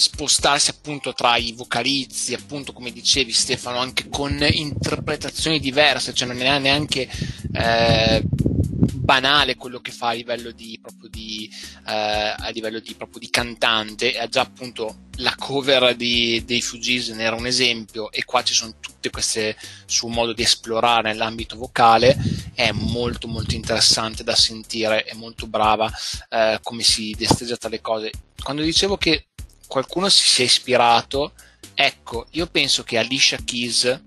spostarsi 0.00 0.70
appunto 0.70 1.12
tra 1.12 1.36
i 1.36 1.52
vocalizzi, 1.52 2.32
appunto 2.32 2.72
come 2.72 2.90
dicevi 2.90 3.32
Stefano, 3.32 3.78
anche 3.78 4.08
con 4.08 4.42
interpretazioni 4.50 5.60
diverse, 5.60 6.14
cioè 6.14 6.26
non 6.26 6.40
è 6.40 6.58
neanche 6.58 7.06
eh, 7.52 8.22
banale 8.24 9.56
quello 9.56 9.80
che 9.80 9.92
fa 9.92 10.08
a 10.08 10.12
livello 10.12 10.52
di, 10.52 10.78
proprio 10.80 11.10
di, 11.10 11.50
eh, 11.86 12.34
a 12.36 12.48
livello 12.48 12.80
di, 12.80 12.94
proprio 12.94 13.20
di 13.20 13.28
cantante, 13.28 14.18
ha 14.18 14.26
già 14.26 14.40
appunto 14.40 15.08
la 15.20 15.34
cover 15.36 15.94
di, 15.94 16.42
dei 16.44 16.60
Fugees 16.60 17.08
ne 17.08 17.24
era 17.24 17.36
un 17.36 17.46
esempio 17.46 18.10
e 18.10 18.24
qua 18.24 18.42
ci 18.42 18.54
sono 18.54 18.74
tutte 18.80 19.10
queste 19.10 19.56
su 19.86 20.06
modo 20.08 20.32
di 20.32 20.42
esplorare 20.42 21.14
l'ambito 21.14 21.56
vocale, 21.56 22.16
è 22.54 22.70
molto 22.72 23.28
molto 23.28 23.54
interessante 23.54 24.24
da 24.24 24.34
sentire, 24.34 25.04
è 25.04 25.14
molto 25.14 25.46
brava 25.46 25.90
eh, 26.28 26.58
come 26.62 26.82
si 26.82 27.14
desteggia 27.16 27.56
tra 27.56 27.68
le 27.68 27.80
cose. 27.80 28.10
Quando 28.42 28.62
dicevo 28.62 28.96
che 28.96 29.26
qualcuno 29.66 30.08
si 30.08 30.24
sia 30.24 30.44
ispirato, 30.44 31.32
ecco, 31.74 32.26
io 32.32 32.46
penso 32.46 32.82
che 32.82 32.98
Alicia 32.98 33.38
Keys 33.44 34.00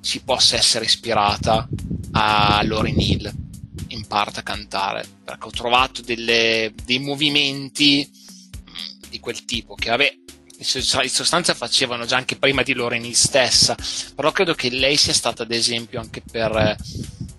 si 0.00 0.20
possa 0.20 0.56
essere 0.56 0.84
ispirata 0.84 1.68
a 2.12 2.62
Lauryn 2.64 2.98
Hill 2.98 3.32
in 3.88 4.06
parte 4.06 4.40
a 4.40 4.44
cantare, 4.44 5.06
perché 5.24 5.46
ho 5.46 5.50
trovato 5.50 6.00
delle, 6.02 6.72
dei 6.84 6.98
movimenti 6.98 8.08
mm, 8.08 9.08
di 9.08 9.20
quel 9.20 9.44
tipo 9.44 9.74
che 9.74 9.90
vabbè 9.90 10.19
in 10.60 11.08
sostanza 11.08 11.54
facevano 11.54 12.04
già 12.04 12.16
anche 12.16 12.36
prima 12.36 12.62
di 12.62 12.72
Hill 12.72 13.10
stessa, 13.12 13.74
però 14.14 14.30
credo 14.30 14.54
che 14.54 14.70
lei 14.70 14.96
sia 14.96 15.14
stata 15.14 15.42
ad 15.42 15.52
esempio 15.52 16.00
anche 16.00 16.20
per 16.20 16.54
eh, 16.54 16.76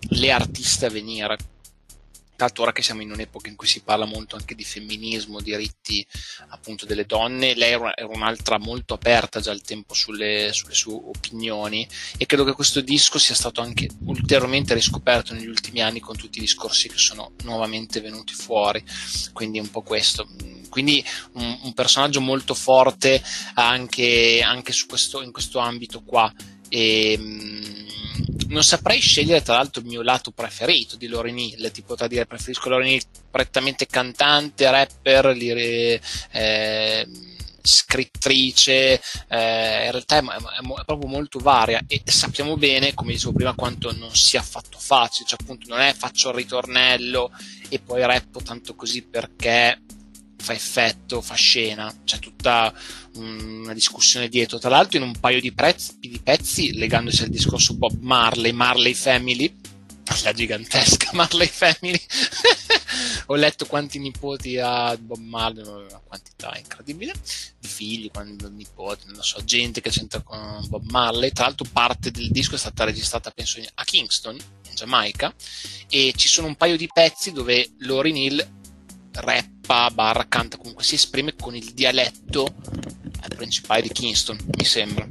le 0.09 0.31
artiste 0.31 0.87
a 0.87 0.89
venire, 0.89 1.37
Tanto 2.41 2.63
ora 2.63 2.71
che 2.71 2.81
siamo 2.81 3.03
in 3.03 3.11
un'epoca 3.11 3.49
in 3.49 3.55
cui 3.55 3.67
si 3.67 3.81
parla 3.81 4.05
molto 4.05 4.35
anche 4.35 4.55
di 4.55 4.63
femminismo, 4.63 5.41
diritti 5.41 6.03
appunto 6.47 6.87
delle 6.87 7.05
donne, 7.05 7.53
lei 7.53 7.73
era 7.73 7.93
un'altra 8.07 8.57
molto 8.57 8.95
aperta 8.95 9.39
già 9.39 9.51
al 9.51 9.61
tempo 9.61 9.93
sulle, 9.93 10.49
sulle 10.51 10.73
sue 10.73 10.91
opinioni 10.91 11.87
e 12.17 12.25
credo 12.25 12.43
che 12.43 12.53
questo 12.53 12.81
disco 12.81 13.19
sia 13.19 13.35
stato 13.35 13.61
anche 13.61 13.87
ulteriormente 14.05 14.73
riscoperto 14.73 15.35
negli 15.35 15.45
ultimi 15.45 15.81
anni 15.81 15.99
con 15.99 16.17
tutti 16.17 16.39
i 16.39 16.41
discorsi 16.41 16.89
che 16.89 16.97
sono 16.97 17.33
nuovamente 17.43 18.01
venuti 18.01 18.33
fuori, 18.33 18.83
quindi 19.33 19.59
un 19.59 19.69
po' 19.69 19.83
questo. 19.83 20.27
Quindi 20.71 21.03
un, 21.33 21.59
un 21.63 21.73
personaggio 21.73 22.21
molto 22.21 22.53
forte 22.53 23.21
anche, 23.55 24.41
anche 24.41 24.73
questo, 24.87 25.21
in 25.21 25.31
questo 25.31 25.59
ambito 25.59 26.01
qua. 26.01 26.33
E, 26.69 27.19
non 28.47 28.63
saprei 28.63 28.99
scegliere 28.99 29.41
tra 29.41 29.55
l'altro 29.55 29.81
il 29.81 29.87
mio 29.87 30.01
lato 30.01 30.31
preferito 30.31 30.95
di 30.95 31.07
Lauryn 31.07 31.37
Hill, 31.37 31.71
ti 31.71 31.81
potrei 31.81 32.09
dire 32.09 32.25
preferisco 32.25 32.69
Lauryn 32.69 32.93
Hill 32.93 33.01
prettamente 33.29 33.85
cantante, 33.85 34.69
rapper, 34.69 35.27
lire, 35.27 36.01
eh, 36.31 37.07
scrittrice, 37.61 39.01
eh, 39.27 39.85
in 39.85 39.91
realtà 39.91 40.17
è, 40.17 40.23
è, 40.23 40.37
è, 40.37 40.85
proprio 40.85 41.09
molto 41.09 41.39
varia. 41.39 41.81
E 41.87 42.01
sappiamo 42.05 42.57
bene, 42.57 42.93
come 42.93 43.13
dicevo 43.13 43.33
prima, 43.33 43.55
quanto 43.55 43.95
non 43.95 44.13
sia 44.13 44.41
affatto 44.41 44.77
facile, 44.77 45.27
cioè 45.27 45.39
appunto 45.41 45.67
non 45.69 45.79
è 45.79 45.93
faccio 45.93 46.29
il 46.29 46.35
ritornello 46.35 47.31
e 47.69 47.79
poi 47.79 48.01
rappo 48.01 48.41
tanto 48.41 48.75
così 48.75 49.03
perché 49.03 49.79
fa 50.41 50.53
effetto, 50.53 51.21
fa 51.21 51.35
scena, 51.35 51.93
c'è 52.03 52.19
tutta 52.19 52.73
una 53.15 53.73
discussione 53.73 54.27
dietro. 54.27 54.59
Tra 54.59 54.69
l'altro, 54.69 54.97
in 54.97 55.03
un 55.03 55.19
paio 55.19 55.39
di, 55.39 55.51
prezzi, 55.53 55.97
di 55.99 56.19
pezzi, 56.21 56.73
legandosi 56.73 57.23
al 57.23 57.29
discorso 57.29 57.75
Bob 57.75 57.97
Marley, 57.99 58.51
Marley 58.51 58.93
Family, 58.93 59.53
la 60.23 60.33
gigantesca 60.33 61.11
Marley 61.13 61.47
Family. 61.47 61.99
Ho 63.27 63.35
letto 63.35 63.65
quanti 63.65 63.97
nipoti 63.97 64.57
ha 64.57 64.97
Bob 64.97 65.19
Marley, 65.19 65.63
una 65.63 66.01
quantità 66.05 66.53
incredibile 66.57 67.13
di 67.59 67.67
figli, 67.67 68.11
nipoti, 68.49 69.05
non 69.07 69.23
so, 69.23 69.41
gente 69.45 69.79
che 69.79 69.89
c'entra 69.89 70.19
con 70.21 70.65
Bob 70.67 70.89
Marley. 70.89 71.31
Tra 71.31 71.45
l'altro, 71.45 71.65
parte 71.71 72.11
del 72.11 72.29
disco 72.29 72.55
è 72.55 72.57
stata 72.57 72.83
registrata, 72.83 73.31
penso, 73.31 73.61
a 73.75 73.83
Kingston, 73.85 74.35
in 74.35 74.75
Giamaica, 74.75 75.33
e 75.87 76.13
ci 76.15 76.27
sono 76.27 76.47
un 76.47 76.55
paio 76.55 76.75
di 76.75 76.89
pezzi 76.91 77.31
dove 77.31 77.71
Lauryn 77.79 78.17
Hill 78.17 78.60
rappa, 79.13 79.89
barra, 79.91 80.27
canta, 80.27 80.57
comunque 80.57 80.83
si 80.83 80.95
esprime 80.95 81.35
con 81.35 81.55
il 81.55 81.73
dialetto 81.73 82.55
principale 83.41 83.81
di 83.81 83.89
Kingston, 83.89 84.37
mi 84.55 84.63
sembra. 84.63 85.07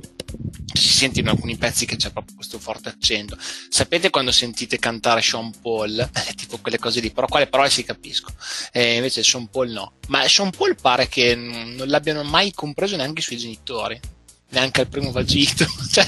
Si 0.72 0.88
sente 0.88 1.18
in 1.18 1.28
alcuni 1.28 1.57
pezzi 1.57 1.84
che 1.84 1.96
c'è 1.96 2.12
proprio 2.12 2.36
questo 2.36 2.61
forte 2.61 2.88
accento. 2.88 3.36
Sapete 3.68 4.09
quando 4.09 4.30
sentite 4.30 4.78
cantare 4.78 5.20
Sean 5.20 5.51
Paul? 5.61 6.09
È 6.12 6.34
tipo 6.34 6.59
quelle 6.59 6.78
cose 6.78 7.01
lì, 7.01 7.11
però 7.11 7.26
quale 7.26 7.48
parole 7.48 7.70
si 7.70 7.82
capiscono. 7.82 8.36
E 8.70 8.94
invece 8.94 9.24
Sean 9.24 9.48
Paul 9.48 9.70
no. 9.70 9.94
Ma 10.07 10.26
Sean 10.28 10.51
Paul 10.51 10.76
pare 10.80 11.09
che 11.09 11.34
non 11.34 11.88
l'abbiano 11.88 12.22
mai 12.22 12.53
compreso 12.53 12.94
neanche 12.94 13.20
i 13.20 13.24
suoi 13.24 13.38
genitori 13.38 14.01
neanche 14.51 14.80
al 14.80 14.88
primo 14.88 15.11
vagito. 15.11 15.66
cioè, 15.90 16.07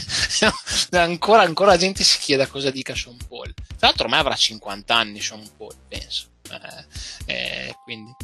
ancora, 0.93 1.43
ancora 1.43 1.73
la 1.73 1.77
gente 1.77 2.05
si 2.05 2.19
chiede 2.19 2.47
cosa 2.47 2.71
dica 2.71 2.95
Sean 2.95 3.17
Paul. 3.29 3.53
Tra 3.53 3.89
l'altro, 3.89 4.05
ormai 4.05 4.21
avrà 4.21 4.37
50 4.37 4.95
anni 4.95 5.21
Sean 5.21 5.43
Paul, 5.57 5.75
penso. 5.89 6.27
Eh, 6.61 6.85
eh, 7.33 7.75
quindi, 7.85 8.15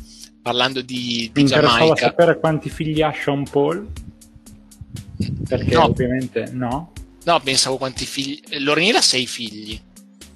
parlando 0.43 0.83
di, 0.83 1.31
di 1.33 1.43
Mi 1.43 1.49
Giamaica. 1.49 1.97
sapere 1.97 2.39
quanti 2.39 2.69
figli 2.71 3.03
ha 3.03 3.13
Sean 3.13 3.45
Paul? 3.49 3.87
Perché 5.49 5.75
no. 5.75 5.85
ovviamente 5.85 6.49
no. 6.53 6.93
No, 7.25 7.41
pensavo 7.41 7.77
quanti 7.77 8.07
figli. 8.07 8.41
Lorenina 8.61 8.99
ha 8.99 9.03
sei 9.03 9.27
figli. 9.27 9.81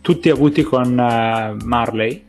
Tutti 0.01 0.28
avuti 0.28 0.62
con 0.62 0.90
uh, 0.90 1.64
Marley? 1.64 2.24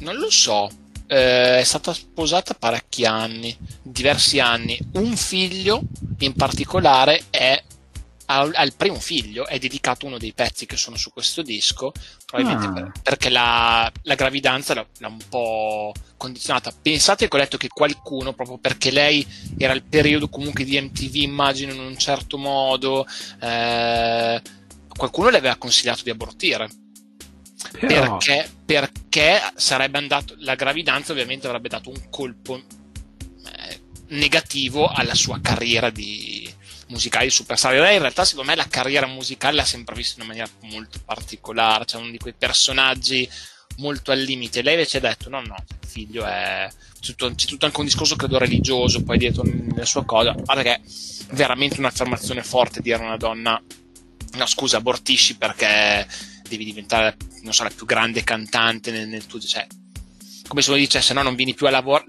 Non 0.00 0.16
lo 0.16 0.30
so. 0.30 0.70
Eh, 1.06 1.58
è 1.58 1.64
stata 1.64 1.92
sposata 1.92 2.54
parecchi 2.54 3.04
anni, 3.04 3.54
diversi 3.82 4.38
anni. 4.38 4.78
Un 4.92 5.16
figlio 5.16 5.82
in 6.20 6.32
particolare 6.34 7.24
è 7.30 7.62
al, 8.32 8.52
al, 8.54 8.74
primo 8.74 8.98
figlio 8.98 9.46
è 9.46 9.58
dedicato 9.58 10.06
uno 10.06 10.18
dei 10.18 10.32
pezzi 10.32 10.66
che 10.66 10.76
sono 10.76 10.96
su 10.96 11.10
questo 11.10 11.42
disco, 11.42 11.92
probabilmente 12.24 12.66
ah. 12.66 12.72
per, 12.72 12.92
perché 13.02 13.28
la, 13.28 13.90
la 14.02 14.14
gravidanza 14.14 14.74
l'ha, 14.74 14.86
l'ha, 14.98 15.08
un 15.08 15.22
po' 15.28 15.92
condizionata. 16.16 16.72
Pensate 16.80 17.28
che 17.28 17.36
ho 17.36 17.38
letto 17.38 17.56
che 17.56 17.68
qualcuno, 17.68 18.32
proprio 18.32 18.58
perché 18.58 18.90
lei 18.90 19.26
era 19.58 19.72
il 19.72 19.82
periodo 19.82 20.28
comunque 20.28 20.64
di 20.64 20.80
MTV, 20.80 21.14
immagino 21.16 21.72
in 21.72 21.80
un 21.80 21.98
certo 21.98 22.38
modo, 22.38 23.06
eh, 23.40 24.42
qualcuno 24.88 25.28
le 25.28 25.38
aveva 25.38 25.56
consigliato 25.56 26.02
di 26.02 26.10
abortire. 26.10 26.68
Però... 27.78 28.16
Perché, 28.16 28.50
perché 28.64 29.40
sarebbe 29.54 29.98
andato, 29.98 30.34
la 30.38 30.54
gravidanza 30.54 31.12
ovviamente 31.12 31.46
avrebbe 31.46 31.68
dato 31.68 31.90
un 31.90 32.08
colpo 32.10 32.56
eh, 32.56 33.80
negativo 34.08 34.88
alla 34.88 35.14
sua 35.14 35.40
carriera 35.40 35.90
di, 35.90 36.52
musicali 36.92 37.30
superstar. 37.30 37.72
Lei 37.72 37.94
in 37.94 38.02
realtà, 38.02 38.24
secondo 38.24 38.50
me, 38.50 38.56
la 38.56 38.68
carriera 38.68 39.06
musicale 39.06 39.56
l'ha 39.56 39.64
sempre 39.64 39.94
vista 39.94 40.20
in 40.20 40.26
una 40.26 40.34
maniera 40.34 40.50
molto 40.70 41.00
particolare, 41.04 41.86
cioè 41.86 42.00
uno 42.00 42.10
di 42.10 42.18
quei 42.18 42.34
personaggi 42.36 43.28
molto 43.78 44.12
al 44.12 44.20
limite. 44.20 44.62
Lei 44.62 44.74
invece 44.74 44.98
ha 44.98 45.00
detto: 45.00 45.28
no, 45.28 45.40
no, 45.40 45.56
figlio 45.86 46.24
è. 46.24 46.68
C'è 47.00 47.14
tutto, 47.14 47.34
c'è 47.34 47.46
tutto 47.46 47.66
anche 47.66 47.80
un 47.80 47.86
discorso, 47.86 48.14
credo, 48.14 48.38
religioso 48.38 49.02
poi 49.02 49.18
dietro 49.18 49.42
nella 49.42 49.84
sua 49.84 50.04
cosa. 50.04 50.30
A 50.30 50.34
parte 50.34 50.62
che 50.62 50.74
è 50.74 50.80
veramente 51.30 51.80
un'affermazione 51.80 52.44
forte 52.44 52.80
dire 52.80 52.96
a 52.96 53.06
una 53.06 53.16
donna: 53.16 53.60
no, 54.34 54.46
scusa, 54.46 54.76
abortisci 54.76 55.36
perché 55.36 56.06
devi 56.48 56.64
diventare, 56.64 57.16
non 57.42 57.52
so, 57.52 57.64
la 57.64 57.72
più 57.74 57.86
grande 57.86 58.22
cantante 58.22 58.90
nel, 58.90 59.08
nel 59.08 59.26
tuo. 59.26 59.40
Cioè, 59.40 59.66
come 60.52 60.60
se 60.60 60.70
uno 60.70 60.78
dice 60.80 61.00
se 61.00 61.14
no 61.14 61.22
non 61.22 61.34
vieni 61.34 61.54
più 61.54 61.66
a 61.66 61.70
lavoro, 61.70 62.04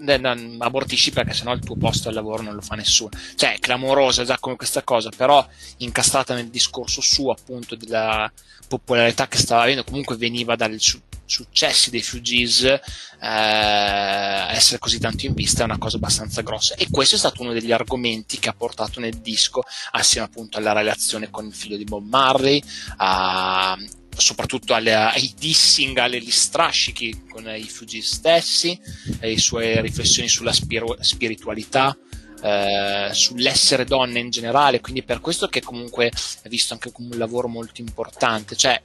abortisci 0.58 1.12
perché 1.12 1.32
sennò 1.32 1.54
il 1.54 1.64
tuo 1.64 1.76
posto 1.76 2.08
al 2.10 2.14
lavoro 2.14 2.42
non 2.42 2.54
lo 2.54 2.60
fa 2.60 2.74
nessuno. 2.74 3.08
Cioè, 3.36 3.54
è 3.54 3.58
clamorosa 3.58 4.22
già 4.22 4.36
come 4.38 4.56
questa 4.56 4.82
cosa, 4.82 5.08
però 5.08 5.46
incastrata 5.78 6.34
nel 6.34 6.48
discorso 6.48 7.00
suo 7.00 7.30
appunto 7.30 7.74
della 7.74 8.30
popolarità 8.68 9.28
che 9.28 9.38
stava 9.38 9.62
avendo, 9.62 9.82
comunque 9.82 10.16
veniva 10.16 10.56
su- 10.76 11.00
successi 11.26 11.90
dei 11.90 12.02
Fugees, 12.02 12.62
eh, 12.62 12.80
essere 13.20 14.78
così 14.78 14.98
tanto 14.98 15.26
in 15.26 15.34
vista 15.34 15.62
è 15.62 15.64
una 15.64 15.78
cosa 15.78 15.96
abbastanza 15.96 16.42
grossa. 16.42 16.74
E 16.74 16.88
questo 16.90 17.14
è 17.14 17.18
stato 17.18 17.42
uno 17.42 17.52
degli 17.52 17.72
argomenti 17.72 18.38
che 18.38 18.48
ha 18.48 18.54
portato 18.54 19.00
nel 19.00 19.18
disco, 19.18 19.62
assieme 19.92 20.26
appunto 20.26 20.58
alla 20.58 20.72
relazione 20.72 21.30
con 21.30 21.46
il 21.46 21.54
figlio 21.54 21.76
di 21.76 21.84
Bob 21.84 22.06
Marley, 22.06 22.62
a 22.96 23.76
soprattutto 24.16 24.74
alle, 24.74 24.94
ai 24.94 25.34
dissing, 25.36 25.96
agli 25.98 26.30
strascichi 26.30 27.24
con 27.28 27.48
i 27.48 27.64
Fuji 27.64 28.00
stessi, 28.00 28.78
le 29.20 29.38
sue 29.38 29.80
riflessioni 29.80 30.28
sulla 30.28 30.52
spir- 30.52 31.00
spiritualità, 31.00 31.96
eh, 32.42 33.08
sull'essere 33.12 33.84
donna 33.84 34.18
in 34.18 34.30
generale, 34.30 34.80
quindi 34.80 35.02
per 35.02 35.20
questo 35.20 35.48
che 35.48 35.62
comunque 35.62 36.12
è 36.42 36.48
visto 36.48 36.74
anche 36.74 36.92
come 36.92 37.08
un 37.12 37.18
lavoro 37.18 37.48
molto 37.48 37.80
importante, 37.80 38.54
cioè 38.54 38.80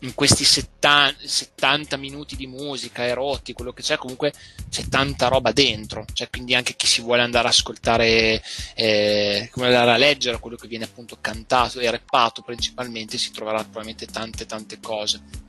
in 0.00 0.14
questi 0.14 0.44
70, 0.44 1.26
70, 1.26 1.96
minuti 1.96 2.36
di 2.36 2.46
musica, 2.46 3.04
erotti, 3.04 3.52
quello 3.52 3.72
che 3.72 3.82
c'è, 3.82 3.96
comunque 3.96 4.32
c'è 4.70 4.86
tanta 4.88 5.28
roba 5.28 5.52
dentro, 5.52 6.04
cioè, 6.12 6.30
quindi 6.30 6.54
anche 6.54 6.74
chi 6.74 6.86
si 6.86 7.02
vuole 7.02 7.22
andare 7.22 7.48
a 7.48 7.50
ascoltare, 7.50 8.42
eh, 8.74 9.48
come 9.52 9.66
andare 9.66 9.92
a 9.92 9.96
leggere 9.96 10.38
quello 10.38 10.56
che 10.56 10.68
viene 10.68 10.84
appunto 10.84 11.18
cantato 11.20 11.80
e 11.80 11.90
rappato 11.90 12.42
principalmente, 12.42 13.18
si 13.18 13.30
troverà 13.30 13.58
probabilmente 13.58 14.06
tante 14.06 14.46
tante 14.46 14.78
cose. 14.80 15.48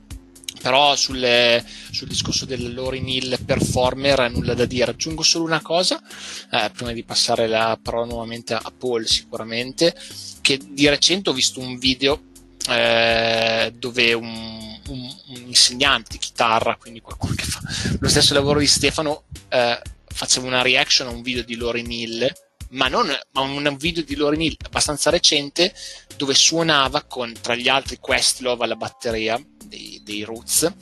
Però 0.60 0.94
sulle, 0.94 1.64
sul 1.90 2.06
discorso 2.06 2.44
del 2.44 2.72
Lauryn 2.72 3.08
Hill 3.08 3.44
performer 3.44 4.30
nulla 4.30 4.54
da 4.54 4.64
dire, 4.64 4.92
aggiungo 4.92 5.22
solo 5.22 5.44
una 5.44 5.60
cosa, 5.60 6.00
eh, 6.52 6.70
prima 6.72 6.92
di 6.92 7.02
passare 7.02 7.48
la 7.48 7.76
parola 7.82 8.06
nuovamente 8.06 8.54
a 8.54 8.72
Paul 8.76 9.06
sicuramente, 9.06 9.92
che 10.40 10.60
di 10.64 10.88
recente 10.88 11.30
ho 11.30 11.32
visto 11.32 11.58
un 11.58 11.78
video 11.78 12.30
eh, 12.68 13.72
dove 13.76 14.12
un, 14.12 14.78
un, 14.88 15.14
un, 15.28 15.42
insegnante 15.46 16.18
chitarra, 16.18 16.76
quindi 16.76 17.00
qualcuno 17.00 17.34
che 17.34 17.44
fa 17.44 17.60
lo 17.98 18.08
stesso 18.08 18.34
lavoro 18.34 18.58
di 18.58 18.66
Stefano, 18.66 19.24
eh, 19.48 19.80
faceva 20.06 20.46
una 20.46 20.62
reaction 20.62 21.08
a 21.08 21.10
un 21.10 21.22
video 21.22 21.42
di 21.42 21.56
Lauryn 21.56 21.90
Hill, 21.90 22.32
ma, 22.70 22.88
non, 22.88 23.06
ma 23.32 23.40
un 23.40 23.76
video 23.78 24.02
di 24.02 24.16
Lauryn 24.16 24.42
Hill 24.42 24.56
abbastanza 24.64 25.10
recente 25.10 25.74
dove 26.16 26.34
suonava 26.34 27.02
con 27.02 27.32
tra 27.40 27.54
gli 27.54 27.68
altri 27.68 27.98
Questlove 27.98 28.64
alla 28.64 28.76
batteria 28.76 29.42
dei, 29.64 30.00
dei 30.04 30.22
Roots. 30.22 30.72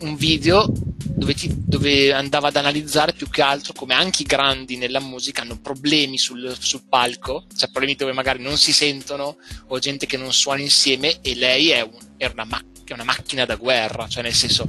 Un 0.00 0.16
video 0.16 0.70
dove, 1.14 1.34
ti, 1.34 1.48
dove, 1.54 2.12
andava 2.12 2.48
ad 2.48 2.56
analizzare 2.56 3.12
più 3.12 3.28
che 3.28 3.42
altro 3.42 3.72
come 3.72 3.94
anche 3.94 4.22
i 4.22 4.26
grandi 4.26 4.76
nella 4.76 5.00
musica 5.00 5.42
hanno 5.42 5.58
problemi 5.60 6.18
sul, 6.18 6.56
sul, 6.58 6.82
palco, 6.88 7.44
cioè 7.56 7.70
problemi 7.70 7.96
dove 7.96 8.12
magari 8.12 8.42
non 8.42 8.56
si 8.56 8.72
sentono 8.72 9.36
o 9.68 9.78
gente 9.78 10.06
che 10.06 10.16
non 10.16 10.32
suona 10.32 10.60
insieme 10.60 11.20
e 11.20 11.34
lei 11.34 11.70
è, 11.70 11.82
un, 11.82 11.98
è, 12.16 12.26
una, 12.26 12.46
è 12.84 12.92
una, 12.92 13.04
macchina 13.04 13.44
da 13.44 13.56
guerra, 13.56 14.08
cioè 14.08 14.22
nel 14.22 14.34
senso 14.34 14.68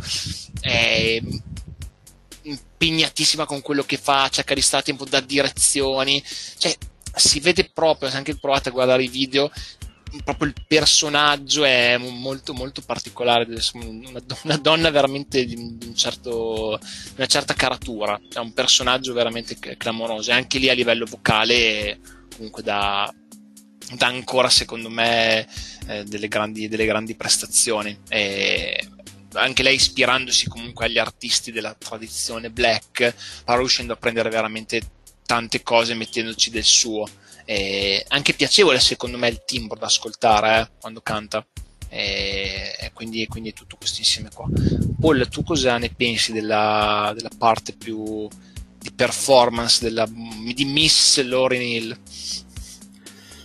è 0.61 1.21
impegnatissima 2.43 3.45
con 3.45 3.61
quello 3.61 3.83
che 3.83 3.97
fa, 3.97 4.29
cerca 4.29 4.53
di 4.53 4.61
stare 4.61 4.81
a 4.81 4.85
tempo 4.85 5.05
da 5.05 5.19
direzioni, 5.21 6.21
cioè 6.57 6.75
si 7.15 7.39
vede 7.39 7.69
proprio, 7.71 8.09
se 8.09 8.17
anche 8.17 8.35
provate 8.35 8.69
a 8.69 8.71
guardare 8.71 9.03
i 9.03 9.07
video, 9.07 9.51
proprio 10.23 10.47
il 10.47 10.55
personaggio 10.67 11.63
è 11.63 11.97
molto 11.97 12.53
molto 12.53 12.81
particolare 12.81 13.47
una, 13.73 14.21
una 14.43 14.57
donna 14.57 14.89
veramente 14.89 15.45
di, 15.45 15.55
un 15.55 15.95
certo, 15.95 16.79
una 17.15 17.25
certa 17.25 17.53
caratura. 17.53 18.19
È 18.31 18.39
un 18.39 18.53
personaggio 18.53 19.13
veramente 19.13 19.57
clamoroso 19.77 20.31
e 20.31 20.33
anche 20.33 20.59
lì 20.59 20.69
a 20.69 20.73
livello 20.73 21.05
vocale 21.05 21.99
comunque 22.35 22.61
da, 22.63 23.11
da 23.95 24.07
ancora 24.07 24.49
secondo 24.49 24.89
me 24.89 25.47
eh, 25.87 26.03
delle, 26.03 26.27
grandi, 26.27 26.67
delle 26.67 26.85
grandi 26.85 27.15
prestazioni. 27.15 27.97
E 28.09 28.87
anche 29.33 29.63
lei 29.63 29.75
ispirandosi 29.75 30.47
comunque 30.47 30.85
agli 30.85 30.99
artisti 30.99 31.51
della 31.51 31.73
tradizione 31.73 32.51
black 32.51 33.15
sta 33.17 33.55
riuscendo 33.55 33.93
a 33.93 33.97
prendere 33.97 34.29
veramente 34.29 34.81
tante 35.25 35.63
cose 35.63 35.95
mettendoci 35.95 36.51
del 36.51 36.63
suo 36.63 37.07
è 37.45 38.03
anche 38.09 38.33
piacevole 38.33 38.79
secondo 38.79 39.17
me 39.17 39.27
il 39.27 39.43
timbro 39.45 39.77
da 39.77 39.85
ascoltare 39.87 40.61
eh, 40.61 40.67
quando 40.79 41.01
canta. 41.01 41.45
E 41.89 42.89
quindi, 42.93 43.27
quindi 43.27 43.53
tutto 43.53 43.75
questo 43.77 43.99
insieme 43.99 44.29
qua. 44.33 44.47
Paul, 44.99 45.27
tu 45.29 45.43
cosa 45.43 45.77
ne 45.77 45.93
pensi 45.95 46.31
della, 46.31 47.13
della 47.15 47.29
parte 47.37 47.73
più 47.73 48.27
di 48.79 48.91
performance 48.95 49.83
della, 49.83 50.07
di 50.07 50.65
Miss 50.65 51.21
Lauryn 51.21 51.61
Hill? 51.61 51.97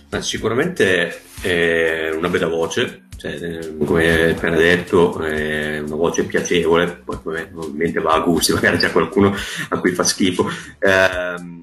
Beh, 0.09 0.21
sicuramente 0.23 1.21
è 1.41 2.09
una 2.11 2.29
bella 2.29 2.47
voce, 2.47 3.03
cioè, 3.15 3.59
come 3.77 4.09
hai 4.09 4.31
appena 4.31 4.55
detto, 4.55 5.17
è 5.19 5.79
una 5.79 5.95
voce 5.95 6.23
piacevole, 6.23 7.03
poi 7.05 7.17
ovviamente 7.53 7.99
va 7.99 8.13
a 8.13 8.19
gusti, 8.19 8.51
magari 8.53 8.77
c'è 8.77 8.91
qualcuno 8.91 9.35
a 9.69 9.79
cui 9.79 9.91
fa 9.91 10.03
schifo. 10.03 10.49
Ehm, 10.79 11.59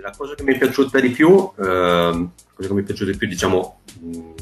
la 0.00 0.12
cosa 0.16 0.34
che 0.34 0.42
mi 0.42 0.54
è 0.54 0.58
piaciuta 0.58 1.00
di 1.00 1.10
più, 1.10 1.50
eh, 1.56 2.28
cosa 2.54 2.68
che 2.68 2.72
mi 2.72 2.80
è 2.80 2.84
piaciuta 2.84 3.10
di 3.10 3.16
più, 3.16 3.28
diciamo, 3.28 3.80
mh, 4.00 4.32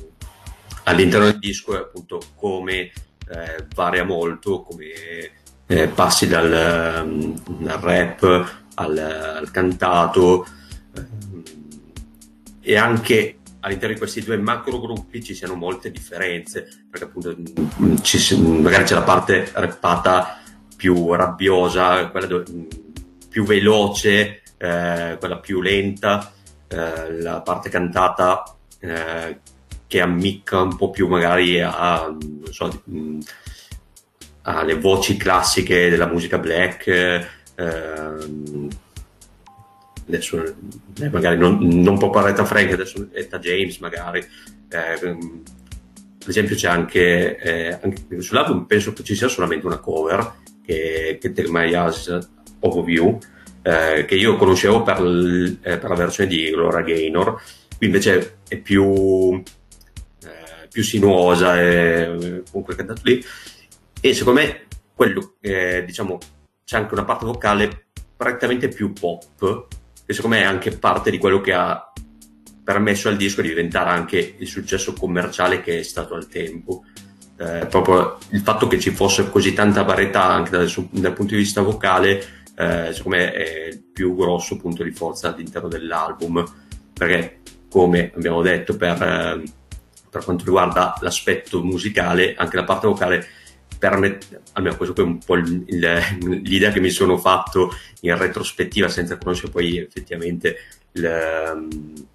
all'interno 0.84 1.26
del 1.26 1.38
disco 1.38 1.76
è 1.76 1.78
appunto 1.78 2.20
come 2.34 2.90
eh, 3.28 3.66
varia 3.74 4.04
molto, 4.04 4.62
come 4.62 4.86
eh, 5.66 5.88
passi 5.88 6.26
dal, 6.26 6.48
dal 7.58 7.78
rap 7.78 8.56
al, 8.74 8.98
al 8.98 9.50
cantato 9.50 10.46
ehm, 10.94 11.42
e 12.60 12.76
anche 12.76 13.38
all'interno 13.60 13.94
di 13.94 14.00
questi 14.00 14.22
due 14.22 14.38
macro 14.38 14.80
gruppi 14.80 15.22
ci 15.22 15.34
siano 15.34 15.54
molte 15.54 15.90
differenze, 15.90 16.86
perché 16.88 17.06
appunto 17.06 17.36
ci, 18.02 18.40
magari 18.40 18.84
c'è 18.84 18.94
la 18.94 19.02
parte 19.02 19.50
rappata 19.52 20.40
più 20.76 21.12
rabbiosa, 21.12 22.08
quella 22.08 22.26
do, 22.26 22.44
più 23.28 23.44
veloce, 23.44 24.42
eh, 24.58 25.16
quella 25.18 25.38
più 25.38 25.60
lenta, 25.60 26.32
eh, 26.66 27.20
la 27.20 27.40
parte 27.40 27.70
cantata 27.70 28.42
eh, 28.80 29.38
che 29.86 30.00
ammicca 30.00 30.60
un 30.60 30.76
po' 30.76 30.90
più 30.90 31.08
magari 31.08 31.60
a, 31.60 32.14
so, 32.50 32.82
mm, 32.90 33.20
alle 34.42 34.74
voci 34.74 35.16
classiche 35.16 35.88
della 35.88 36.06
musica 36.06 36.38
black. 36.38 36.86
Ehm, 37.54 38.68
adesso 40.06 40.44
eh, 40.44 41.08
magari 41.10 41.38
non, 41.38 41.58
non 41.58 41.98
può 41.98 42.10
parlare 42.10 42.34
Eta 42.34 42.44
Frank, 42.44 42.72
adesso 42.72 43.08
Eta 43.12 43.38
James 43.38 43.78
magari. 43.78 44.20
Eh, 44.20 45.16
per 46.18 46.28
esempio 46.28 46.56
c'è 46.56 46.68
anche, 46.68 47.38
eh, 47.38 47.78
anche 47.80 48.20
sull'album 48.20 48.66
penso 48.66 48.92
che 48.92 49.02
ci 49.02 49.14
sia 49.14 49.28
solamente 49.28 49.64
una 49.64 49.78
cover 49.78 50.34
che, 50.62 51.16
che 51.18 51.32
Take 51.32 51.50
My 51.50 51.72
Eyes 51.72 52.18
Overview 52.60 53.18
eh, 53.68 54.04
che 54.06 54.14
io 54.14 54.36
conoscevo 54.36 54.82
per, 54.82 55.02
l, 55.02 55.58
eh, 55.60 55.78
per, 55.78 55.90
la 55.90 55.94
versione 55.94 56.28
di 56.28 56.50
Gloria 56.50 56.80
Gaynor, 56.80 57.40
qui 57.76 57.86
invece 57.86 58.38
è 58.48 58.56
più, 58.56 59.42
eh, 60.24 60.68
più 60.70 60.82
sinuosa 60.82 61.60
e 61.60 62.42
comunque 62.50 62.74
cantato 62.74 63.02
lì 63.04 63.22
e 64.00 64.14
secondo 64.14 64.40
me 64.40 64.66
quello 64.94 65.34
diciamo 65.40 66.18
c'è 66.64 66.76
anche 66.76 66.94
una 66.94 67.04
parte 67.04 67.24
vocale 67.24 67.86
prettamente 68.16 68.68
più 68.68 68.92
pop 68.92 69.66
che 70.06 70.14
secondo 70.14 70.36
me 70.36 70.42
è 70.42 70.46
anche 70.46 70.70
parte 70.70 71.10
di 71.10 71.18
quello 71.18 71.40
che 71.40 71.52
ha 71.52 71.92
permesso 72.68 73.08
al 73.08 73.16
disco 73.16 73.40
di 73.40 73.48
diventare 73.48 73.88
anche 73.88 74.34
il 74.38 74.46
successo 74.46 74.92
commerciale 74.92 75.62
che 75.62 75.78
è 75.78 75.82
stato 75.82 76.14
al 76.14 76.28
tempo. 76.28 76.84
Eh, 77.38 77.66
proprio 77.66 78.18
il 78.30 78.40
fatto 78.40 78.66
che 78.66 78.78
ci 78.78 78.90
fosse 78.90 79.30
così 79.30 79.54
tanta 79.54 79.82
varietà 79.84 80.24
anche 80.24 80.50
dal, 80.50 80.70
dal 80.90 81.14
punto 81.14 81.34
di 81.34 81.40
vista 81.40 81.62
vocale, 81.62 82.37
eh, 82.58 82.92
secondo 82.92 83.18
me 83.18 83.32
è 83.32 83.68
il 83.68 83.80
più 83.92 84.16
grosso 84.16 84.56
punto 84.56 84.82
di 84.82 84.90
forza 84.90 85.32
all'interno 85.32 85.68
dell'album, 85.68 86.44
perché 86.92 87.38
come 87.70 88.10
abbiamo 88.16 88.42
detto 88.42 88.76
per, 88.76 89.00
eh, 89.00 89.42
per 90.10 90.24
quanto 90.24 90.44
riguarda 90.44 90.96
l'aspetto 91.00 91.62
musicale, 91.62 92.34
anche 92.34 92.56
la 92.56 92.64
parte 92.64 92.88
vocale 92.88 93.26
permette, 93.78 94.42
almeno 94.54 94.76
questo 94.76 95.00
è 95.00 95.04
un 95.04 95.18
po' 95.18 95.36
il, 95.36 95.64
il, 95.68 96.02
l'idea 96.42 96.72
che 96.72 96.80
mi 96.80 96.90
sono 96.90 97.16
fatto 97.16 97.72
in 98.00 98.16
retrospettiva 98.18 98.88
senza 98.88 99.18
conoscere 99.18 99.52
poi 99.52 99.78
effettivamente 99.78 100.56
il, 100.92 101.68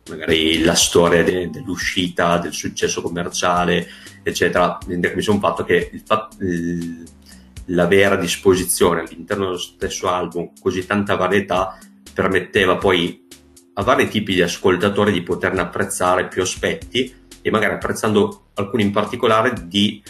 magari 0.10 0.62
la 0.62 0.76
storia 0.76 1.24
de, 1.24 1.50
dell'uscita, 1.50 2.38
del 2.38 2.52
successo 2.52 3.02
commerciale, 3.02 3.88
eccetera. 4.24 4.78
Mi 4.88 5.22
sono 5.22 5.40
fatto 5.40 5.64
che 5.64 5.90
il, 5.94 7.06
l'avere 7.66 8.16
a 8.16 8.18
disposizione 8.18 9.02
all'interno 9.02 9.46
dello 9.46 9.58
stesso 9.58 10.10
album 10.10 10.52
così 10.60 10.86
tanta 10.86 11.16
varietà 11.16 11.78
permetteva 12.14 12.78
poi 12.78 13.26
a 13.76 13.84
vari 13.84 14.08
tipi 14.08 14.34
di 14.34 14.42
ascoltatori 14.42 15.12
di 15.12 15.24
poterne 15.24 15.62
apprezzare 15.62 16.28
più 16.28 16.42
aspetti 16.42 17.22
e 17.42 17.52
magari 17.52 17.74
apprezzando 17.74 18.50
alcuni 18.54 18.84
in 18.84 18.92
particolare 18.92 19.54
di 19.66 20.02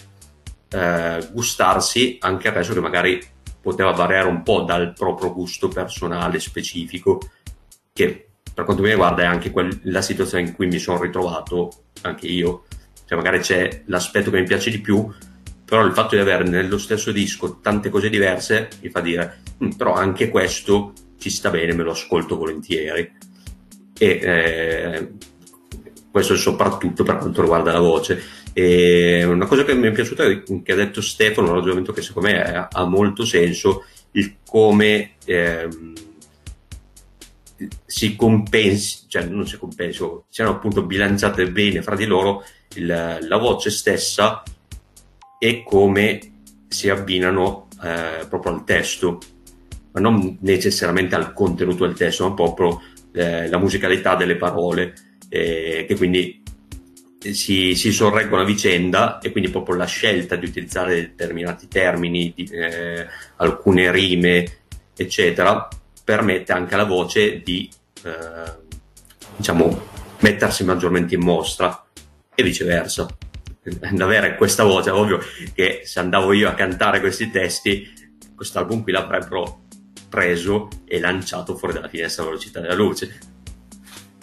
eh, 0.69 1.29
gustarsi 1.31 2.17
anche 2.19 2.47
adesso 2.47 2.73
che 2.73 2.79
magari 2.79 3.19
poteva 3.63 3.91
variare 3.91 4.27
un 4.27 4.43
po' 4.43 4.61
dal 4.63 4.91
proprio 4.91 5.31
gusto 5.31 5.69
personale 5.69 6.39
specifico, 6.41 7.19
che 7.93 8.27
per 8.53 8.65
quanto 8.65 8.83
mi 8.83 8.89
riguarda 8.89 9.23
è 9.23 9.25
anche 9.25 9.51
quel, 9.51 9.79
la 9.83 10.01
situazione 10.01 10.47
in 10.47 10.53
cui 10.53 10.67
mi 10.67 10.79
sono 10.79 11.01
ritrovato 11.01 11.71
anche 12.01 12.27
io. 12.27 12.65
Cioè 13.05 13.17
magari 13.17 13.39
c'è 13.39 13.83
l'aspetto 13.85 14.29
che 14.29 14.39
mi 14.39 14.45
piace 14.45 14.69
di 14.69 14.81
più, 14.81 15.09
però 15.65 15.85
il 15.85 15.93
fatto 15.93 16.15
di 16.15 16.21
avere 16.21 16.43
nello 16.43 16.77
stesso 16.77 17.11
disco 17.11 17.59
tante 17.59 17.89
cose 17.89 18.09
diverse 18.09 18.69
mi 18.81 18.89
fa 18.89 18.99
dire, 19.01 19.41
mm, 19.63 19.71
però 19.71 19.93
anche 19.93 20.29
questo 20.29 20.93
ci 21.17 21.29
sta 21.29 21.49
bene, 21.49 21.73
me 21.73 21.83
lo 21.83 21.91
ascolto 21.91 22.37
volentieri. 22.37 23.11
E 23.97 24.07
eh, 24.07 25.11
questo 26.11 26.35
soprattutto 26.35 27.03
per 27.03 27.17
quanto 27.17 27.41
riguarda 27.41 27.71
la 27.71 27.79
voce 27.79 28.21
e 28.53 29.23
una 29.23 29.47
cosa 29.47 29.65
che 29.65 29.73
mi 29.73 29.87
è 29.87 29.91
piaciuta 29.91 30.25
che 30.43 30.71
ha 30.71 30.75
detto 30.75 31.01
Stefano, 31.01 31.49
un 31.49 31.55
ragionamento 31.55 31.91
che 31.91 32.03
secondo 32.03 32.29
me 32.29 32.67
ha, 32.69 32.85
molto 32.85 33.25
senso, 33.25 33.85
il 34.11 34.35
come 34.45 35.13
ehm, 35.25 35.93
si 37.83 38.15
compensi, 38.15 39.05
cioè 39.07 39.23
non 39.23 39.47
si 39.47 39.57
compensi, 39.57 40.05
siano 40.29 40.51
appunto 40.51 40.83
bilanciate 40.83 41.49
bene 41.49 41.81
fra 41.81 41.95
di 41.95 42.05
loro 42.05 42.43
il, 42.75 42.85
la 42.85 43.37
voce 43.37 43.71
stessa 43.71 44.43
e 45.43 45.61
come 45.65 46.19
si 46.69 46.89
abbinano 46.89 47.67
eh, 47.83 48.25
proprio 48.29 48.53
al 48.53 48.63
testo, 48.63 49.19
ma 49.91 49.99
non 49.99 50.37
necessariamente 50.39 51.15
al 51.15 51.33
contenuto 51.33 51.85
del 51.85 51.97
testo, 51.97 52.29
ma 52.29 52.33
proprio 52.33 52.81
eh, 53.11 53.49
la 53.49 53.57
musicalità 53.57 54.15
delle 54.15 54.37
parole, 54.37 54.93
eh, 55.27 55.83
che 55.85 55.97
quindi 55.97 56.41
si, 57.19 57.75
si 57.75 57.91
sorreggono 57.91 58.43
a 58.43 58.45
vicenda 58.45 59.19
e 59.19 59.33
quindi 59.33 59.49
proprio 59.49 59.75
la 59.75 59.83
scelta 59.83 60.37
di 60.37 60.45
utilizzare 60.45 60.95
determinati 60.95 61.67
termini, 61.67 62.31
di, 62.33 62.45
eh, 62.45 63.05
alcune 63.35 63.91
rime, 63.91 64.45
eccetera, 64.95 65.67
permette 66.05 66.53
anche 66.53 66.73
alla 66.73 66.85
voce 66.85 67.41
di 67.43 67.69
eh, 68.03 68.61
diciamo 69.35 69.87
mettersi 70.19 70.63
maggiormente 70.63 71.15
in 71.15 71.21
mostra 71.21 71.85
e 72.33 72.43
viceversa. 72.43 73.07
Avere 73.99 74.35
questa 74.35 74.63
voce, 74.63 74.89
ovvio 74.89 75.19
che 75.53 75.81
se 75.85 75.99
andavo 75.99 76.33
io 76.33 76.49
a 76.49 76.53
cantare 76.53 76.99
questi 76.99 77.29
testi, 77.29 77.91
quest'album 78.35 78.83
qui 78.83 78.91
l'avrebbero 78.91 79.61
preso 80.09 80.67
e 80.85 80.99
lanciato 80.99 81.55
fuori 81.55 81.73
dalla 81.73 81.87
finestra 81.87 82.23
a 82.23 82.25
velocità 82.27 82.59
della 82.59 82.75
luce. 82.75 83.17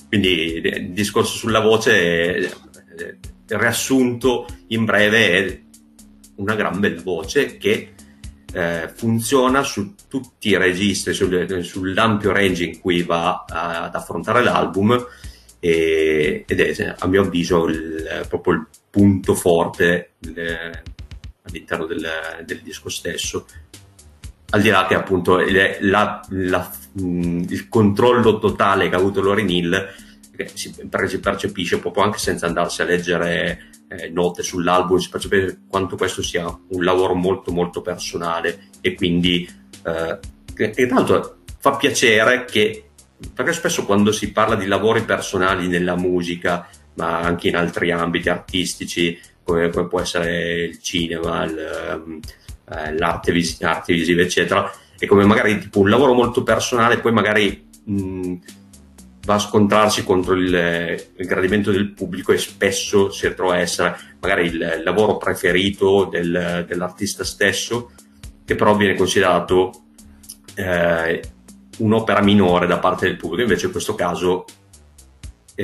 Quindi 0.08 0.60
il 0.62 0.90
discorso 0.90 1.36
sulla 1.36 1.60
voce 1.60 2.36
eh, 2.36 3.18
riassunto 3.46 4.46
in 4.68 4.84
breve 4.84 5.30
è 5.30 5.60
una 6.36 6.54
gran 6.54 6.78
bella 6.78 7.00
voce 7.02 7.56
che 7.56 7.92
eh, 8.52 8.90
funziona 8.94 9.62
su 9.62 9.94
tutti 10.08 10.48
i 10.48 10.56
registri, 10.56 11.14
sul, 11.14 11.62
sull'ampio 11.62 12.32
range 12.32 12.64
in 12.64 12.80
cui 12.80 13.02
va 13.02 13.44
a, 13.48 13.84
ad 13.84 13.94
affrontare 13.94 14.42
l'album 14.42 15.06
e, 15.60 16.44
ed 16.46 16.60
è 16.60 16.94
a 16.98 17.06
mio 17.06 17.22
avviso 17.22 17.66
il, 17.66 18.26
proprio 18.28 18.54
il 18.54 18.66
punto 18.90 19.34
forte 19.34 20.14
eh, 20.34 20.82
all'interno 21.42 21.86
del, 21.86 22.06
del, 22.44 22.60
disco 22.60 22.88
stesso. 22.88 23.46
Al 24.50 24.60
di 24.60 24.68
là 24.68 24.86
che 24.86 24.94
appunto 24.94 25.38
la, 25.38 26.20
la, 26.28 26.70
il 26.94 27.68
controllo 27.68 28.38
totale 28.38 28.88
che 28.88 28.94
ha 28.96 28.98
avuto 28.98 29.22
Loren 29.22 29.48
Hill 29.48 29.88
che 30.36 30.50
si 30.54 30.74
percepisce 30.88 31.78
proprio 31.78 32.02
anche 32.02 32.18
senza 32.18 32.46
andarsi 32.46 32.82
a 32.82 32.86
leggere 32.86 33.70
eh, 33.88 34.08
note 34.08 34.42
sull'album, 34.42 34.98
si 34.98 35.08
percepisce 35.10 35.60
quanto 35.68 35.96
questo 35.96 36.22
sia 36.22 36.46
un 36.46 36.84
lavoro 36.84 37.14
molto 37.14 37.52
molto 37.52 37.82
personale 37.82 38.68
e 38.80 38.94
quindi 38.94 39.48
eh, 39.84 40.18
e, 40.56 40.86
tra 40.86 40.96
l'altro 40.96 41.38
fa 41.58 41.76
piacere 41.76 42.44
che 42.44 42.84
perché 43.34 43.52
spesso 43.52 43.84
quando 43.84 44.12
si 44.12 44.32
parla 44.32 44.54
di 44.54 44.66
lavori 44.66 45.02
personali 45.02 45.68
nella 45.68 45.96
musica 45.96 46.68
ma 47.00 47.20
anche 47.20 47.48
in 47.48 47.56
altri 47.56 47.90
ambiti 47.90 48.28
artistici 48.28 49.18
come, 49.42 49.70
come 49.70 49.88
può 49.88 50.00
essere 50.00 50.64
il 50.64 50.80
cinema 50.80 51.44
il, 51.44 51.58
ehm, 51.58 52.20
eh, 52.70 52.96
l'arte, 52.96 53.32
vis- 53.32 53.60
l'arte 53.60 53.92
visiva 53.92 54.22
eccetera 54.22 54.70
e 54.98 55.06
come 55.06 55.24
magari 55.24 55.58
tipo 55.58 55.80
un 55.80 55.88
lavoro 55.88 56.12
molto 56.12 56.42
personale 56.42 56.98
poi 56.98 57.12
magari 57.12 57.68
mh, 57.84 58.34
va 59.24 59.34
a 59.34 59.38
scontrarsi 59.38 60.04
contro 60.04 60.34
il, 60.34 60.52
il, 61.16 61.26
gradimento 61.26 61.70
del 61.70 61.92
pubblico 61.92 62.32
e 62.32 62.38
spesso 62.38 63.10
si 63.10 63.28
ritrova 63.28 63.54
a 63.54 63.58
essere 63.58 63.96
magari 64.20 64.46
il, 64.46 64.54
il 64.78 64.82
lavoro 64.82 65.18
preferito 65.18 66.08
del, 66.10 66.64
dell'artista 66.66 67.22
stesso, 67.22 67.90
che 68.44 68.54
però 68.54 68.74
viene 68.74 68.94
considerato 68.94 69.72
eh, 70.54 71.22
un'opera 71.78 72.22
minore 72.22 72.66
da 72.66 72.78
parte 72.78 73.06
del 73.06 73.16
pubblico. 73.16 73.42
Invece 73.42 73.66
in 73.66 73.72
questo 73.72 73.94
caso 73.94 74.44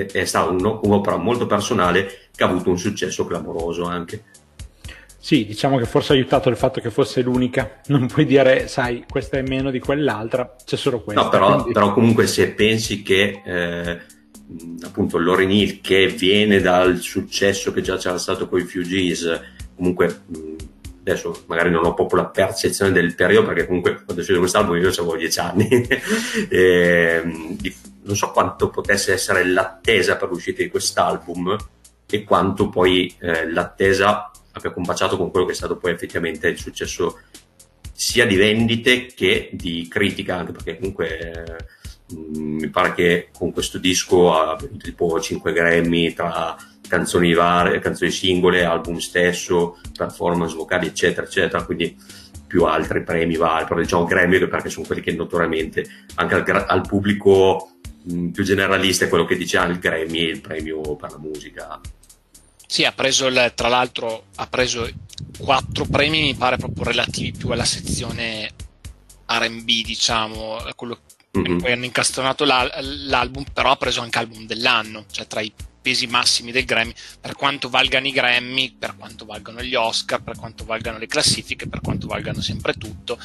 è, 0.00 0.06
è 0.06 0.24
stata 0.24 0.50
un, 0.50 0.78
un'opera 0.82 1.16
molto 1.16 1.46
personale 1.46 2.28
che 2.34 2.44
ha 2.44 2.48
avuto 2.48 2.70
un 2.70 2.78
successo 2.78 3.24
clamoroso 3.24 3.84
anche. 3.84 4.24
Sì, 5.18 5.44
diciamo 5.44 5.76
che 5.78 5.86
forse 5.86 6.12
ha 6.12 6.14
aiutato 6.14 6.48
il 6.48 6.56
fatto 6.56 6.80
che 6.80 6.90
fosse 6.90 7.20
l'unica. 7.20 7.80
Non 7.86 8.06
puoi 8.06 8.24
dire, 8.24 8.68
sai, 8.68 9.04
questa 9.10 9.38
è 9.38 9.42
meno 9.42 9.72
di 9.72 9.80
quell'altra, 9.80 10.54
c'è 10.64 10.76
solo 10.76 11.02
questa. 11.02 11.22
No, 11.22 11.28
però, 11.28 11.54
quindi... 11.54 11.72
però 11.72 11.92
comunque 11.92 12.28
se 12.28 12.50
pensi 12.50 13.02
che 13.02 13.42
eh, 13.44 14.00
appunto 14.82 15.18
Lauren 15.18 15.50
Hill, 15.50 15.80
che 15.80 16.06
viene 16.06 16.60
dal 16.60 16.98
successo 16.98 17.72
che 17.72 17.80
già 17.82 17.96
c'era 17.96 18.18
stato 18.18 18.48
con 18.48 18.60
i 18.60 18.64
Fugees, 18.64 19.40
comunque 19.74 20.22
adesso 21.10 21.44
magari 21.46 21.70
non 21.70 21.84
ho 21.84 21.94
proprio 21.94 22.22
la 22.22 22.28
percezione 22.28 22.90
del 22.90 23.14
periodo, 23.14 23.46
perché 23.46 23.66
comunque 23.66 23.94
quando 23.94 24.16
è 24.16 24.18
uscito 24.18 24.38
quest'album 24.40 24.76
io 24.76 24.88
avevo 24.88 25.16
dieci 25.16 25.38
anni, 25.38 25.68
e, 26.48 27.22
non 28.02 28.16
so 28.16 28.30
quanto 28.30 28.70
potesse 28.70 29.12
essere 29.12 29.44
l'attesa 29.44 30.16
per 30.16 30.28
l'uscita 30.28 30.62
di 30.62 30.68
quest'album 30.68 31.56
e 32.08 32.24
quanto 32.24 32.68
poi 32.68 33.14
eh, 33.18 33.50
l'attesa 33.50 34.30
abbia 34.52 34.70
combaciato 34.70 35.16
con 35.16 35.30
quello 35.30 35.46
che 35.46 35.52
è 35.52 35.56
stato 35.56 35.76
poi 35.76 35.92
effettivamente 35.92 36.48
il 36.48 36.58
successo 36.58 37.20
sia 37.92 38.26
di 38.26 38.36
vendite 38.36 39.06
che 39.06 39.50
di 39.52 39.86
critica, 39.88 40.36
anche 40.36 40.52
perché 40.52 40.76
comunque 40.76 41.18
eh, 41.18 41.56
mi 42.14 42.68
pare 42.68 42.94
che 42.94 43.28
con 43.36 43.52
questo 43.52 43.78
disco 43.78 44.34
ha 44.34 44.52
avuto 44.52 44.76
tipo 44.76 45.18
5 45.20 45.52
Grammy 45.52 46.12
tra 46.12 46.56
canzoni 46.86 47.32
varie, 47.32 47.78
canzoni 47.78 48.10
singole, 48.10 48.64
album 48.64 48.98
stesso, 48.98 49.78
performance 49.96 50.54
vocali, 50.54 50.86
eccetera, 50.86 51.26
eccetera, 51.26 51.64
quindi 51.64 51.96
più 52.46 52.64
altri 52.64 53.02
premi 53.02 53.36
vari, 53.36 53.66
però 53.66 53.80
diciamo 53.80 54.04
Grammy 54.04 54.38
perché 54.46 54.70
sono 54.70 54.86
quelli 54.86 55.02
che 55.02 55.12
notoriamente 55.12 55.84
anche 56.14 56.34
al, 56.34 56.64
al 56.68 56.86
pubblico 56.86 57.72
mh, 58.02 58.28
più 58.28 58.44
generalista 58.44 59.04
è 59.04 59.08
quello 59.08 59.24
che 59.24 59.36
dice 59.36 59.58
ah, 59.58 59.64
il 59.64 59.78
Grammy, 59.78 60.20
il 60.28 60.40
premio 60.40 60.94
per 60.94 61.10
la 61.10 61.18
musica 61.18 61.80
sì, 62.66 62.84
ha 62.84 62.92
preso 62.92 63.26
il, 63.26 63.52
tra 63.54 63.68
l'altro 63.68 64.24
ha 64.34 64.46
preso 64.48 64.88
quattro 65.38 65.86
premi, 65.86 66.22
mi 66.22 66.34
pare 66.34 66.56
proprio 66.56 66.84
relativi 66.84 67.32
più 67.32 67.50
alla 67.50 67.64
sezione 67.64 68.50
RB, 69.24 69.64
diciamo, 69.64 70.58
quello 70.74 70.98
mm-hmm. 71.38 71.58
poi 71.58 71.72
hanno 71.72 71.84
incastronato 71.84 72.44
l'album, 72.44 73.44
però 73.52 73.70
ha 73.70 73.76
preso 73.76 74.00
anche 74.00 74.18
album 74.18 74.46
dell'anno, 74.46 75.04
cioè 75.10 75.26
tra 75.26 75.40
i 75.40 75.52
pesi 75.86 76.08
massimi 76.08 76.50
del 76.50 76.64
Grammy, 76.64 76.92
per 77.20 77.36
quanto 77.36 77.68
valgano 77.68 78.08
i 78.08 78.10
Grammy, 78.10 78.74
per 78.76 78.96
quanto 78.96 79.24
valgano 79.24 79.62
gli 79.62 79.76
Oscar, 79.76 80.20
per 80.20 80.36
quanto 80.36 80.64
valgano 80.64 80.98
le 80.98 81.06
classifiche, 81.06 81.68
per 81.68 81.80
quanto 81.80 82.08
valgano 82.08 82.40
sempre 82.40 82.72
tutto. 82.72 83.16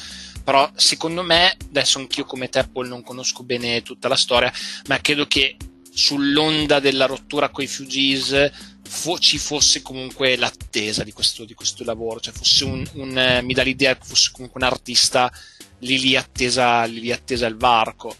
Però 0.44 0.70
secondo 0.76 1.24
me, 1.24 1.56
adesso 1.70 1.98
anch'io 1.98 2.24
come 2.24 2.48
te 2.48 2.62
Paul 2.62 2.86
non 2.86 3.02
conosco 3.02 3.42
bene 3.42 3.82
tutta 3.82 4.06
la 4.06 4.14
storia, 4.14 4.52
ma 4.86 5.00
credo 5.00 5.26
che 5.26 5.56
sull'onda 5.92 6.78
della 6.78 7.06
rottura 7.06 7.48
con 7.48 7.64
i 7.64 7.66
Fugees 7.66 8.52
fo- 8.84 9.18
ci 9.18 9.38
fosse 9.38 9.82
comunque 9.82 10.36
l'attesa 10.36 11.02
di 11.02 11.10
questo, 11.10 11.44
di 11.44 11.54
questo 11.54 11.82
lavoro, 11.82 12.20
cioè 12.20 12.32
fosse 12.32 12.62
un, 12.62 12.88
un 12.92 13.18
eh, 13.18 13.42
mi 13.42 13.54
dà 13.54 13.64
l'idea 13.64 13.96
che 13.96 14.04
fosse 14.04 14.30
comunque 14.32 14.60
un 14.60 14.68
artista 14.68 15.32
lì 15.80 15.98
lì 15.98 16.14
attesa, 16.14 16.84
lì 16.84 17.00
lì 17.00 17.10
attesa 17.10 17.48
il 17.48 17.56
varco. 17.56 18.16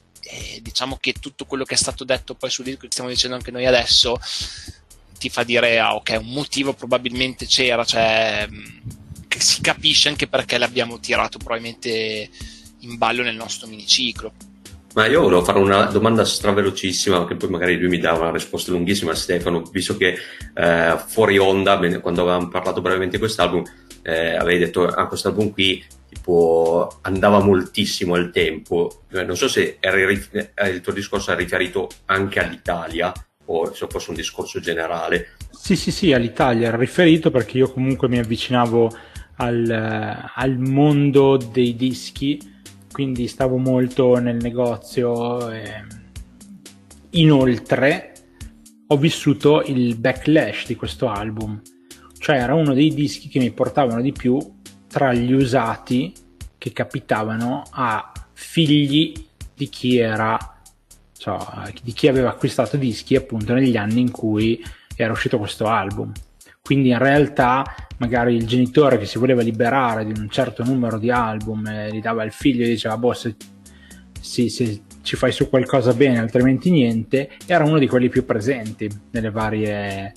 Diciamo 0.60 0.98
che 1.00 1.14
tutto 1.14 1.44
quello 1.44 1.64
che 1.64 1.74
è 1.74 1.78
stato 1.78 2.04
detto 2.04 2.34
poi 2.34 2.50
sul 2.50 2.64
disco 2.64 2.80
che 2.80 2.88
stiamo 2.90 3.10
dicendo 3.10 3.36
anche 3.36 3.50
noi 3.50 3.66
adesso 3.66 4.18
ti 5.18 5.28
fa 5.28 5.44
dire 5.44 5.78
ah, 5.78 5.94
ok 5.94 6.18
un 6.20 6.32
motivo 6.32 6.72
probabilmente 6.72 7.46
c'era 7.46 7.84
cioè 7.84 8.48
che 9.28 9.40
si 9.40 9.60
capisce 9.60 10.08
anche 10.08 10.26
perché 10.26 10.58
l'abbiamo 10.58 11.00
tirato 11.00 11.38
probabilmente 11.38 12.28
in 12.80 12.98
ballo 12.98 13.22
nel 13.22 13.36
nostro 13.36 13.66
miniciclo. 13.66 14.32
Ma 14.94 15.06
io 15.06 15.22
volevo 15.22 15.42
fare 15.42 15.58
una 15.58 15.84
domanda 15.84 16.22
stravelocissima, 16.22 17.26
che 17.26 17.36
poi 17.36 17.48
magari 17.48 17.78
lui 17.78 17.88
mi 17.88 17.98
dà 17.98 18.12
una 18.12 18.30
risposta 18.30 18.72
lunghissima, 18.72 19.14
Stefano, 19.14 19.62
visto 19.72 19.96
che 19.96 20.18
eh, 20.54 20.98
fuori 21.06 21.38
onda, 21.38 21.78
quando 22.00 22.20
avevamo 22.20 22.48
parlato 22.48 22.82
brevemente 22.82 23.16
di 23.16 23.22
quest'album, 23.22 23.62
eh, 24.02 24.36
avevi 24.36 24.58
detto, 24.58 24.86
ah, 24.86 25.06
quest'album 25.06 25.50
qui 25.50 25.82
tipo 26.22 26.98
andava 27.02 27.42
moltissimo 27.42 28.14
al 28.14 28.30
tempo. 28.30 29.02
Eh, 29.10 29.24
non 29.24 29.36
so 29.36 29.48
se 29.48 29.78
eri, 29.80 30.24
eh, 30.30 30.68
il 30.68 30.80
tuo 30.80 30.92
discorso 30.92 31.32
è 31.32 31.36
riferito 31.36 31.88
anche 32.06 32.38
all'Italia 32.38 33.12
o 33.46 33.74
se 33.74 33.86
fosse 33.88 34.10
un 34.10 34.16
discorso 34.16 34.60
generale. 34.60 35.36
Sì, 35.50 35.74
sì, 35.74 35.90
sì, 35.90 36.12
all'Italia 36.12 36.68
era 36.68 36.76
riferito 36.76 37.30
perché 37.30 37.58
io 37.58 37.70
comunque 37.72 38.08
mi 38.08 38.18
avvicinavo 38.18 38.90
al, 39.36 40.30
al 40.34 40.58
mondo 40.58 41.36
dei 41.36 41.74
dischi 41.74 42.50
quindi 42.92 43.26
stavo 43.26 43.56
molto 43.56 44.16
nel 44.18 44.36
negozio. 44.36 45.50
E... 45.50 45.84
Inoltre 47.10 48.12
ho 48.86 48.96
vissuto 48.96 49.62
il 49.62 49.96
backlash 49.96 50.66
di 50.66 50.76
questo 50.76 51.08
album, 51.08 51.60
cioè 52.18 52.36
era 52.36 52.54
uno 52.54 52.74
dei 52.74 52.94
dischi 52.94 53.28
che 53.28 53.38
mi 53.38 53.50
portavano 53.50 54.00
di 54.00 54.12
più 54.12 54.38
tra 54.92 55.14
gli 55.14 55.32
usati 55.32 56.12
che 56.58 56.72
capitavano 56.72 57.62
a 57.70 58.12
figli 58.34 59.14
di 59.54 59.68
chi 59.70 59.96
era, 59.96 60.36
cioè, 61.16 61.38
di 61.82 61.92
chi 61.92 62.08
aveva 62.08 62.28
acquistato 62.28 62.76
dischi 62.76 63.16
appunto 63.16 63.54
negli 63.54 63.76
anni 63.78 64.02
in 64.02 64.10
cui 64.10 64.62
era 64.94 65.12
uscito 65.12 65.38
questo 65.38 65.66
album. 65.66 66.12
Quindi 66.60 66.90
in 66.90 66.98
realtà 66.98 67.64
magari 67.96 68.36
il 68.36 68.46
genitore 68.46 68.98
che 68.98 69.06
si 69.06 69.18
voleva 69.18 69.40
liberare 69.40 70.04
di 70.04 70.12
un 70.16 70.28
certo 70.28 70.62
numero 70.62 70.98
di 70.98 71.10
album 71.10 71.66
e 71.66 71.90
li 71.90 72.00
dava 72.00 72.22
al 72.22 72.30
figlio 72.30 72.64
e 72.64 72.68
diceva 72.68 72.98
boh 72.98 73.14
se, 73.14 73.34
se, 74.20 74.48
se 74.50 74.82
ci 75.00 75.16
fai 75.16 75.32
su 75.32 75.48
qualcosa 75.48 75.94
bene 75.94 76.18
altrimenti 76.18 76.70
niente, 76.70 77.30
era 77.46 77.64
uno 77.64 77.78
di 77.78 77.88
quelli 77.88 78.10
più 78.10 78.26
presenti 78.26 78.88
nelle 79.10 79.30
varie... 79.30 80.12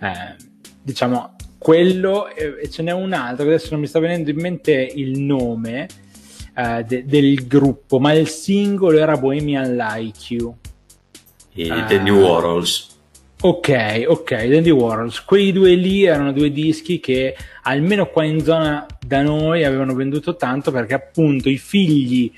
Eh, 0.00 0.54
diciamo 0.82 1.35
quello 1.58 2.28
e 2.28 2.68
ce 2.70 2.82
n'è 2.82 2.92
un 2.92 3.12
altro 3.12 3.44
che 3.44 3.54
adesso 3.54 3.68
non 3.72 3.80
mi 3.80 3.86
sta 3.86 3.98
venendo 3.98 4.30
in 4.30 4.38
mente 4.38 4.72
il 4.72 5.18
nome 5.18 5.88
eh, 6.54 6.84
de- 6.86 7.04
del 7.06 7.46
gruppo 7.46 7.98
ma 7.98 8.12
il 8.12 8.28
singolo 8.28 8.98
era 8.98 9.16
Bohemian 9.16 9.74
Like 9.74 10.34
You 10.34 10.56
e 11.54 11.70
uh, 11.70 11.86
The 11.86 11.98
New 11.98 12.20
Warhols 12.20 12.94
Ok, 13.38 14.06
ok, 14.08 14.46
Dandy 14.46 14.70
Warhols. 14.70 15.22
Quei 15.22 15.52
due 15.52 15.74
lì 15.74 16.04
erano 16.04 16.32
due 16.32 16.50
dischi 16.50 17.00
che 17.00 17.36
almeno 17.64 18.06
qua 18.06 18.24
in 18.24 18.42
zona 18.42 18.86
da 19.06 19.20
noi 19.20 19.62
avevano 19.62 19.94
venduto 19.94 20.36
tanto 20.36 20.70
perché 20.70 20.94
appunto 20.94 21.50
i 21.50 21.58
figli 21.58 22.32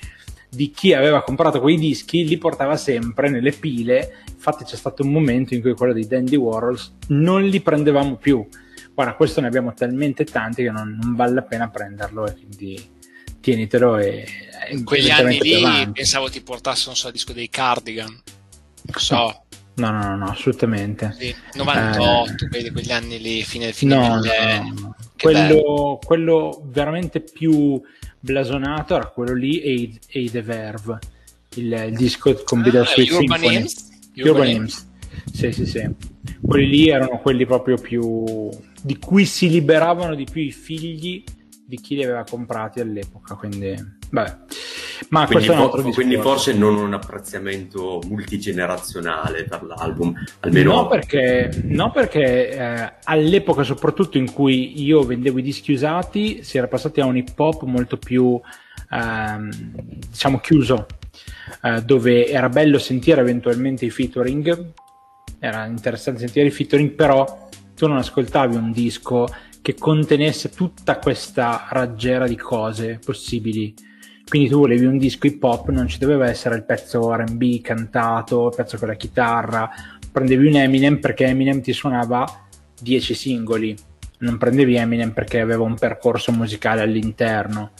di 0.49 0.71
chi 0.71 0.93
aveva 0.93 1.23
comprato 1.23 1.61
quei 1.61 1.77
dischi 1.77 2.27
li 2.27 2.37
portava 2.37 2.75
sempre 2.75 3.29
nelle 3.29 3.51
pile. 3.51 4.23
Infatti 4.29 4.65
c'è 4.65 4.75
stato 4.75 5.03
un 5.03 5.11
momento 5.11 5.53
in 5.53 5.61
cui 5.61 5.73
quello 5.73 5.93
di 5.93 6.05
Dandy 6.05 6.35
Warhols 6.35 6.93
non 7.07 7.45
li 7.45 7.61
prendevamo 7.61 8.15
più. 8.17 8.45
Guarda, 8.99 9.15
questo 9.15 9.39
ne 9.39 9.47
abbiamo 9.47 9.73
talmente 9.73 10.25
tanti 10.25 10.61
che 10.61 10.71
non, 10.71 10.99
non 11.01 11.15
vale 11.15 11.33
la 11.33 11.41
pena 11.43 11.69
prenderlo 11.69 12.27
e 12.27 12.33
quindi 12.33 12.89
tienitelo 13.39 13.97
e... 13.97 14.25
In 14.71 14.83
quegli 14.83 15.09
anni 15.09 15.39
lì 15.39 15.89
pensavo 15.93 16.29
ti 16.29 16.41
portasse 16.41 16.89
un 16.89 16.97
so 16.97 17.09
disco 17.09 17.31
dei 17.31 17.47
Cardigan. 17.47 18.09
Non 18.09 18.97
so. 18.97 19.43
No, 19.75 19.91
no, 19.91 20.17
no, 20.17 20.25
assolutamente. 20.25 21.15
Sì, 21.17 21.33
98, 21.53 22.43
eh, 22.43 22.47
vedi 22.49 22.71
quegli 22.71 22.91
anni 22.91 23.21
lì, 23.21 23.41
fine, 23.43 23.71
fine 23.71 23.95
no, 23.95 24.15
no, 24.15 24.21
no. 24.81 24.95
Quello, 25.17 25.97
quello, 26.05 26.61
veramente 26.65 27.21
più 27.21 27.81
blasonato 28.19 28.97
era 28.97 29.05
quello 29.05 29.33
lì 29.33 29.61
e, 29.61 29.97
e 30.09 30.29
The 30.29 30.41
Verve, 30.41 30.99
il, 31.55 31.71
il 31.71 31.95
disco 31.95 32.33
con 32.43 32.61
Bitter 32.61 32.81
ah, 32.81 32.85
Sweet 32.85 33.11
Urban 33.11 33.39
Symphony. 33.39 33.55
Hymns? 33.55 33.89
Urban 34.17 34.47
Hymns. 34.49 34.87
Sì, 35.31 35.53
sì, 35.53 35.65
sì. 35.65 35.89
Quelli 36.45 36.67
lì 36.67 36.89
erano 36.89 37.19
quelli 37.19 37.45
proprio 37.45 37.77
più... 37.77 38.67
di 38.81 38.97
cui 38.97 39.25
si 39.25 39.49
liberavano 39.49 40.15
di 40.15 40.25
più 40.29 40.41
i 40.41 40.51
figli 40.51 41.23
di 41.69 41.77
chi 41.77 41.95
li 41.95 42.03
aveva 42.03 42.23
comprati 42.27 42.79
all'epoca, 42.79 43.35
quindi... 43.35 43.97
Vabbè. 44.09 44.37
Ma 45.09 45.27
quindi, 45.27 45.45
for- 45.45 45.93
quindi 45.93 46.17
forse 46.17 46.51
non 46.53 46.75
un 46.75 46.93
apprezzamento 46.93 48.01
multigenerazionale 48.07 49.43
per 49.43 49.63
l'album, 49.63 50.13
almeno... 50.39 50.73
No, 50.73 50.87
perché, 50.87 51.61
no 51.65 51.91
perché 51.91 52.49
eh, 52.49 52.93
all'epoca 53.03 53.61
soprattutto 53.63 54.17
in 54.17 54.33
cui 54.33 54.81
io 54.83 55.03
vendevo 55.03 55.37
i 55.37 55.43
dischi 55.43 55.71
usati 55.71 56.43
si 56.43 56.57
era 56.57 56.67
passati 56.67 57.01
a 57.01 57.05
un 57.05 57.17
hip 57.17 57.37
hop 57.39 57.63
molto 57.63 57.97
più, 57.97 58.39
ehm, 58.89 59.49
diciamo, 60.09 60.39
chiuso, 60.39 60.87
eh, 61.61 61.83
dove 61.83 62.27
era 62.27 62.49
bello 62.49 62.79
sentire 62.79 63.21
eventualmente 63.21 63.85
i 63.85 63.91
featuring, 63.91 64.71
era 65.37 65.65
interessante 65.65 66.19
sentire 66.19 66.47
i 66.47 66.51
featuring, 66.51 66.89
però 66.91 67.47
tu 67.79 67.87
non 67.87 67.95
ascoltavi 67.95 68.57
un 68.57 68.73
disco 68.73 69.25
che 69.61 69.73
contenesse 69.73 70.49
tutta 70.49 70.99
questa 70.99 71.67
raggiera 71.69 72.27
di 72.27 72.35
cose 72.35 72.99
possibili 73.03 73.73
quindi 74.27 74.49
tu 74.49 74.59
volevi 74.59 74.85
un 74.85 74.99
disco 74.99 75.25
hip 75.25 75.41
hop, 75.43 75.69
non 75.69 75.87
ci 75.87 75.97
doveva 75.97 76.29
essere 76.29 76.55
il 76.55 76.63
pezzo 76.63 77.11
RB 77.15 77.61
cantato, 77.61 78.49
il 78.49 78.55
pezzo 78.55 78.77
con 78.77 78.87
la 78.87 78.93
chitarra, 78.93 79.67
prendevi 80.11 80.45
un 80.45 80.55
Eminem 80.55 80.99
perché 80.99 81.25
Eminem 81.25 81.61
ti 81.61 81.73
suonava 81.73 82.45
10 82.79 83.13
singoli, 83.15 83.75
non 84.19 84.37
prendevi 84.37 84.75
Eminem 84.75 85.13
perché 85.13 85.39
aveva 85.39 85.63
un 85.63 85.73
percorso 85.73 86.31
musicale 86.31 86.81
all'interno. 86.81 87.71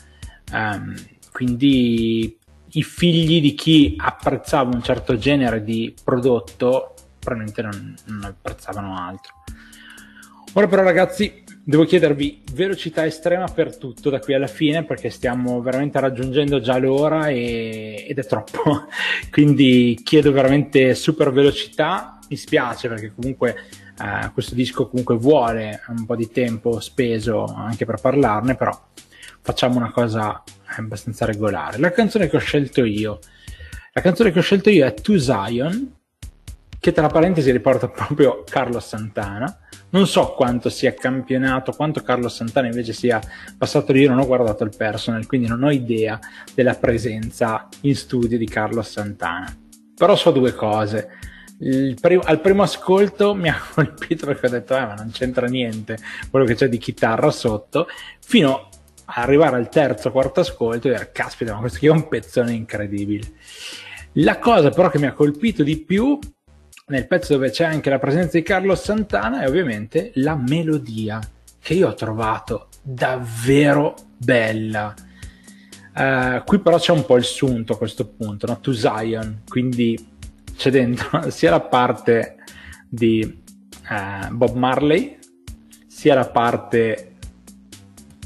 Um, 0.51 0.95
quindi 1.31 2.35
i 2.71 2.81
figli 2.83 3.41
di 3.41 3.53
chi 3.53 3.93
apprezzava 3.95 4.73
un 4.73 4.81
certo 4.81 5.17
genere 5.17 5.63
di 5.63 5.93
prodotto 6.03 6.95
probabilmente 7.19 7.61
non, 7.61 7.95
non 8.05 8.23
apprezzavano 8.23 8.97
altro. 8.97 9.33
Ora 10.53 10.67
però 10.67 10.83
ragazzi 10.83 11.43
Devo 11.69 11.85
chiedervi 11.85 12.41
velocità 12.53 13.05
estrema 13.05 13.45
per 13.45 13.77
tutto 13.77 14.09
da 14.09 14.17
qui 14.17 14.33
alla 14.33 14.47
fine 14.47 14.83
perché 14.85 15.11
stiamo 15.11 15.61
veramente 15.61 15.99
raggiungendo 15.99 16.59
già 16.59 16.79
l'ora 16.79 17.27
e, 17.27 18.07
ed 18.09 18.17
è 18.17 18.25
troppo. 18.25 18.87
Quindi 19.29 20.01
chiedo 20.03 20.31
veramente 20.31 20.95
super 20.95 21.31
velocità. 21.31 22.17
Mi 22.27 22.35
spiace 22.37 22.87
perché 22.87 23.13
comunque 23.13 23.55
eh, 24.01 24.31
questo 24.33 24.55
disco 24.55 24.89
comunque 24.89 25.15
vuole 25.17 25.81
un 25.89 26.07
po' 26.07 26.15
di 26.15 26.31
tempo 26.31 26.79
speso 26.79 27.43
anche 27.43 27.85
per 27.85 27.99
parlarne, 28.01 28.55
però 28.55 28.75
facciamo 29.41 29.77
una 29.77 29.91
cosa 29.91 30.41
abbastanza 30.75 31.25
regolare. 31.25 31.77
La 31.77 31.91
canzone 31.91 32.27
che 32.27 32.37
ho 32.37 32.39
scelto 32.39 32.83
io, 32.83 33.19
la 33.93 34.01
canzone 34.01 34.31
che 34.31 34.39
ho 34.39 34.41
scelto 34.41 34.71
io 34.71 34.87
è 34.87 34.93
To 34.95 35.19
Zion, 35.19 35.97
che 36.79 36.91
tra 36.93 37.05
parentesi 37.05 37.51
riporta 37.51 37.87
proprio 37.89 38.43
Carlos 38.43 38.87
Santana 38.87 39.55
non 39.91 40.07
so 40.07 40.33
quanto 40.33 40.69
sia 40.69 40.93
campionato, 40.93 41.71
quanto 41.71 42.01
Carlo 42.01 42.29
Santana 42.29 42.67
invece 42.67 42.93
sia 42.93 43.19
passato 43.57 43.91
lì, 43.91 44.05
non 44.05 44.19
ho 44.19 44.25
guardato 44.25 44.63
il 44.63 44.75
personal, 44.75 45.25
quindi 45.25 45.47
non 45.47 45.63
ho 45.63 45.71
idea 45.71 46.19
della 46.53 46.75
presenza 46.75 47.67
in 47.81 47.95
studio 47.95 48.37
di 48.37 48.45
Carlo 48.45 48.81
Santana. 48.81 49.55
Però 49.95 50.15
so 50.15 50.31
due 50.31 50.53
cose. 50.53 51.09
Prim- 51.99 52.23
al 52.23 52.39
primo 52.39 52.63
ascolto 52.63 53.33
mi 53.33 53.49
ha 53.49 53.59
colpito 53.73 54.25
perché 54.25 54.45
ho 54.45 54.49
detto, 54.49 54.75
eh, 54.75 54.85
ma 54.85 54.93
non 54.93 55.09
c'entra 55.11 55.47
niente 55.47 55.97
quello 56.29 56.45
che 56.45 56.55
c'è 56.55 56.69
di 56.69 56.77
chitarra 56.77 57.31
sotto, 57.31 57.87
fino 58.19 58.69
ad 59.05 59.23
arrivare 59.23 59.55
al 59.55 59.69
terzo, 59.69 60.11
quarto 60.11 60.41
ascolto 60.41 60.87
e 60.87 60.91
dire, 60.91 61.11
caspita, 61.11 61.53
ma 61.53 61.59
questo 61.59 61.79
qui 61.79 61.87
è 61.87 61.91
un 61.91 62.07
pezzone 62.07 62.53
incredibile. 62.53 63.27
La 64.13 64.39
cosa 64.39 64.69
però 64.69 64.89
che 64.89 64.99
mi 64.99 65.05
ha 65.07 65.13
colpito 65.13 65.63
di 65.63 65.83
più 65.83 66.17
nel 66.89 67.07
pezzo 67.07 67.33
dove 67.33 67.51
c'è 67.51 67.65
anche 67.65 67.89
la 67.89 67.99
presenza 67.99 68.37
di 68.37 68.43
Carlos 68.43 68.81
Santana 68.81 69.41
è 69.41 69.47
ovviamente 69.47 70.11
la 70.15 70.35
melodia 70.35 71.19
che 71.59 71.73
io 71.73 71.87
ho 71.87 71.93
trovato 71.93 72.69
davvero 72.81 73.95
bella. 74.17 74.93
Uh, 75.95 76.43
qui 76.45 76.59
però 76.59 76.77
c'è 76.77 76.91
un 76.91 77.05
po' 77.05 77.17
il 77.17 77.23
sunto 77.23 77.73
a 77.73 77.77
questo 77.77 78.07
punto, 78.07 78.47
no? 78.47 78.59
To 78.59 78.73
Zion, 78.73 79.41
quindi 79.47 79.97
c'è 80.55 80.71
dentro 80.71 81.29
sia 81.31 81.51
la 81.51 81.61
parte 81.61 82.37
di 82.87 83.41
uh, 83.89 84.33
Bob 84.33 84.55
Marley, 84.55 85.17
sia 85.87 86.15
la 86.15 86.27
parte 86.27 87.15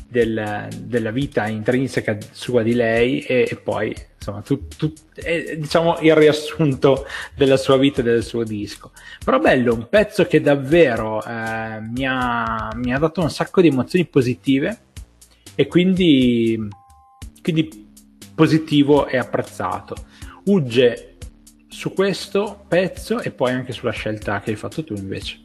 del, 0.07 0.67
della 0.77 1.11
vita 1.11 1.47
intrinseca 1.47 2.17
sua 2.31 2.61
di 2.61 2.73
lei 2.73 3.21
e, 3.21 3.47
e 3.49 3.55
poi 3.55 3.95
insomma, 4.23 4.41
tu, 4.41 4.67
tu, 4.67 4.93
è 5.13 5.57
diciamo 5.57 5.99
il 5.99 6.15
riassunto 6.15 7.05
della 7.35 7.57
sua 7.57 7.77
vita 7.77 7.99
e 7.99 8.03
del 8.03 8.23
suo 8.23 8.43
disco. 8.43 8.91
Però 9.23 9.39
bello, 9.39 9.73
un 9.73 9.89
pezzo 9.89 10.25
che 10.25 10.39
davvero 10.39 11.21
eh, 11.23 11.79
mi, 11.81 12.07
ha, 12.07 12.71
mi, 12.75 12.93
ha, 12.93 12.97
dato 12.97 13.21
un 13.21 13.29
sacco 13.29 13.59
di 13.59 13.67
emozioni 13.67 14.05
positive 14.05 14.79
e 15.55 15.67
quindi, 15.67 16.57
quindi 17.41 17.91
positivo 18.33 19.07
e 19.07 19.17
apprezzato. 19.17 19.95
Ugge 20.45 21.17
su 21.67 21.93
questo 21.93 22.63
pezzo 22.67 23.21
e 23.21 23.31
poi 23.31 23.51
anche 23.51 23.73
sulla 23.73 23.91
scelta 23.91 24.39
che 24.39 24.51
hai 24.51 24.55
fatto 24.55 24.83
tu 24.83 24.93
invece. 24.93 25.42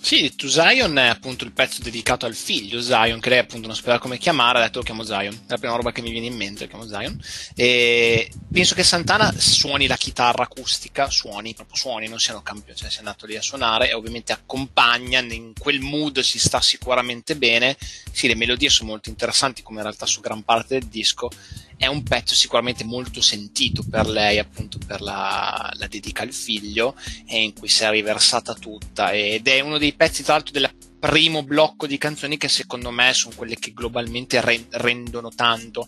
Sì, 0.00 0.34
To 0.36 0.48
Zion 0.48 0.96
è 0.96 1.08
appunto 1.08 1.44
il 1.44 1.52
pezzo 1.52 1.82
dedicato 1.82 2.24
al 2.24 2.34
figlio 2.34 2.80
Zion, 2.80 3.18
che 3.18 3.30
lei 3.30 3.40
appunto 3.40 3.66
non 3.66 3.76
sapeva 3.76 3.98
come 3.98 4.16
chiamare, 4.16 4.58
ha 4.58 4.62
detto 4.62 4.78
lo 4.78 4.84
chiamo 4.84 5.02
Zion, 5.02 5.34
è 5.34 5.38
la 5.48 5.58
prima 5.58 5.74
roba 5.74 5.90
che 5.90 6.00
mi 6.00 6.10
viene 6.12 6.26
in 6.26 6.36
mente, 6.36 6.62
lo 6.62 6.68
chiamo 6.68 6.86
Zion. 6.86 7.20
E 7.54 8.30
penso 8.50 8.74
che 8.74 8.84
Santana 8.84 9.34
suoni 9.36 9.86
la 9.86 9.96
chitarra 9.96 10.44
acustica, 10.44 11.10
suoni, 11.10 11.52
proprio 11.54 11.76
suoni, 11.76 12.08
non 12.08 12.20
siano 12.20 12.42
campioni, 12.42 12.78
cioè 12.78 12.90
sia 12.90 13.00
andato 13.00 13.26
lì 13.26 13.36
a 13.36 13.42
suonare 13.42 13.90
e 13.90 13.94
ovviamente 13.94 14.32
accompagna, 14.32 15.18
in 15.18 15.52
quel 15.58 15.80
mood 15.80 16.20
si 16.20 16.38
sta 16.38 16.60
sicuramente 16.60 17.36
bene. 17.36 17.76
Sì, 18.10 18.28
le 18.28 18.36
melodie 18.36 18.70
sono 18.70 18.90
molto 18.90 19.10
interessanti, 19.10 19.62
come 19.62 19.78
in 19.78 19.84
realtà 19.84 20.06
su 20.06 20.20
gran 20.20 20.42
parte 20.42 20.78
del 20.78 20.88
disco, 20.88 21.28
è 21.76 21.86
un 21.86 22.02
pezzo 22.02 22.34
sicuramente 22.34 22.82
molto 22.82 23.20
sentito 23.20 23.84
per 23.88 24.08
lei, 24.08 24.38
appunto 24.38 24.78
per 24.84 25.00
la, 25.00 25.70
la 25.74 25.86
dedica 25.86 26.22
al 26.22 26.32
figlio, 26.32 26.96
e 27.26 27.40
in 27.42 27.52
cui 27.52 27.68
si 27.68 27.84
è 27.84 27.90
riversata 27.90 28.54
tutta. 28.54 29.12
Ed 29.12 29.46
è 29.46 29.60
uno 29.60 29.78
dei 29.78 29.87
pezzi, 29.94 30.22
tra 30.22 30.34
l'altro, 30.34 30.52
del 30.52 30.70
primo 30.98 31.42
blocco 31.42 31.86
di 31.86 31.98
canzoni 31.98 32.36
che 32.36 32.48
secondo 32.48 32.90
me 32.90 33.12
sono 33.12 33.34
quelle 33.36 33.54
che 33.56 33.72
globalmente 33.72 34.40
re- 34.40 34.66
rendono 34.70 35.30
tanto, 35.30 35.86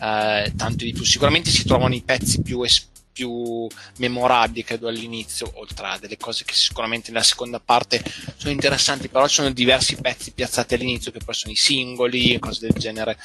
eh, 0.00 0.52
tanto 0.56 0.84
di 0.84 0.92
più. 0.92 1.04
Sicuramente 1.04 1.50
si 1.50 1.64
trovano 1.64 1.94
i 1.94 2.02
pezzi 2.02 2.42
più 2.42 2.62
esposti 2.62 2.90
più 3.12 3.66
memorabili 3.98 4.64
credo 4.64 4.88
all'inizio, 4.88 5.50
oltre 5.56 5.86
a 5.86 5.98
delle 5.98 6.16
cose 6.16 6.44
che 6.44 6.54
sicuramente 6.54 7.10
nella 7.10 7.22
seconda 7.22 7.60
parte 7.60 8.02
sono 8.36 8.52
interessanti, 8.52 9.08
però 9.08 9.28
ci 9.28 9.34
sono 9.34 9.50
diversi 9.50 9.96
pezzi 9.96 10.32
piazzati 10.32 10.74
all'inizio 10.74 11.12
che 11.12 11.20
poi 11.22 11.34
sono 11.34 11.52
i 11.52 11.56
singoli, 11.56 12.38
cose 12.38 12.66
del 12.66 12.80
genere 12.80 13.18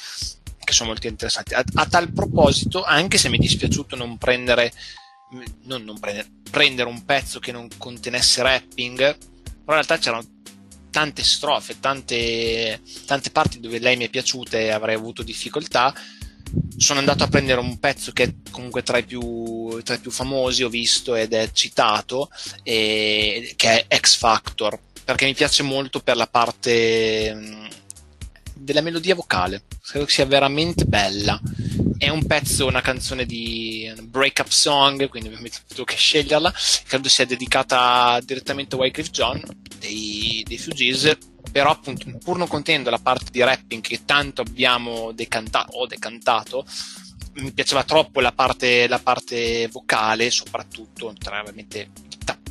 che 0.62 0.72
sono 0.72 0.90
molto 0.90 1.06
interessanti. 1.06 1.54
A, 1.54 1.64
a 1.74 1.86
tal 1.86 2.12
proposito, 2.12 2.84
anche 2.84 3.16
se 3.16 3.30
mi 3.30 3.38
è 3.38 3.40
dispiaciuto 3.40 3.96
non 3.96 4.18
prendere, 4.18 4.70
non, 5.62 5.82
non 5.82 5.98
prendere, 5.98 6.28
prendere 6.50 6.88
un 6.88 7.04
pezzo 7.04 7.38
che 7.40 7.52
non 7.52 7.68
contenesse 7.78 8.42
rapping, 8.42 9.16
però 9.68 9.80
in 9.80 9.86
realtà 9.86 9.98
c'erano 9.98 10.26
tante 10.90 11.22
strofe, 11.22 11.78
tante, 11.78 12.80
tante 13.04 13.30
parti 13.30 13.60
dove 13.60 13.78
lei 13.78 13.98
mi 13.98 14.06
è 14.06 14.08
piaciuta 14.08 14.56
e 14.56 14.70
avrei 14.70 14.94
avuto 14.94 15.22
difficoltà. 15.22 15.92
Sono 16.78 17.00
andato 17.00 17.22
a 17.22 17.28
prendere 17.28 17.60
un 17.60 17.78
pezzo 17.78 18.12
che 18.12 18.22
è 18.22 18.34
comunque 18.50 18.82
tra 18.82 18.96
i 18.96 19.04
più, 19.04 19.78
tra 19.82 19.96
i 19.96 19.98
più 19.98 20.10
famosi, 20.10 20.62
ho 20.62 20.70
visto 20.70 21.14
ed 21.14 21.34
è 21.34 21.50
citato, 21.52 22.30
e, 22.62 23.52
che 23.56 23.86
è 23.86 23.98
X 24.00 24.16
Factor, 24.16 24.80
perché 25.04 25.26
mi 25.26 25.34
piace 25.34 25.62
molto 25.62 26.00
per 26.00 26.16
la 26.16 26.28
parte 26.28 27.68
della 28.54 28.80
melodia 28.80 29.14
vocale. 29.14 29.64
Credo 29.88 30.04
che 30.04 30.12
sia 30.12 30.26
veramente 30.26 30.84
bella. 30.84 31.40
È 31.96 32.10
un 32.10 32.26
pezzo, 32.26 32.66
una 32.66 32.82
canzone 32.82 33.24
di 33.24 33.90
breakup 34.02 34.48
song, 34.48 35.08
quindi 35.08 35.28
ovviamente 35.28 35.60
potuto 35.62 35.84
che 35.84 35.96
sceglierla. 35.96 36.52
Credo 36.86 37.08
sia 37.08 37.24
dedicata 37.24 38.20
direttamente 38.22 38.74
a 38.74 38.78
Wycliffe 38.78 39.10
John 39.10 39.42
dei, 39.78 40.44
dei 40.46 40.58
Fugees. 40.58 41.16
Però, 41.50 41.70
appunto, 41.70 42.04
pur 42.22 42.36
non 42.36 42.48
contenendo 42.48 42.90
la 42.90 42.98
parte 42.98 43.30
di 43.30 43.42
rapping 43.42 43.82
che 43.82 44.04
tanto 44.04 44.42
abbiamo 44.42 45.12
decantato 45.12 45.78
o 45.78 45.86
decantato, 45.86 46.66
mi 47.36 47.52
piaceva 47.52 47.82
troppo 47.82 48.20
la 48.20 48.32
parte, 48.32 48.86
la 48.88 48.98
parte 48.98 49.68
vocale, 49.68 50.30
soprattutto 50.30 51.14
tra 51.18 51.40
ovviamente 51.40 51.88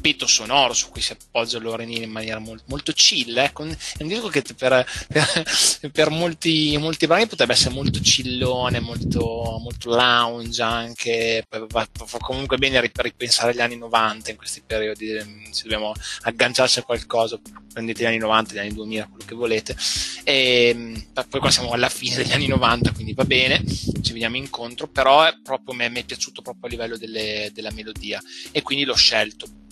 tappeto 0.08 0.28
sonoro 0.28 0.74
su 0.74 0.90
cui 0.90 1.02
si 1.02 1.12
appoggia 1.12 1.60
Lorenini 1.60 2.04
in 2.04 2.12
maniera 2.12 2.40
molto, 2.40 2.64
molto 2.68 2.92
chill. 2.94 3.36
Ecco. 3.38 3.66
È 3.66 4.02
un 4.04 4.08
disco 4.08 4.28
che 4.28 4.42
per, 4.42 4.86
per, 5.08 5.90
per 5.92 6.10
molti, 6.10 6.78
molti, 6.78 7.08
brani 7.08 7.28
potrebbe 7.28 7.54
essere 7.54 7.74
molto 7.74 8.00
chillone, 8.00 8.80
molto, 8.80 9.60
molto 9.62 9.90
lounge 9.90 10.62
anche. 10.62 11.46
Fa 11.48 12.18
comunque 12.20 12.58
bene 12.58 12.80
ripensare 12.80 13.52
agli 13.52 13.62
anni 13.62 13.78
90 13.78 14.32
in 14.32 14.38
questi 14.38 14.62
periodi. 14.66 15.12
Ehm, 15.12 15.52
se 15.52 15.64
dobbiamo 15.64 15.94
agganciarci 16.22 16.80
a 16.80 16.84
qualcosa, 16.84 17.40
prendete 17.74 18.04
gli 18.04 18.08
anni 18.08 18.18
90, 18.18 18.54
gli 18.54 18.60
anni 18.60 18.74
2000, 18.74 19.08
quello 19.08 19.26
che 19.26 19.36
volete. 19.36 19.76
E, 20.24 20.70
ehm, 20.70 21.06
poi 21.30 21.40
qua 21.40 21.52
siamo 21.52 21.72
alla 21.72 21.90
fine 21.90 22.16
degli 22.16 22.32
anni 22.32 22.48
90, 22.48 22.92
quindi 22.92 23.14
va 23.14 23.26
bene, 23.26 23.64
ci 24.02 24.14
veniamo 24.14 24.38
incontro, 24.38 24.88
però 24.88 25.24
è 25.24 25.36
proprio, 25.44 25.76
mi 25.76 25.86
è 25.86 26.04
piaciuto 26.04 26.42
proprio 26.42 26.68
a 26.68 26.70
livello 26.70 26.98
delle, 26.98 27.52
della 27.54 27.72
melodia 27.72 28.22
e 28.52 28.62
quindi 28.62 28.86
l'ho 28.86 28.96
scelto 28.96 29.66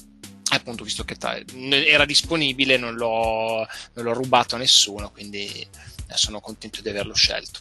appunto 0.56 0.84
visto 0.84 1.04
che 1.04 1.16
ta- 1.16 1.40
era 1.70 2.06
disponibile 2.06 2.78
non 2.78 2.96
l'ho, 2.96 3.66
non 3.94 4.06
l'ho 4.06 4.14
rubato 4.14 4.56
a 4.56 4.60
nessuno 4.60 5.12
quindi 5.12 5.68
sono 6.14 6.40
contento 6.40 6.82
di 6.82 6.90
averlo 6.90 7.14
scelto 7.14 7.60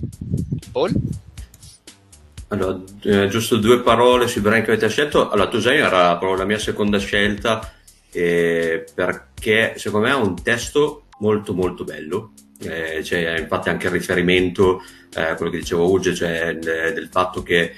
Paul? 0.71 0.93
Allora, 2.49 2.81
eh, 3.03 3.29
giusto 3.29 3.57
due 3.57 3.81
parole 3.81 4.29
sui 4.29 4.41
brani 4.41 4.63
che 4.63 4.71
avete 4.71 4.89
scelto. 4.89 5.31
Allora, 5.31 5.49
Tusei 5.49 5.79
era 5.79 6.17
proprio 6.17 6.39
la 6.39 6.45
mia 6.45 6.59
seconda 6.59 6.99
scelta 6.99 7.73
eh, 8.13 8.85
perché 8.95 9.75
secondo 9.77 10.07
me 10.07 10.13
ha 10.13 10.17
un 10.17 10.41
testo 10.41 11.07
molto 11.19 11.53
molto 11.55 11.85
bello. 11.85 12.33
Eh, 12.61 13.01
c'è 13.03 13.39
infatti 13.39 13.69
anche 13.69 13.87
il 13.87 13.93
riferimento 13.93 14.83
eh, 15.15 15.35
quello 15.35 15.51
che 15.51 15.59
dicevo 15.59 15.91
Uge, 15.91 16.15
cioè 16.15 16.57
del, 16.57 16.95
del 16.95 17.09
fatto 17.11 17.43
che 17.43 17.75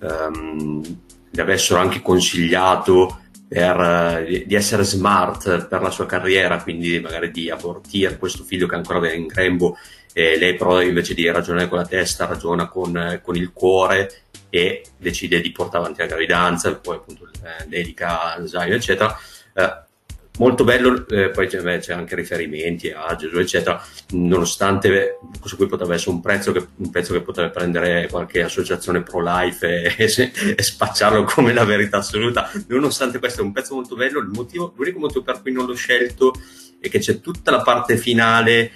um, 0.00 0.82
gli 1.30 1.40
avessero 1.40 1.78
anche 1.78 2.02
consigliato 2.02 3.20
per, 3.48 3.80
eh, 3.80 4.44
di 4.46 4.54
essere 4.54 4.82
smart 4.82 5.66
per 5.66 5.82
la 5.82 5.90
sua 5.90 6.06
carriera, 6.06 6.62
quindi 6.62 6.98
magari 7.00 7.30
di 7.30 7.50
abortire 7.50 8.18
questo 8.18 8.44
figlio 8.44 8.66
che 8.66 8.74
ancora 8.74 9.06
è 9.08 9.14
in 9.14 9.26
grembo, 9.26 9.76
e 10.12 10.38
lei 10.38 10.54
però 10.54 10.80
invece 10.80 11.14
di 11.14 11.30
ragionare 11.30 11.68
con 11.68 11.78
la 11.78 11.86
testa 11.86 12.26
ragiona 12.26 12.68
con, 12.68 13.20
con 13.22 13.36
il 13.36 13.52
cuore 13.52 14.22
e 14.48 14.84
decide 14.96 15.40
di 15.40 15.52
portare 15.52 15.84
avanti 15.84 16.00
la 16.00 16.06
gravidanza, 16.06 16.74
poi 16.74 16.96
appunto 16.96 17.26
eh, 17.26 17.66
dedica 17.66 18.34
al 18.34 18.48
Zion, 18.48 18.72
eccetera. 18.72 19.16
Eh, 19.52 19.84
molto 20.38 20.64
bello, 20.64 21.06
eh, 21.08 21.30
poi 21.30 21.46
c'è, 21.46 21.60
beh, 21.60 21.78
c'è, 21.78 21.92
anche 21.92 22.14
riferimenti 22.14 22.90
a 22.90 23.14
Gesù, 23.14 23.38
eccetera, 23.38 23.82
nonostante 24.10 25.18
questo 25.38 25.56
qui 25.56 25.66
potrebbe 25.66 25.94
essere 25.94 26.10
un, 26.10 26.22
che, 26.22 26.66
un, 26.76 26.90
pezzo 26.90 27.12
che 27.12 27.20
potrebbe 27.20 27.50
prendere 27.50 28.08
qualche 28.10 28.42
associazione 28.42 29.02
pro-life 29.02 29.66
e, 29.66 29.94
e, 29.96 30.32
e, 30.56 30.62
spacciarlo 30.62 31.24
come 31.24 31.52
la 31.52 31.64
verità 31.64 31.98
assoluta, 31.98 32.50
nonostante 32.68 33.18
questo 33.18 33.40
è 33.40 33.44
un 33.44 33.52
pezzo 33.52 33.74
molto 33.74 33.96
bello, 33.96 34.26
motivo, 34.32 34.72
l'unico 34.76 34.98
motivo 34.98 35.22
per 35.22 35.40
cui 35.42 35.52
non 35.52 35.66
l'ho 35.66 35.74
scelto 35.74 36.32
è 36.78 36.88
che 36.88 36.98
c'è 36.98 37.20
tutta 37.20 37.50
la 37.50 37.62
parte 37.62 37.96
finale, 37.96 38.72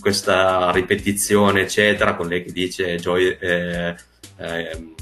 questa 0.00 0.70
ripetizione, 0.70 1.62
eccetera, 1.62 2.14
con 2.14 2.28
lei 2.28 2.44
che 2.44 2.52
dice 2.52 2.96
Joy... 2.96 3.36
Eh, 3.40 3.94
eh, 4.36 4.94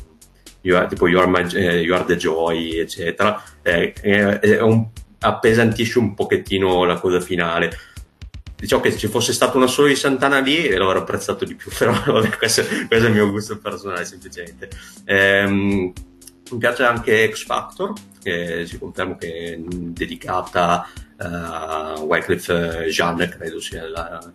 you 0.63 0.77
are, 0.77 0.89
tipo 0.89 1.07
you 1.07 1.21
are, 1.21 1.29
my, 1.29 1.47
eh, 1.55 1.81
you 1.81 1.95
are 1.95 2.05
the 2.05 2.17
joy, 2.17 2.79
eccetera, 2.79 3.43
eh, 3.63 3.93
è 3.93 4.61
un 4.61 4.89
appesantisce 5.21 5.99
un 5.99 6.15
pochettino 6.15 6.85
la 6.85 6.99
cosa 6.99 7.21
finale. 7.21 7.77
Diciamo 8.57 8.83
che 8.83 8.91
se 8.91 8.99
ci 8.99 9.07
fosse 9.09 9.33
stata 9.33 9.57
una 9.57 9.69
sola 9.69 9.89
di 9.89 9.95
Santana 9.95 10.41
lì 10.41 10.69
l'avrei 10.71 11.03
apprezzato 11.03 11.45
di 11.45 11.55
più, 11.55 11.71
però 11.77 11.93
vabbè, 11.93 12.37
questo, 12.37 12.63
questo, 12.89 13.07
è 13.07 13.09
il 13.09 13.15
mio 13.15 13.31
gusto 13.31 13.59
personale 13.59 14.05
semplicemente. 14.05 14.69
Ehm, 15.05 15.93
mi 16.51 16.59
piace 16.59 16.83
anche 16.83 17.31
X 17.31 17.45
Factor, 17.45 17.93
che 18.23 18.67
si 18.67 18.79
conferma 18.79 19.17
che 19.17 19.55
è 19.55 19.59
dedicata 19.59 20.89
a 21.19 21.95
uh, 21.99 22.03
Wycliffe 22.03 22.87
Jean, 22.91 23.17
credo 23.17 23.61
sia 23.61 23.89
la... 23.89 24.33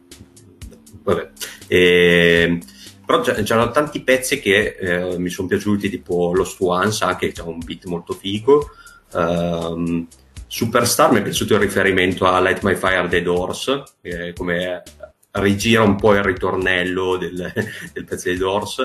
Vabbè. 1.04 1.32
E, 1.68 2.60
però 3.06 3.22
c'erano 3.22 3.72
tanti 3.72 4.02
pezzi 4.02 4.40
che 4.40 4.78
eh, 4.80 5.18
mi 5.18 5.30
sono 5.30 5.48
piaciuti, 5.48 5.90
tipo 5.90 6.34
Lost 6.34 6.58
Ones, 6.62 7.02
anche 7.02 7.28
che 7.28 7.34
c'è 7.34 7.42
un 7.42 7.60
beat 7.60 7.86
molto 7.86 8.14
figo. 8.14 8.70
Um, 9.12 10.08
Superstar 10.56 11.12
mi 11.12 11.18
è 11.18 11.24
piaciuto 11.24 11.56
il 11.56 11.62
riferimento 11.62 12.28
a 12.28 12.40
Light 12.40 12.62
My 12.62 12.76
Fire 12.76 13.08
dei 13.08 13.24
Doors, 13.24 13.96
eh, 14.02 14.34
come 14.34 14.84
rigira 15.32 15.82
un 15.82 15.96
po' 15.96 16.14
il 16.14 16.22
ritornello 16.22 17.18
del, 17.18 17.52
del 17.92 18.06
pezzo 18.06 18.30
dei 18.30 18.38
Doors. 18.38 18.84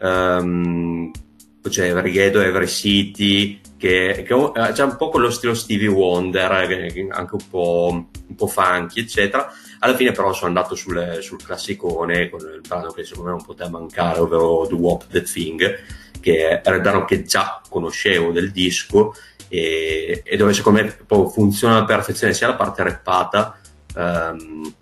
Um, 0.00 1.12
poi 1.60 1.70
c'è 1.70 1.90
Everghedo, 1.90 2.40
Every 2.40 2.66
City, 2.66 3.60
che, 3.76 4.24
che 4.26 4.34
eh, 4.34 4.72
c'è 4.72 4.82
un 4.82 4.96
po' 4.96 5.10
quello 5.10 5.30
stile 5.30 5.54
Stevie 5.54 5.86
Wonder, 5.86 6.66
che, 6.66 7.06
anche 7.08 7.34
un 7.36 7.48
po', 7.50 8.08
un 8.26 8.34
po' 8.34 8.48
funky, 8.48 9.02
eccetera. 9.02 9.48
Alla 9.78 9.94
fine 9.94 10.10
però 10.10 10.32
sono 10.32 10.48
andato 10.48 10.74
sul, 10.74 11.18
sul 11.20 11.40
classicone, 11.40 12.28
con 12.28 12.40
il 12.40 12.62
brano 12.66 12.90
che 12.90 13.04
secondo 13.04 13.30
me 13.30 13.36
non 13.36 13.46
poteva 13.46 13.70
mancare, 13.70 14.18
ovvero 14.18 14.66
The 14.66 14.74
Wop 14.74 15.06
That 15.06 15.30
Thing, 15.30 15.82
che 16.18 16.60
era 16.64 16.74
il 16.74 16.80
brano 16.80 17.04
che 17.04 17.22
già 17.22 17.60
conoscevo 17.68 18.32
del 18.32 18.50
disco 18.50 19.14
e, 19.48 20.22
e 20.24 20.36
dove 20.36 20.52
secondo 20.52 20.82
me 20.82 20.96
funziona 21.30 21.76
alla 21.76 21.84
perfezione 21.84 22.34
sia 22.34 22.48
la 22.48 22.54
parte 22.54 22.82
rappata 22.82 23.58
um, 23.94 24.74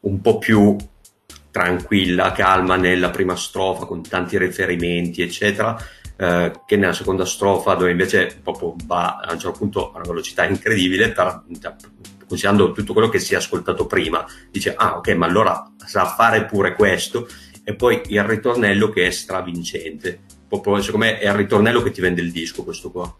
un 0.00 0.20
po' 0.20 0.38
più 0.38 0.76
tranquilla, 1.50 2.32
calma 2.32 2.76
nella 2.76 3.08
prima 3.10 3.34
strofa 3.34 3.86
con 3.86 4.02
tanti 4.02 4.36
riferimenti, 4.36 5.22
eccetera, 5.22 5.74
eh, 6.18 6.52
che 6.66 6.76
nella 6.76 6.92
seconda 6.92 7.24
strofa 7.24 7.74
dove 7.74 7.90
invece 7.90 8.38
proprio 8.42 8.74
va 8.84 9.16
a 9.16 9.32
un 9.32 9.38
certo 9.38 9.58
punto 9.58 9.92
a 9.92 9.96
una 9.96 10.06
velocità 10.06 10.44
incredibile, 10.44 11.12
per, 11.12 11.44
considerando 12.26 12.72
tutto 12.72 12.92
quello 12.92 13.08
che 13.08 13.18
si 13.18 13.32
è 13.32 13.38
ascoltato 13.38 13.86
prima, 13.86 14.26
dice 14.50 14.74
ah 14.76 14.98
ok, 14.98 15.08
ma 15.14 15.26
allora 15.26 15.72
sa 15.84 16.04
fare 16.04 16.44
pure 16.44 16.74
questo 16.74 17.26
e 17.64 17.74
poi 17.74 18.02
il 18.08 18.22
ritornello 18.22 18.90
che 18.90 19.06
è 19.06 19.10
stravincente. 19.10 20.20
Proprio, 20.46 20.80
secondo 20.82 21.06
me 21.06 21.18
è 21.18 21.26
il 21.26 21.34
ritornello 21.34 21.82
che 21.82 21.90
ti 21.90 22.00
vende 22.00 22.20
il 22.20 22.32
disco 22.32 22.64
questo 22.64 22.90
qua. 22.90 23.12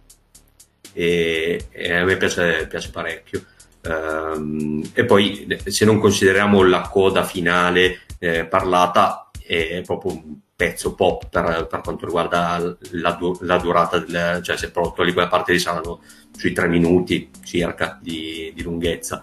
E, 0.99 1.67
e 1.71 1.93
a 1.93 2.05
me 2.05 2.17
piace, 2.17 2.67
piace 2.71 2.91
parecchio. 2.91 3.45
Um, 3.87 4.83
e 4.95 5.05
poi 5.05 5.47
se 5.67 5.85
non 5.85 5.99
consideriamo 5.99 6.63
la 6.63 6.81
coda 6.81 7.23
finale 7.23 8.01
eh, 8.19 8.47
parlata 8.47 9.31
è 9.47 9.83
proprio 9.85 10.13
un 10.13 10.39
pezzo 10.57 10.95
pop 10.95 11.29
per, 11.29 11.67
per 11.71 11.81
quanto 11.83 12.07
riguarda 12.07 12.77
la, 12.93 13.19
la 13.41 13.59
durata 13.59 13.99
del, 13.99 14.41
cioè 14.43 14.57
se 14.57 14.71
proprio 14.71 14.95
togli 14.95 15.13
quella 15.13 15.29
parte 15.29 15.53
lì 15.53 15.59
saranno 15.59 16.01
sui 16.35 16.53
tre 16.53 16.67
minuti 16.67 17.29
circa 17.45 17.99
di, 18.01 18.51
di 18.55 18.63
lunghezza. 18.63 19.23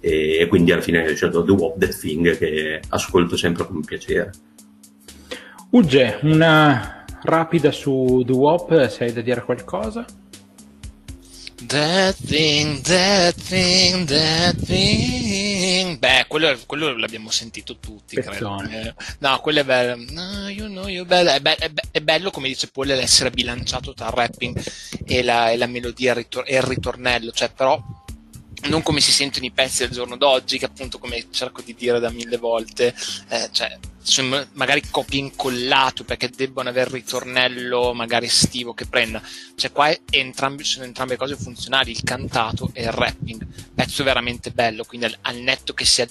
E, 0.00 0.46
quindi 0.48 0.72
alla 0.72 0.80
fine 0.80 1.06
ho 1.06 1.14
scelto 1.14 1.44
The 1.44 1.52
Wop 1.52 1.78
That 1.78 1.98
Thing 1.98 2.38
che 2.38 2.80
ascolto 2.88 3.36
sempre 3.36 3.66
con 3.66 3.84
piacere. 3.84 4.32
Ugge, 5.68 6.18
una 6.22 7.04
rapida 7.22 7.70
su 7.70 8.22
The 8.24 8.32
Wop 8.32 8.86
se 8.86 9.04
hai 9.04 9.12
da 9.12 9.20
dire 9.20 9.44
qualcosa 9.44 10.06
That 11.62 12.16
thing, 12.16 12.80
that 12.84 13.34
thing, 13.34 14.06
that 14.06 14.56
thing. 14.64 15.98
Beh, 15.98 16.24
quello, 16.26 16.58
quello 16.64 16.96
l'abbiamo 16.96 17.30
sentito 17.30 17.76
tutti, 17.76 18.16
credo. 18.16 18.62
No, 19.18 19.40
quello 19.40 19.60
è 19.60 19.64
bello. 19.64 20.02
No, 20.10 20.48
you 20.48 20.68
know, 20.68 20.86
you 20.86 21.04
bello. 21.04 21.30
È, 21.30 21.40
be- 21.40 21.56
è, 21.56 21.68
be- 21.68 21.82
è, 21.90 22.00
bello, 22.00 22.30
come 22.30 22.48
dice 22.48 22.68
Paul, 22.68 22.86
l'essere 22.86 23.30
bilanciato 23.30 23.92
tra 23.92 24.06
il 24.06 24.12
rapping 24.12 24.62
e 25.04 25.22
la, 25.22 25.50
e 25.50 25.58
la 25.58 25.66
melodia 25.66 26.14
e 26.14 26.26
il 26.56 26.62
ritornello. 26.62 27.30
Cioè, 27.30 27.50
però, 27.50 27.78
non 28.64 28.82
come 28.82 29.00
si 29.00 29.12
sentono 29.12 29.46
i 29.46 29.50
pezzi 29.50 29.84
del 29.84 29.90
giorno 29.90 30.16
d'oggi, 30.16 30.58
che 30.58 30.66
appunto, 30.66 30.98
come 30.98 31.26
cerco 31.30 31.62
di 31.62 31.74
dire 31.74 31.98
da 31.98 32.10
mille 32.10 32.36
volte, 32.36 32.94
eh, 33.28 33.48
cioè, 33.52 33.78
sono 34.02 34.46
magari 34.52 34.82
copie 34.90 35.18
incollato 35.18 36.04
perché 36.04 36.30
debbono 36.30 36.68
avere 36.68 36.90
ritornello 36.90 37.92
magari 37.94 38.26
estivo 38.26 38.74
che 38.74 38.86
prenda. 38.86 39.22
Cioè, 39.54 39.72
qua 39.72 39.94
entrambi, 40.10 40.64
sono 40.64 40.84
entrambe 40.84 41.16
cose 41.16 41.36
funzionali, 41.36 41.90
il 41.90 42.02
cantato 42.02 42.70
e 42.72 42.82
il 42.82 42.92
rapping. 42.92 43.46
Pezzo 43.74 44.04
veramente 44.04 44.50
bello, 44.50 44.84
quindi 44.84 45.06
al, 45.06 45.16
al 45.22 45.36
netto 45.36 45.72
che 45.72 45.84
sia 45.84 46.06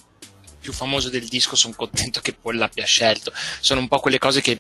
più 0.60 0.74
famoso 0.74 1.10
del 1.10 1.28
disco, 1.28 1.56
sono 1.56 1.74
contento 1.76 2.20
che 2.20 2.34
poi 2.34 2.56
l'abbia 2.56 2.86
scelto. 2.86 3.32
Sono 3.60 3.80
un 3.80 3.88
po' 3.88 4.00
quelle 4.00 4.18
cose 4.18 4.42
che 4.42 4.60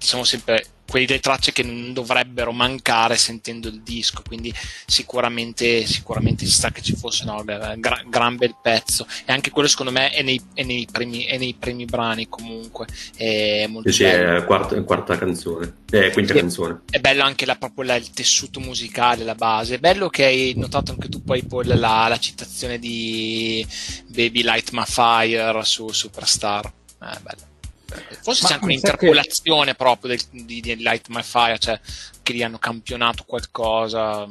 diciamo 0.00 0.24
sempre 0.24 0.64
quelle 0.90 1.20
tracce 1.20 1.52
che 1.52 1.62
non 1.62 1.92
dovrebbero 1.92 2.50
mancare 2.50 3.16
sentendo 3.16 3.68
il 3.68 3.82
disco, 3.82 4.22
quindi 4.26 4.52
sicuramente, 4.86 5.86
sicuramente 5.86 6.44
ci 6.44 6.50
sta 6.50 6.72
che 6.72 6.82
ci 6.82 6.96
fosse 6.96 7.24
no, 7.24 7.44
gra, 7.44 8.02
gran 8.04 8.36
bel 8.36 8.56
pezzo 8.60 9.06
e 9.24 9.32
anche 9.32 9.50
quello 9.50 9.68
secondo 9.68 9.92
me 9.92 10.10
è 10.10 10.22
nei, 10.22 10.42
è 10.52 10.64
nei, 10.64 10.88
primi, 10.90 11.22
è 11.24 11.38
nei 11.38 11.54
primi, 11.54 11.84
brani 11.84 12.28
comunque. 12.28 12.86
È 13.14 13.66
molto 13.68 13.92
sì, 13.92 14.02
bello. 14.02 14.38
è 14.38 14.44
quarta, 14.44 14.82
quarta 14.82 15.16
canzone, 15.16 15.74
è 15.88 16.10
quinta 16.10 16.32
sì, 16.32 16.40
canzone. 16.40 16.80
È 16.90 16.98
bello 16.98 17.22
anche 17.22 17.46
la, 17.46 17.54
proprio 17.54 17.84
la, 17.84 17.94
il 17.94 18.10
tessuto 18.10 18.58
musicale, 18.58 19.22
la 19.22 19.36
base. 19.36 19.76
È 19.76 19.78
bello 19.78 20.08
che 20.08 20.24
hai 20.24 20.54
notato 20.56 20.90
anche 20.90 21.08
tu 21.08 21.22
poi, 21.22 21.44
poi 21.44 21.66
la, 21.66 22.08
la 22.08 22.18
citazione 22.18 22.80
di 22.80 23.64
Baby 24.08 24.42
Light 24.42 24.70
My 24.72 24.84
Fire 24.84 25.62
su 25.62 25.88
Superstar. 25.92 26.66
Eh, 26.66 27.18
bello. 27.22 27.49
Forse 28.22 28.42
Ma 28.42 28.48
c'è 28.48 28.54
anche 28.54 28.64
un'interpolazione 28.64 29.70
che... 29.70 29.76
proprio 29.76 30.10
del, 30.10 30.44
di, 30.44 30.60
di, 30.60 30.76
Light 30.76 31.08
My 31.08 31.22
Fire, 31.22 31.58
cioè 31.58 31.78
che 32.22 32.32
gli 32.32 32.42
hanno 32.42 32.58
campionato 32.58 33.24
qualcosa. 33.26 34.28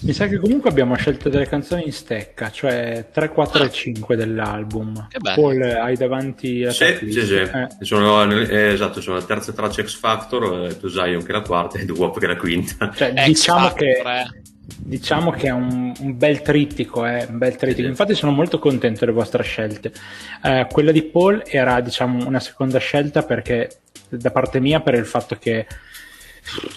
Mi 0.00 0.12
sa 0.12 0.26
che 0.26 0.38
comunque 0.38 0.68
abbiamo 0.68 0.96
scelto 0.96 1.28
delle 1.28 1.46
canzoni 1.46 1.84
in 1.84 1.92
stecca, 1.92 2.50
cioè 2.50 3.10
3, 3.12 3.28
4 3.28 3.62
ah. 3.62 3.66
e 3.66 3.70
5 3.70 4.16
dell'album. 4.16 5.06
Paul, 5.34 5.62
hai 5.62 5.96
davanti 5.96 6.62
la 6.62 6.72
Sì, 6.72 6.98
sì, 7.08 7.24
sì. 7.24 7.36
Eh. 7.36 7.68
Sono, 7.82 8.28
eh, 8.32 8.72
esatto, 8.72 9.00
sono 9.00 9.18
la 9.18 9.24
terza 9.24 9.52
traccia 9.52 9.84
X 9.84 9.96
Factor, 9.96 10.70
eh, 10.70 10.80
To 10.80 10.88
Zion 10.88 11.22
che 11.22 11.28
è 11.28 11.32
la 11.32 11.42
quarta 11.42 11.78
e 11.78 11.84
The 11.84 11.92
Wop 11.92 12.18
che 12.18 12.24
è 12.24 12.28
la 12.28 12.36
quinta. 12.36 12.90
Cioè, 12.92 13.12
diciamo 13.12 13.72
che... 13.74 14.02
Diciamo 14.84 15.30
che 15.30 15.46
è 15.46 15.52
un, 15.52 15.92
un 16.00 16.16
bel 16.16 16.42
trittico, 16.42 17.06
eh, 17.06 17.24
un 17.28 17.38
bel 17.38 17.54
trittico. 17.54 17.86
infatti 17.86 18.14
sono 18.16 18.32
molto 18.32 18.58
contento 18.58 19.00
delle 19.00 19.12
vostre 19.12 19.44
scelte. 19.44 19.92
Eh, 20.42 20.66
quella 20.70 20.90
di 20.90 21.04
Paul 21.04 21.42
era 21.46 21.80
diciamo 21.80 22.26
una 22.26 22.40
seconda 22.40 22.80
scelta 22.80 23.22
perché 23.22 23.70
da 24.08 24.32
parte 24.32 24.58
mia 24.58 24.80
per 24.80 24.94
il 24.94 25.06
fatto 25.06 25.36
che 25.36 25.66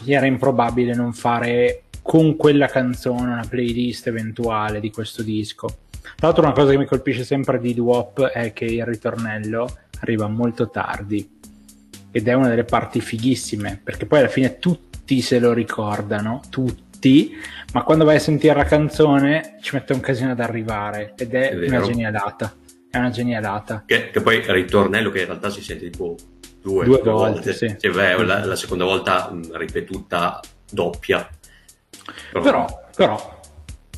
era 0.06 0.28
improbabile 0.28 0.94
non 0.94 1.14
fare 1.14 1.86
con 2.04 2.36
quella 2.36 2.68
canzone 2.68 3.32
una 3.34 3.46
playlist 3.50 4.06
eventuale 4.06 4.80
di 4.80 4.92
questo 4.92 5.24
disco. 5.24 5.68
Tra 6.00 6.28
l'altro 6.28 6.44
una 6.44 6.54
cosa 6.54 6.70
che 6.72 6.78
mi 6.78 6.86
colpisce 6.86 7.24
sempre 7.24 7.60
di 7.60 7.74
Duop 7.74 8.24
è 8.28 8.54
che 8.54 8.66
il 8.66 8.86
ritornello 8.86 9.68
arriva 10.02 10.28
molto 10.28 10.70
tardi 10.70 11.28
ed 12.12 12.28
è 12.28 12.34
una 12.34 12.50
delle 12.50 12.66
parti 12.66 13.02
fighissime 13.02 13.82
perché 13.84 14.06
poi 14.06 14.20
alla 14.20 14.28
fine 14.28 14.60
tutti 14.60 15.22
se 15.22 15.40
lo 15.40 15.54
ricordano, 15.54 16.42
tutti 16.52 16.85
ma 17.74 17.84
quando 17.84 18.06
vai 18.06 18.16
a 18.16 18.20
sentire 18.20 18.56
la 18.56 18.64
canzone 18.64 19.58
ci 19.62 19.76
mette 19.76 19.94
un 19.94 20.00
casino 20.00 20.32
ad 20.32 20.40
arrivare 20.40 21.14
ed 21.18 21.34
è, 21.34 21.50
è 21.50 21.68
una 21.68 21.82
genialata. 21.82 22.56
È 22.90 22.98
una 22.98 23.10
genialata. 23.10 23.84
Che, 23.86 24.10
che, 24.10 24.22
poi 24.22 24.38
il 24.38 24.46
ritornello 24.46 25.10
che 25.10 25.20
in 25.20 25.26
realtà 25.26 25.50
si 25.50 25.62
sente 25.62 25.90
tipo 25.90 26.16
due, 26.62 26.86
due, 26.86 27.02
volte. 27.02 27.10
volte. 27.10 27.54
Sì. 27.54 27.76
Cioè, 27.78 27.92
beh, 27.92 28.24
la, 28.24 28.46
la, 28.46 28.56
seconda 28.56 28.86
volta 28.86 29.30
mh, 29.30 29.58
ripetuta 29.58 30.40
doppia. 30.72 31.28
Però, 32.32 32.42
però, 32.42 32.88
però 32.96 33.36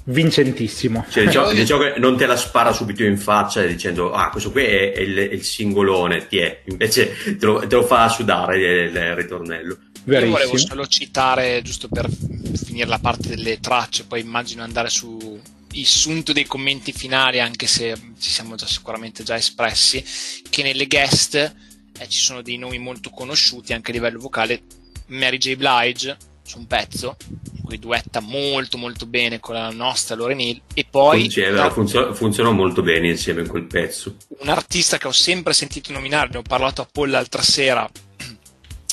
vincentissimo. 0.07 1.05
Cioè, 1.09 1.25
diciamo, 1.25 1.51
diciamo, 1.51 1.81
che 1.81 1.93
non 1.97 2.17
te 2.17 2.25
la 2.25 2.35
spara 2.35 2.71
subito 2.71 3.03
in 3.03 3.17
faccia 3.17 3.61
dicendo 3.63 4.11
ah 4.11 4.29
questo 4.29 4.51
qui 4.51 4.63
è, 4.63 4.93
è, 4.93 4.99
il, 5.01 5.17
è 5.17 5.33
il, 5.33 5.43
singolone, 5.43 6.27
ti 6.27 6.37
è. 6.37 6.61
invece 6.65 7.13
te 7.37 7.45
lo, 7.45 7.65
te 7.67 7.75
lo, 7.75 7.83
fa 7.83 8.07
sudare 8.09 8.57
il, 8.57 8.95
il 8.95 9.15
ritornello. 9.15 9.77
Verissimo. 10.07 10.37
Io 10.37 10.45
volevo 10.45 10.57
solo 10.57 10.87
citare, 10.87 11.61
giusto 11.61 11.89
per 11.89 12.09
finire 12.09 12.87
la 12.87 12.99
parte 12.99 13.27
delle 13.27 13.59
tracce, 13.59 14.05
poi 14.05 14.21
immagino 14.21 14.63
andare 14.63 14.89
su 14.89 15.37
il 15.73 15.85
sunto 15.85 16.31
dei 16.31 16.45
commenti 16.45 16.93
finali, 16.93 17.41
anche 17.41 17.67
se 17.67 17.93
ci 18.17 18.29
siamo 18.29 18.55
già 18.55 18.65
sicuramente 18.65 19.23
già 19.23 19.35
espressi, 19.35 20.01
che 20.49 20.63
nelle 20.63 20.87
guest 20.87 21.35
eh, 21.35 22.07
ci 22.07 22.19
sono 22.19 22.41
dei 22.41 22.57
nomi 22.57 22.79
molto 22.79 23.09
conosciuti 23.09 23.73
anche 23.73 23.91
a 23.91 23.93
livello 23.93 24.19
vocale. 24.19 24.61
Mary 25.07 25.37
J. 25.37 25.55
Blige 25.55 26.17
su 26.41 26.57
un 26.57 26.67
pezzo 26.67 27.17
in 27.55 27.63
cui 27.63 27.77
duetta 27.77 28.21
molto 28.21 28.77
molto 28.77 29.05
bene 29.05 29.41
con 29.41 29.55
la 29.55 29.69
nostra 29.69 30.15
Lauren 30.15 30.39
Hill 30.39 30.61
e 30.73 30.85
poi 30.89 31.21
Funziona, 31.21 31.69
funziona, 31.69 32.13
funzionano 32.13 32.55
molto 32.55 32.81
bene 32.81 33.09
insieme 33.09 33.41
in 33.41 33.47
quel 33.47 33.65
pezzo 33.65 34.15
un 34.39 34.47
artista 34.47 34.97
che 34.97 35.07
ho 35.07 35.11
sempre 35.11 35.51
sentito 35.51 35.91
nominare 35.91 36.29
ne 36.31 36.37
ho 36.37 36.41
parlato 36.41 36.81
a 36.81 36.87
Paul 36.89 37.09
l'altra 37.09 37.41
sera 37.41 37.89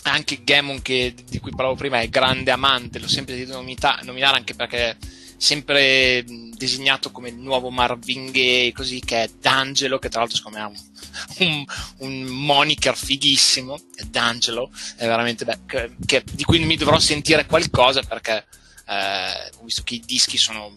anche 0.05 0.43
Gammon 0.45 0.83
che, 0.83 1.15
di 1.29 1.39
cui 1.39 1.51
parlavo 1.51 1.77
prima 1.77 2.01
è 2.01 2.09
grande 2.09 2.51
amante, 2.51 2.99
l'ho 2.99 3.09
sempre 3.09 3.35
sentito 3.35 3.57
nomita- 3.57 4.01
nominare 4.03 4.37
anche 4.37 4.55
perché 4.55 4.91
è 4.91 4.97
sempre 5.37 6.25
designato 6.27 7.11
come 7.11 7.29
il 7.29 7.37
nuovo 7.37 7.71
Marvin 7.71 8.31
Gaye, 8.31 8.73
così 8.73 9.01
che 9.01 9.25
è 9.25 9.31
D'Angelo, 9.41 9.99
che 9.99 10.09
tra 10.09 10.21
l'altro 10.21 10.37
secondo 10.37 10.59
me 10.59 10.65
ha 10.65 10.69
un, 10.69 11.47
un, 11.47 11.65
un 11.99 12.23
moniker 12.23 12.97
fighissimo, 12.97 13.79
è 13.95 14.05
D'Angelo, 14.05 14.71
è 14.97 15.07
veramente 15.07 15.45
bello, 15.45 15.63
che, 15.67 15.95
che, 16.05 16.25
di 16.33 16.45
cui 16.45 16.59
mi 16.61 16.77
dovrò 16.77 16.99
sentire 16.99 17.47
qualcosa 17.47 18.03
perché 18.03 18.47
eh, 18.87 19.51
ho 19.59 19.65
visto 19.65 19.83
che 19.83 19.95
i 19.95 20.03
dischi 20.05 20.37
sono 20.37 20.73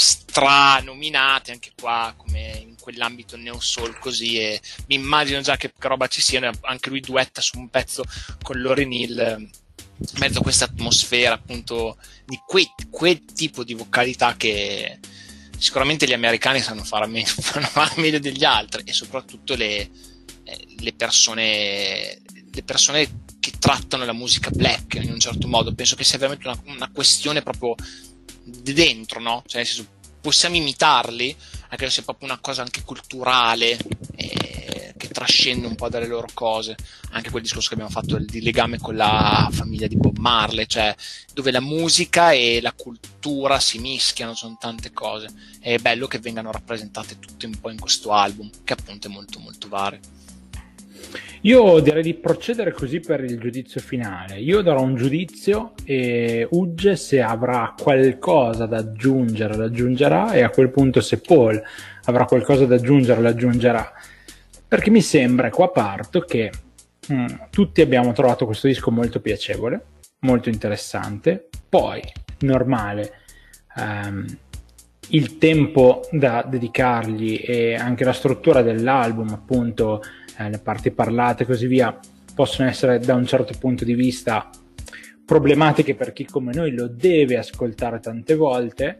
stranominati 0.00 1.50
anche 1.50 1.72
qua 1.78 2.14
come 2.16 2.58
in 2.62 2.74
quell'ambito 2.80 3.36
neo 3.36 3.60
soul 3.60 3.98
così 3.98 4.38
e 4.38 4.58
mi 4.86 4.94
immagino 4.94 5.42
già 5.42 5.58
che, 5.58 5.72
che 5.78 5.88
roba 5.88 6.06
ci 6.06 6.22
sia 6.22 6.50
anche 6.62 6.88
lui 6.88 7.00
duetta 7.00 7.42
su 7.42 7.58
un 7.58 7.68
pezzo 7.68 8.02
con 8.42 8.58
Loren 8.58 8.90
Hill 8.90 9.50
mezzo 10.18 10.38
a 10.38 10.42
questa 10.42 10.64
atmosfera 10.64 11.34
appunto 11.34 11.98
di 12.24 12.40
quel, 12.46 12.66
quel 12.88 13.26
tipo 13.26 13.62
di 13.62 13.74
vocalità 13.74 14.36
che 14.36 14.98
sicuramente 15.58 16.06
gli 16.06 16.14
americani 16.14 16.60
sanno 16.60 16.82
fare 16.82 17.06
meglio, 17.06 17.34
fanno 17.36 17.66
fare 17.66 18.00
meglio 18.00 18.18
degli 18.18 18.44
altri 18.44 18.84
e 18.86 18.94
soprattutto 18.94 19.54
le, 19.54 19.90
eh, 20.44 20.66
le 20.78 20.92
persone 20.94 22.22
le 22.52 22.62
persone 22.62 23.24
che 23.38 23.52
trattano 23.58 24.04
la 24.04 24.12
musica 24.12 24.50
black 24.50 24.94
in 24.94 25.12
un 25.12 25.20
certo 25.20 25.46
modo. 25.46 25.74
Penso 25.74 25.94
che 25.94 26.04
sia 26.04 26.18
veramente 26.18 26.48
una, 26.48 26.60
una 26.66 26.90
questione 26.92 27.42
proprio 27.42 27.74
di 28.50 28.72
dentro, 28.72 29.20
no? 29.20 29.42
Cioè, 29.46 29.58
nel 29.58 29.66
senso, 29.66 29.88
possiamo 30.20 30.56
imitarli, 30.56 31.34
anche 31.68 31.90
se 31.90 32.00
è 32.02 32.04
proprio 32.04 32.28
una 32.28 32.38
cosa 32.38 32.62
anche 32.62 32.82
culturale, 32.82 33.78
eh, 34.16 34.94
che 34.96 35.08
trascende 35.08 35.66
un 35.66 35.74
po' 35.74 35.88
dalle 35.88 36.06
loro 36.06 36.28
cose. 36.34 36.76
Anche 37.12 37.30
quel 37.30 37.42
discorso 37.42 37.68
che 37.68 37.74
abbiamo 37.74 37.90
fatto 37.90 38.18
di 38.18 38.42
legame 38.42 38.78
con 38.78 38.96
la 38.96 39.48
famiglia 39.50 39.86
di 39.86 39.96
Bob 39.96 40.18
Marley, 40.18 40.66
cioè 40.66 40.94
dove 41.32 41.50
la 41.50 41.60
musica 41.60 42.32
e 42.32 42.60
la 42.60 42.72
cultura 42.72 43.58
si 43.58 43.78
mischiano, 43.78 44.34
sono 44.34 44.56
tante 44.60 44.92
cose. 44.92 45.28
È 45.58 45.78
bello 45.78 46.06
che 46.06 46.18
vengano 46.18 46.52
rappresentate 46.52 47.18
tutte 47.18 47.46
un 47.46 47.58
po' 47.58 47.70
in 47.70 47.80
questo 47.80 48.12
album, 48.12 48.50
che 48.62 48.74
appunto 48.74 49.08
è 49.08 49.10
molto 49.10 49.38
molto 49.38 49.68
vario. 49.68 50.00
Io 51.42 51.80
direi 51.80 52.02
di 52.02 52.14
procedere 52.14 52.70
così 52.72 53.00
per 53.00 53.24
il 53.24 53.38
giudizio 53.38 53.80
finale. 53.80 54.38
Io 54.38 54.60
darò 54.60 54.82
un 54.82 54.94
giudizio 54.94 55.72
e 55.84 56.46
Ugge 56.50 56.96
se 56.96 57.22
avrà 57.22 57.74
qualcosa 57.80 58.66
da 58.66 58.76
aggiungere 58.78 59.56
l'aggiungerà 59.56 60.32
e 60.32 60.42
a 60.42 60.50
quel 60.50 60.70
punto 60.70 61.00
se 61.00 61.18
Paul 61.20 61.62
avrà 62.04 62.26
qualcosa 62.26 62.66
da 62.66 62.74
aggiungere 62.74 63.22
l'aggiungerà. 63.22 63.90
Perché 64.68 64.90
mi 64.90 65.00
sembra, 65.00 65.48
qua 65.48 65.70
parto, 65.70 66.20
che 66.20 66.50
mh, 67.08 67.14
mm, 67.14 67.26
tutti 67.50 67.80
abbiamo 67.80 68.12
trovato 68.12 68.44
questo 68.44 68.66
disco 68.66 68.90
molto 68.90 69.20
piacevole, 69.20 69.82
molto 70.20 70.50
interessante. 70.50 71.48
Poi, 71.68 72.02
normale, 72.40 73.12
um, 73.76 74.26
il 75.10 75.38
tempo 75.38 76.06
da 76.10 76.44
dedicargli 76.46 77.42
e 77.44 77.74
anche 77.74 78.04
la 78.04 78.12
struttura 78.12 78.62
dell'album, 78.62 79.30
appunto 79.30 80.02
eh, 80.40 80.48
le 80.48 80.58
parti 80.58 80.90
parlate 80.90 81.42
e 81.42 81.46
così 81.46 81.66
via, 81.66 81.98
possono 82.34 82.68
essere 82.68 82.98
da 82.98 83.14
un 83.14 83.26
certo 83.26 83.52
punto 83.58 83.84
di 83.84 83.94
vista 83.94 84.48
problematiche 85.26 85.94
per 85.94 86.12
chi 86.12 86.24
come 86.24 86.52
noi 86.54 86.72
lo 86.72 86.88
deve 86.88 87.36
ascoltare 87.36 88.00
tante 88.00 88.34
volte, 88.34 88.98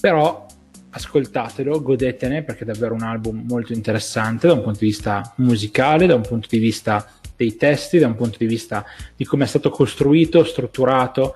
però 0.00 0.46
ascoltatelo, 0.90 1.82
godetene 1.82 2.42
perché 2.44 2.62
è 2.62 2.66
davvero 2.66 2.94
un 2.94 3.02
album 3.02 3.44
molto 3.48 3.72
interessante 3.72 4.46
da 4.46 4.54
un 4.54 4.62
punto 4.62 4.78
di 4.78 4.86
vista 4.86 5.34
musicale, 5.36 6.06
da 6.06 6.14
un 6.14 6.22
punto 6.22 6.46
di 6.48 6.58
vista 6.58 7.06
dei 7.34 7.56
testi, 7.56 7.98
da 7.98 8.06
un 8.06 8.14
punto 8.14 8.38
di 8.38 8.46
vista 8.46 8.84
di 9.14 9.24
come 9.24 9.44
è 9.44 9.46
stato 9.46 9.68
costruito, 9.70 10.44
strutturato. 10.44 11.34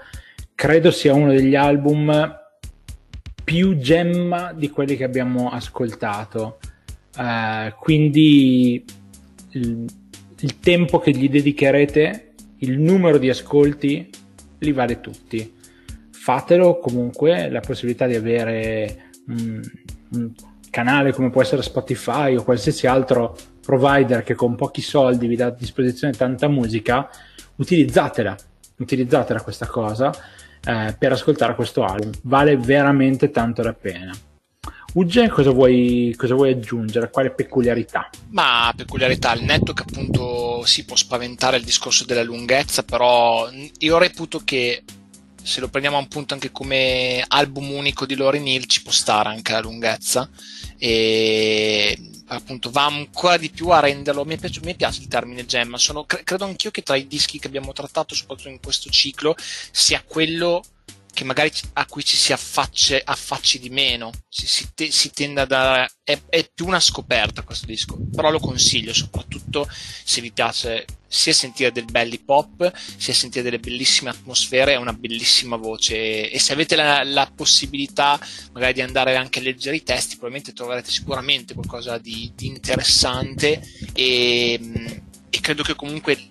Credo 0.54 0.90
sia 0.90 1.12
uno 1.12 1.32
degli 1.32 1.56
album 1.56 2.38
più 3.44 3.76
gemma 3.76 4.52
di 4.52 4.70
quelli 4.70 4.96
che 4.96 5.04
abbiamo 5.04 5.50
ascoltato. 5.50 6.58
Uh, 7.16 7.74
quindi 7.78 8.82
il, 9.52 9.84
il 10.40 10.58
tempo 10.58 10.98
che 10.98 11.12
gli 11.12 11.28
dedicherete, 11.28 12.32
il 12.58 12.78
numero 12.78 13.18
di 13.18 13.28
ascolti, 13.28 14.10
li 14.58 14.72
vale 14.72 15.00
tutti. 15.00 15.54
Fatelo 16.10 16.78
comunque, 16.78 17.48
la 17.50 17.60
possibilità 17.60 18.06
di 18.06 18.14
avere 18.14 19.10
un, 19.28 19.60
un 20.12 20.32
canale 20.70 21.12
come 21.12 21.30
può 21.30 21.42
essere 21.42 21.62
Spotify 21.62 22.36
o 22.36 22.44
qualsiasi 22.44 22.86
altro 22.86 23.36
provider 23.60 24.22
che 24.22 24.34
con 24.34 24.54
pochi 24.54 24.80
soldi 24.80 25.26
vi 25.26 25.36
dà 25.36 25.46
a 25.46 25.50
disposizione 25.50 26.12
tanta 26.12 26.48
musica, 26.48 27.08
utilizzatela, 27.56 28.36
utilizzatela 28.78 29.42
questa 29.42 29.66
cosa 29.66 30.12
eh, 30.64 30.94
per 30.98 31.12
ascoltare 31.12 31.54
questo 31.54 31.84
album, 31.84 32.10
vale 32.22 32.56
veramente 32.56 33.30
tanto 33.30 33.62
la 33.62 33.74
pena. 33.74 34.12
Ugge, 34.92 35.28
cosa 35.28 35.50
vuoi, 35.50 36.12
cosa 36.16 36.34
vuoi 36.34 36.50
aggiungere? 36.50 37.10
Quale 37.10 37.30
peculiarità? 37.30 38.10
Ma 38.30 38.72
peculiarità, 38.74 39.32
il 39.34 39.44
netto 39.44 39.72
che 39.72 39.82
appunto 39.82 40.64
si 40.64 40.84
può 40.84 40.96
spaventare 40.96 41.58
il 41.58 41.64
discorso 41.64 42.04
della 42.04 42.24
lunghezza, 42.24 42.82
però 42.82 43.48
io 43.78 43.98
reputo 43.98 44.40
che 44.44 44.82
se 45.42 45.60
lo 45.60 45.68
prendiamo 45.68 45.96
a 45.96 46.00
un 46.00 46.08
punto 46.08 46.34
anche 46.34 46.50
come 46.50 47.24
album 47.26 47.70
unico 47.70 48.04
di 48.04 48.16
Lauryn 48.16 48.46
Hill 48.46 48.66
ci 48.66 48.82
può 48.82 48.90
stare 48.90 49.28
anche 49.28 49.52
la 49.52 49.60
lunghezza 49.60 50.28
e 50.76 51.96
appunto 52.26 52.70
va 52.70 52.84
ancora 52.84 53.36
di 53.36 53.50
più 53.50 53.68
a 53.68 53.80
renderlo 53.80 54.24
mi 54.24 54.36
piace, 54.38 54.60
mi 54.62 54.74
piace 54.74 55.00
il 55.00 55.08
termine 55.08 55.46
gemma 55.46 55.78
Sono, 55.78 56.04
credo 56.04 56.44
anch'io 56.44 56.70
che 56.70 56.82
tra 56.82 56.96
i 56.96 57.06
dischi 57.06 57.38
che 57.38 57.46
abbiamo 57.46 57.72
trattato 57.72 58.14
soprattutto 58.14 58.50
in 58.50 58.60
questo 58.60 58.90
ciclo 58.90 59.34
sia 59.70 60.02
quello 60.06 60.62
che 61.12 61.24
magari 61.24 61.50
a 61.74 61.86
cui 61.86 62.04
ci 62.04 62.16
si 62.16 62.32
affacci, 62.32 63.00
affacci 63.02 63.58
di 63.58 63.70
meno, 63.70 64.10
si, 64.28 64.46
si, 64.46 64.68
te, 64.74 64.90
si 64.90 65.10
tende 65.10 65.40
a 65.40 65.44
dare, 65.44 65.90
è, 66.02 66.18
è, 66.28 66.48
più 66.52 66.66
una 66.66 66.80
scoperta 66.80 67.42
questo 67.42 67.66
disco, 67.66 67.98
però 68.14 68.30
lo 68.30 68.38
consiglio 68.38 68.92
soprattutto 68.92 69.68
se 69.70 70.20
vi 70.20 70.32
piace 70.32 70.84
sia 71.12 71.32
sentire 71.32 71.72
del 71.72 71.86
belli 71.86 72.20
pop, 72.20 72.72
sia 72.96 73.12
sentire 73.12 73.42
delle 73.42 73.58
bellissime 73.58 74.10
atmosfere 74.10 74.74
e 74.74 74.76
una 74.76 74.92
bellissima 74.92 75.56
voce. 75.56 76.30
E 76.30 76.38
se 76.38 76.52
avete 76.52 76.76
la, 76.76 77.02
la, 77.02 77.30
possibilità 77.34 78.18
magari 78.52 78.74
di 78.74 78.82
andare 78.82 79.16
anche 79.16 79.40
a 79.40 79.42
leggere 79.42 79.76
i 79.76 79.82
testi 79.82 80.16
probabilmente 80.16 80.52
troverete 80.52 80.90
sicuramente 80.90 81.54
qualcosa 81.54 81.98
di, 81.98 82.30
di 82.36 82.46
interessante 82.46 83.60
e 83.92 85.02
e 85.30 85.40
credo 85.40 85.62
che 85.62 85.76
comunque 85.76 86.28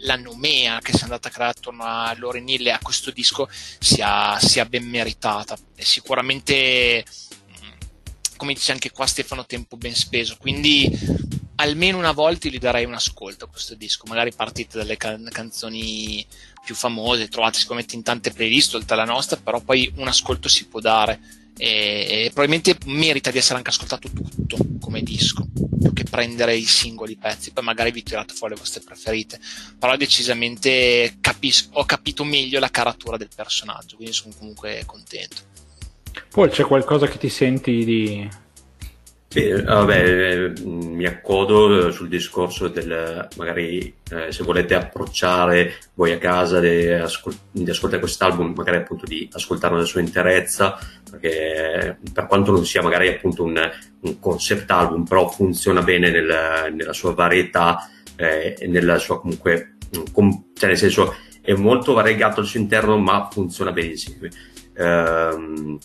la 0.00 0.16
nomea 0.16 0.80
che 0.80 0.92
si 0.92 1.00
è 1.00 1.02
andata 1.02 1.28
a 1.28 1.30
creare 1.30 1.52
attorno 1.56 1.84
a 1.84 2.14
Loren 2.16 2.48
Hill 2.48 2.66
e 2.66 2.70
a 2.70 2.80
questo 2.82 3.10
disco 3.10 3.48
sia, 3.78 4.38
sia 4.40 4.64
ben 4.64 4.88
meritata. 4.88 5.56
È 5.74 5.82
sicuramente, 5.82 7.04
mm, 7.04 7.70
come 8.36 8.54
dice 8.54 8.72
anche 8.72 8.90
qua 8.90 9.06
Stefano, 9.06 9.44
tempo 9.44 9.76
ben 9.76 9.94
speso. 9.94 10.36
Quindi 10.38 10.90
almeno 11.56 11.98
una 11.98 12.12
volta 12.12 12.48
gli 12.48 12.58
darei 12.58 12.86
un 12.86 12.94
ascolto 12.94 13.44
a 13.44 13.48
questo 13.48 13.74
disco. 13.74 14.06
Magari 14.06 14.32
partite 14.32 14.78
dalle 14.78 14.96
can- 14.96 15.28
canzoni 15.30 16.26
più 16.64 16.74
famose, 16.74 17.28
trovate 17.28 17.58
sicuramente 17.58 17.96
in 17.96 18.02
tante 18.02 18.30
playlist 18.30 18.74
oltre 18.74 18.94
alla 18.94 19.04
nostra, 19.04 19.36
però 19.36 19.60
poi 19.60 19.92
un 19.96 20.08
ascolto 20.08 20.48
si 20.48 20.66
può 20.66 20.80
dare 20.80 21.20
e, 21.58 22.24
e 22.24 22.30
probabilmente 22.32 22.76
merita 22.86 23.30
di 23.30 23.38
essere 23.38 23.58
anche 23.58 23.70
ascoltato 23.70 24.08
tutto 24.08 24.56
come 24.80 25.02
disco 25.02 25.46
più 25.78 25.92
che 25.92 26.04
prendere 26.04 26.54
i 26.54 26.64
singoli 26.64 27.16
pezzi 27.16 27.52
poi 27.52 27.64
magari 27.64 27.90
vi 27.90 28.02
tirate 28.02 28.34
fuori 28.34 28.54
le 28.54 28.60
vostre 28.60 28.82
preferite. 28.82 29.38
Però 29.78 29.96
decisamente 29.96 31.16
capis- 31.20 31.68
ho 31.72 31.84
capito 31.84 32.24
meglio 32.24 32.58
la 32.58 32.70
caratura 32.70 33.16
del 33.16 33.28
personaggio 33.34 33.96
quindi 33.96 34.14
sono 34.14 34.34
comunque 34.38 34.82
contento. 34.86 35.42
Poi 36.30 36.48
c'è 36.48 36.64
qualcosa 36.64 37.06
che 37.06 37.18
ti 37.18 37.28
senti 37.28 37.84
di 37.84 38.28
sì, 39.28 39.50
vabbè, 39.50 40.52
mi 40.64 41.04
accodo 41.04 41.90
sul 41.90 42.08
discorso 42.08 42.68
del 42.68 43.28
magari 43.36 43.94
eh, 44.10 44.32
se 44.32 44.42
volete 44.42 44.74
approcciare 44.74 45.74
voi 45.94 46.12
a 46.12 46.18
casa 46.18 46.60
di, 46.60 46.88
ascol- 46.88 47.36
ascoltare 47.68 48.00
quest'album, 48.00 48.54
magari 48.56 48.78
appunto 48.78 49.04
di 49.04 49.28
ascoltarlo 49.30 49.76
nella 49.76 49.88
sua 49.88 50.00
interezza, 50.00 50.78
perché 51.10 51.98
per 52.12 52.26
quanto 52.26 52.52
non 52.52 52.64
sia 52.64 52.80
magari 52.80 53.08
appunto 53.08 53.42
un, 53.44 53.70
un 54.00 54.18
concept 54.18 54.70
album, 54.70 55.04
però 55.04 55.28
funziona 55.28 55.82
bene 55.82 56.10
nel, 56.10 56.72
nella 56.72 56.94
sua 56.94 57.12
varietà 57.12 57.86
eh, 58.16 58.56
nella 58.66 58.98
sua 58.98 59.20
comunque, 59.20 59.76
com- 60.10 60.46
cioè 60.54 60.70
nel 60.70 60.78
senso 60.78 61.14
è 61.42 61.52
molto 61.54 61.92
variegato 61.92 62.40
al 62.40 62.46
suo 62.46 62.60
interno, 62.60 62.98
ma 62.98 63.28
funziona 63.30 63.72
benissimo. 63.72 64.26
Um, 64.76 65.78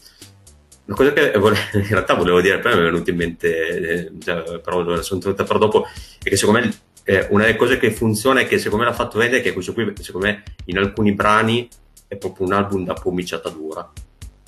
una 0.93 1.11
cosa 1.11 1.13
che 1.13 1.31
in 1.77 1.87
realtà 1.87 2.13
volevo 2.13 2.41
dire, 2.41 2.59
poi 2.59 2.73
mi 2.73 2.79
è 2.79 2.83
venuta 2.83 3.09
in 3.09 3.17
mente, 3.17 4.11
eh, 4.19 4.59
però 4.59 4.83
la 4.83 5.01
sono 5.01 5.19
tenuta 5.19 5.43
per 5.43 5.57
dopo, 5.57 5.85
è 6.21 6.29
che 6.29 6.35
secondo 6.37 6.59
me 6.59 6.73
eh, 7.03 7.27
una 7.31 7.43
delle 7.45 7.57
cose 7.57 7.77
che 7.77 7.91
funziona 7.91 8.41
e 8.41 8.47
che 8.47 8.57
secondo 8.57 8.83
me 8.83 8.89
l'ha 8.89 8.95
fatto 8.95 9.17
vedere 9.17 9.39
è 9.39 9.43
che 9.43 9.53
questo 9.53 9.73
qui, 9.73 9.91
secondo 9.99 10.27
me, 10.27 10.43
in 10.65 10.77
alcuni 10.77 11.13
brani 11.13 11.67
è 12.07 12.15
proprio 12.15 12.45
un 12.45 12.53
album 12.53 12.85
da 12.85 12.93
pomiciata 12.93 13.49
dura. 13.49 13.91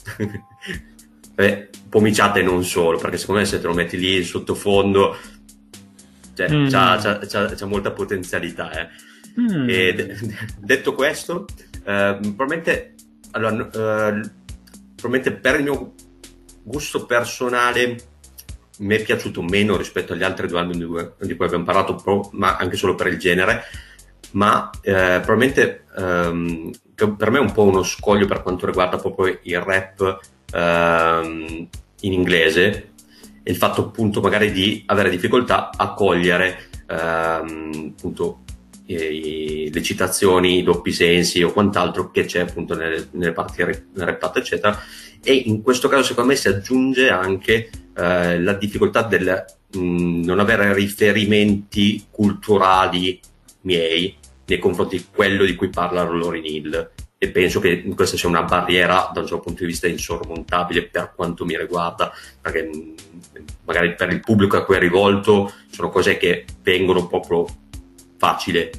eh, 1.35 1.69
pomiciata 1.89 2.39
e 2.39 2.43
non 2.43 2.63
solo, 2.63 2.97
perché 2.97 3.17
secondo 3.17 3.41
me 3.41 3.47
se 3.47 3.59
te 3.59 3.67
lo 3.67 3.73
metti 3.73 3.97
lì 3.97 4.17
in 4.17 4.23
sottofondo, 4.23 5.17
cioè, 6.33 6.49
mm. 6.49 6.67
c'ha, 6.67 6.97
c'ha, 7.01 7.19
c'ha, 7.19 7.45
c'ha, 7.55 7.65
molta 7.65 7.91
potenzialità. 7.91 8.71
Eh. 8.71 8.87
Mm. 9.39 9.69
E 9.69 9.93
de- 9.93 10.17
detto 10.59 10.93
questo, 10.93 11.45
eh, 11.83 12.17
probabilmente, 12.21 12.93
allora, 13.31 13.65
eh, 13.65 14.29
probabilmente 14.95 15.31
per 15.33 15.55
il 15.55 15.63
mio 15.63 15.93
gusto 16.65 17.05
personale 17.05 17.95
mi 18.79 18.95
è 18.95 19.01
piaciuto 19.01 19.41
meno 19.41 19.77
rispetto 19.77 20.13
agli 20.13 20.23
altri 20.23 20.47
due 20.47 20.59
album 20.59 20.77
di 21.19 21.35
cui, 21.35 21.45
abbiamo 21.45 21.63
parlato, 21.63 21.95
pro, 21.95 22.29
ma 22.33 22.57
anche 22.57 22.75
solo 22.75 22.95
per 22.95 23.07
il 23.07 23.17
genere, 23.17 23.63
ma 24.31 24.69
eh, 24.81 25.21
probabilmente 25.23 25.85
ehm, 25.95 26.71
per 26.95 27.29
me 27.29 27.37
è 27.37 27.41
un 27.41 27.51
po' 27.53 27.63
uno 27.63 27.83
scoglio 27.83 28.25
per 28.25 28.41
quanto 28.41 28.65
riguarda 28.65 28.97
proprio 28.97 29.39
il 29.43 29.61
rap 29.61 30.19
ehm, 30.51 31.67
in 32.01 32.13
inglese. 32.13 32.89
E 33.47 33.51
il 33.51 33.57
fatto 33.57 33.81
appunto 33.81 34.21
magari 34.21 34.51
di 34.51 34.83
avere 34.87 35.11
difficoltà 35.11 35.69
a 35.75 35.93
cogliere 35.93 36.67
ehm, 36.87 37.93
appunto 37.95 38.39
i, 38.87 39.69
le 39.71 39.81
citazioni, 39.81 40.59
i 40.59 40.63
doppi 40.63 40.91
sensi 40.91 41.41
o 41.41 41.51
quant'altro 41.51 42.11
che 42.11 42.25
c'è 42.25 42.41
appunto 42.41 42.75
nelle, 42.75 43.07
nelle 43.11 43.33
parti 43.33 43.63
rappate 43.93 44.39
eccetera. 44.39 44.79
E 45.23 45.33
in 45.33 45.61
questo 45.61 45.87
caso 45.87 46.03
secondo 46.03 46.31
me 46.31 46.35
si 46.35 46.47
aggiunge 46.47 47.09
anche 47.09 47.69
eh, 47.95 48.39
la 48.39 48.53
difficoltà 48.53 49.01
del 49.03 49.43
mh, 49.71 49.79
mm, 49.79 50.23
non 50.23 50.39
avere 50.39 50.73
riferimenti 50.73 52.05
culturali 52.11 53.19
miei 53.61 54.15
nei 54.47 54.59
confronti 54.59 54.97
di 54.97 55.05
quello 55.11 55.43
di 55.43 55.55
cui 55.55 55.69
parla 55.69 56.03
Lauryn 56.03 56.45
Hill. 56.45 56.91
E 57.17 57.29
penso 57.29 57.59
che 57.59 57.81
questa 57.95 58.17
sia 58.17 58.29
una 58.29 58.43
barriera 58.43 59.09
da 59.11 59.21
un 59.21 59.25
certo 59.25 59.45
punto 59.45 59.61
di 59.61 59.69
vista 59.69 59.87
insormontabile 59.87 60.87
per 60.87 61.13
quanto 61.15 61.45
mi 61.45 61.57
riguarda 61.57 62.11
perché 62.39 62.69
mm, 62.75 62.95
magari 63.65 63.95
per 63.95 64.11
il 64.11 64.19
pubblico 64.19 64.57
a 64.57 64.63
cui 64.63 64.75
è 64.75 64.79
rivolto 64.79 65.51
sono 65.71 65.89
cose 65.89 66.17
che 66.17 66.45
vengono 66.61 67.07
proprio 67.07 67.45
facile 68.17 68.71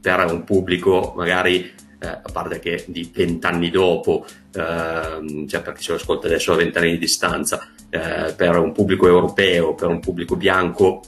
per 0.00 0.24
un 0.30 0.44
pubblico 0.44 1.12
magari 1.16 1.78
eh, 2.00 2.08
a 2.08 2.30
parte 2.32 2.58
che 2.58 2.84
di 2.88 3.10
vent'anni 3.14 3.70
dopo, 3.70 4.24
eh, 4.54 5.46
cioè 5.46 5.62
perché 5.62 5.82
se 5.82 5.90
lo 5.90 5.96
ascolta 5.96 6.26
adesso 6.26 6.52
a 6.52 6.56
vent'anni 6.56 6.92
di 6.92 6.98
distanza, 6.98 7.72
eh, 7.90 8.32
per 8.34 8.56
un 8.56 8.72
pubblico 8.72 9.06
europeo, 9.06 9.74
per 9.74 9.88
un 9.88 10.00
pubblico 10.00 10.36
bianco 10.36 11.02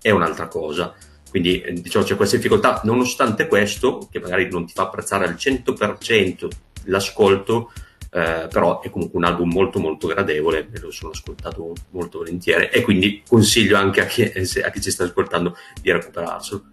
è 0.00 0.10
un'altra 0.10 0.48
cosa. 0.48 0.94
Quindi 1.28 1.62
diciamo 1.82 2.04
c'è 2.04 2.16
questa 2.16 2.36
difficoltà, 2.36 2.80
nonostante 2.84 3.46
questo, 3.46 4.08
che 4.10 4.18
magari 4.18 4.48
non 4.50 4.64
ti 4.64 4.72
fa 4.72 4.84
apprezzare 4.84 5.26
al 5.26 5.34
100% 5.34 6.48
l'ascolto, 6.84 7.70
eh, 8.10 8.48
però 8.50 8.80
è 8.80 8.88
comunque 8.88 9.18
un 9.18 9.24
album 9.24 9.50
molto 9.50 9.78
molto 9.78 10.06
gradevole, 10.06 10.66
me 10.72 10.78
lo 10.78 10.90
sono 10.90 11.10
ascoltato 11.10 11.74
molto 11.90 12.18
volentieri 12.18 12.70
e 12.72 12.80
quindi 12.80 13.22
consiglio 13.28 13.76
anche 13.76 14.00
a 14.00 14.06
chi, 14.06 14.22
a 14.22 14.70
chi 14.70 14.80
ci 14.80 14.90
sta 14.90 15.04
ascoltando 15.04 15.54
di 15.82 15.92
recuperarselo. 15.92 16.64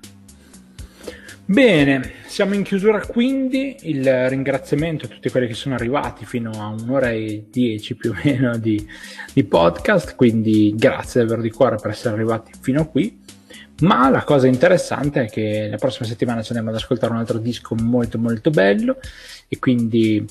Bene, 1.48 2.12
siamo 2.26 2.56
in 2.56 2.64
chiusura 2.64 3.06
quindi, 3.06 3.76
il 3.82 4.30
ringraziamento 4.30 5.06
a 5.06 5.10
tutti 5.10 5.30
quelli 5.30 5.46
che 5.46 5.54
sono 5.54 5.76
arrivati 5.76 6.26
fino 6.26 6.50
a 6.50 6.70
un'ora 6.70 7.12
e 7.12 7.46
dieci 7.52 7.96
più 7.96 8.10
o 8.10 8.16
meno 8.24 8.58
di, 8.58 8.84
di 9.32 9.44
podcast, 9.44 10.16
quindi 10.16 10.74
grazie 10.76 11.22
davvero 11.22 11.44
di 11.44 11.52
cuore 11.52 11.76
per 11.76 11.92
essere 11.92 12.16
arrivati 12.16 12.52
fino 12.60 12.82
a 12.82 12.86
qui. 12.86 13.22
Ma 13.82 14.10
la 14.10 14.24
cosa 14.24 14.48
interessante 14.48 15.26
è 15.26 15.30
che 15.30 15.68
la 15.70 15.78
prossima 15.78 16.08
settimana 16.08 16.42
ci 16.42 16.48
andiamo 16.48 16.72
ad 16.72 16.82
ascoltare 16.82 17.14
un 17.14 17.20
altro 17.20 17.38
disco 17.38 17.76
molto 17.76 18.18
molto 18.18 18.50
bello 18.50 18.98
e 19.48 19.60
quindi 19.60 20.26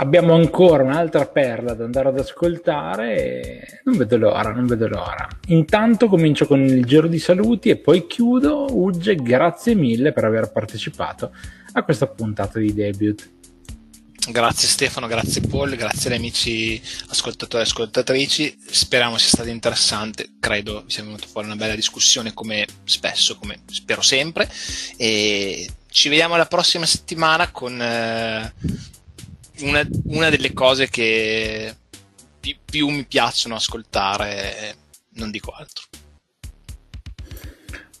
abbiamo 0.00 0.34
ancora 0.34 0.82
un'altra 0.82 1.26
perla 1.26 1.74
da 1.74 1.84
andare 1.84 2.08
ad 2.08 2.18
ascoltare 2.18 3.14
e 3.14 3.80
non 3.84 3.98
vedo 3.98 4.16
l'ora, 4.16 4.50
non 4.50 4.66
vedo 4.66 4.88
l'ora. 4.88 5.28
Intanto 5.48 6.08
comincio 6.08 6.46
con 6.46 6.64
il 6.64 6.84
giro 6.86 7.06
di 7.06 7.18
saluti 7.18 7.68
e 7.68 7.76
poi 7.76 8.06
chiudo. 8.06 8.66
Ugge, 8.70 9.14
grazie 9.16 9.74
mille 9.74 10.12
per 10.12 10.24
aver 10.24 10.50
partecipato 10.50 11.32
a 11.72 11.82
questa 11.82 12.06
puntata 12.06 12.58
di 12.58 12.72
debut. 12.72 13.30
Grazie 14.30 14.68
Stefano, 14.68 15.06
grazie 15.06 15.40
Paul, 15.40 15.74
grazie 15.76 16.10
agli 16.10 16.18
amici 16.18 16.80
ascoltatori 17.08 17.62
e 17.62 17.66
ascoltatrici. 17.66 18.58
Speriamo 18.70 19.18
sia 19.18 19.28
stato 19.28 19.48
interessante. 19.50 20.30
Credo 20.40 20.84
sia 20.86 21.02
venuta 21.02 21.26
fuori 21.26 21.46
una 21.46 21.56
bella 21.56 21.74
discussione 21.74 22.32
come 22.32 22.66
spesso, 22.84 23.36
come 23.36 23.60
spero 23.66 24.00
sempre. 24.00 24.48
E 24.96 25.68
ci 25.90 26.08
vediamo 26.08 26.36
la 26.36 26.46
prossima 26.46 26.86
settimana 26.86 27.50
con 27.50 27.80
eh, 27.80 28.52
una, 29.62 29.86
una, 30.04 30.30
delle 30.30 30.52
cose 30.52 30.88
che 30.88 31.74
più, 32.38 32.56
più 32.64 32.88
mi 32.88 33.04
piacciono 33.04 33.54
ascoltare, 33.54 34.74
non 35.14 35.30
dico 35.30 35.50
altro. 35.50 35.84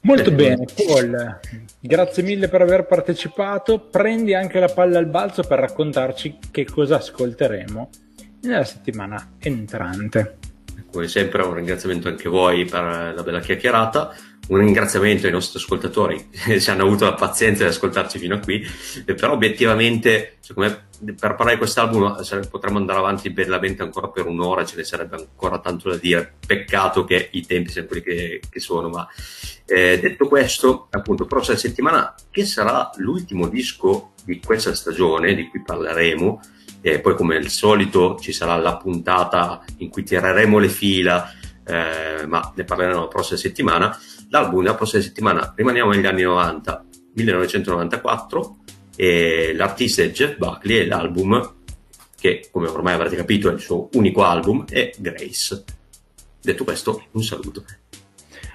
Molto 0.02 0.30
bene, 0.30 0.64
Paul, 0.86 1.40
grazie 1.78 2.22
mille 2.22 2.48
per 2.48 2.62
aver 2.62 2.86
partecipato. 2.86 3.80
Prendi 3.80 4.32
anche 4.32 4.58
la 4.58 4.68
palla 4.68 4.98
al 4.98 5.06
balzo 5.06 5.42
per 5.42 5.58
raccontarci 5.58 6.38
che 6.50 6.64
cosa 6.64 6.96
ascolteremo 6.96 7.90
nella 8.42 8.64
settimana 8.64 9.32
entrante. 9.38 10.38
Come 10.90 11.06
sempre 11.06 11.42
un 11.42 11.54
ringraziamento 11.54 12.08
anche 12.08 12.28
a 12.28 12.30
voi 12.30 12.64
per 12.64 13.12
la 13.14 13.22
bella 13.22 13.40
chiacchierata 13.40 14.14
un 14.50 14.58
ringraziamento 14.58 15.26
ai 15.26 15.32
nostri 15.32 15.58
ascoltatori 15.58 16.28
che 16.30 16.70
hanno 16.70 16.84
avuto 16.84 17.04
la 17.04 17.14
pazienza 17.14 17.64
di 17.64 17.70
ascoltarci 17.70 18.18
fino 18.18 18.34
a 18.34 18.38
qui, 18.38 18.64
però 19.04 19.32
obiettivamente 19.32 20.38
secondo 20.40 20.70
me 20.70 20.88
per 21.14 21.34
parlare 21.34 21.52
di 21.52 21.58
quest'album 21.58 22.22
potremmo 22.50 22.78
andare 22.78 22.98
avanti 22.98 23.30
bellamente 23.30 23.82
ancora 23.82 24.08
per 24.08 24.26
un'ora, 24.26 24.66
ce 24.66 24.76
ne 24.76 24.84
sarebbe 24.84 25.16
ancora 25.16 25.58
tanto 25.58 25.88
da 25.88 25.96
dire, 25.96 26.34
peccato 26.46 27.04
che 27.04 27.28
i 27.32 27.46
tempi 27.46 27.70
siano 27.70 27.86
quelli 27.86 28.02
che, 28.02 28.40
che 28.50 28.60
sono, 28.60 28.88
ma 28.88 29.08
eh, 29.64 29.98
detto 29.98 30.28
questo, 30.28 30.88
appunto, 30.90 31.24
prossima 31.24 31.56
settimana 31.56 32.14
che 32.30 32.44
sarà 32.44 32.90
l'ultimo 32.96 33.48
disco 33.48 34.12
di 34.24 34.40
questa 34.44 34.74
stagione 34.74 35.34
di 35.34 35.48
cui 35.48 35.62
parleremo, 35.62 36.40
e 36.82 37.00
poi 37.00 37.14
come 37.14 37.36
al 37.36 37.48
solito 37.48 38.18
ci 38.20 38.32
sarà 38.32 38.56
la 38.56 38.76
puntata 38.76 39.64
in 39.78 39.88
cui 39.88 40.02
tireremo 40.02 40.58
le 40.58 40.68
fila, 40.68 41.32
eh, 41.70 42.26
ma 42.26 42.52
ne 42.54 42.64
parleremo 42.64 43.00
la 43.00 43.08
prossima 43.08 43.38
settimana 43.38 43.96
l'album 44.30 44.62
della 44.62 44.74
prossima 44.74 45.02
settimana 45.02 45.52
rimaniamo 45.54 45.90
negli 45.90 46.06
anni 46.06 46.22
90, 46.22 46.84
1994, 47.14 48.56
e 48.96 49.52
l'artista 49.54 50.02
è 50.02 50.10
Jeff 50.10 50.36
Buckley 50.36 50.78
e 50.78 50.86
l'album, 50.86 51.54
che 52.18 52.48
come 52.50 52.68
ormai 52.68 52.94
avrete 52.94 53.16
capito 53.16 53.50
è 53.50 53.52
il 53.52 53.60
suo 53.60 53.88
unico 53.92 54.24
album, 54.24 54.64
è 54.66 54.92
Grace. 54.96 55.64
Detto 56.40 56.64
questo, 56.64 57.06
un 57.12 57.22
saluto. 57.22 57.64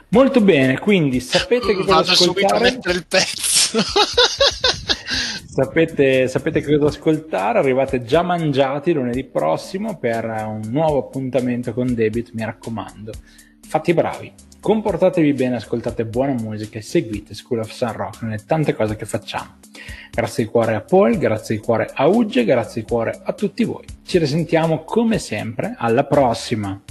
Molto 0.10 0.40
bene, 0.40 0.80
quindi 0.80 1.20
sapete 1.20 1.68
che 1.68 1.76
cosa 1.76 1.96
Vado 1.96 2.12
ascoltare? 2.12 2.26
subito 2.26 2.56
a 2.56 2.60
mettere 2.60 2.98
il 2.98 3.06
pezzo. 3.06 3.80
sapete, 5.56 6.28
sapete 6.28 6.60
che 6.60 6.78
cosa 6.78 6.98
ascoltare? 6.98 7.60
Arrivate 7.60 8.04
già 8.04 8.22
mangiati 8.22 8.92
lunedì 8.92 9.24
prossimo 9.24 9.98
per 9.98 10.26
un 10.26 10.64
nuovo 10.70 11.00
appuntamento 11.00 11.74
con 11.74 11.94
Debit, 11.94 12.32
mi 12.34 12.44
raccomando. 12.44 13.14
Fatti 13.66 13.94
bravi. 13.94 14.34
Comportatevi 14.60 15.32
bene, 15.34 15.56
ascoltate 15.56 16.06
buona 16.06 16.34
musica 16.34 16.78
e 16.78 16.82
seguite 16.82 17.34
School 17.34 17.60
of 17.60 17.72
Sun 17.72 17.94
Rock 17.94 18.24
nelle 18.24 18.44
tante 18.46 18.76
cose 18.76 18.98
che 18.98 19.06
facciamo. 19.06 19.58
Grazie 20.12 20.44
di 20.44 20.50
cuore 20.50 20.76
a 20.76 20.82
Paul, 20.82 21.18
grazie 21.18 21.56
di 21.56 21.62
cuore 21.62 21.90
a 21.94 22.06
Ugge, 22.08 22.44
grazie 22.44 22.82
di 22.82 22.88
cuore 22.88 23.18
a 23.24 23.32
tutti 23.32 23.64
voi. 23.64 23.86
Ci 24.04 24.18
risentiamo 24.18 24.84
come 24.84 25.20
sempre, 25.20 25.76
alla 25.78 26.04
prossima! 26.04 26.85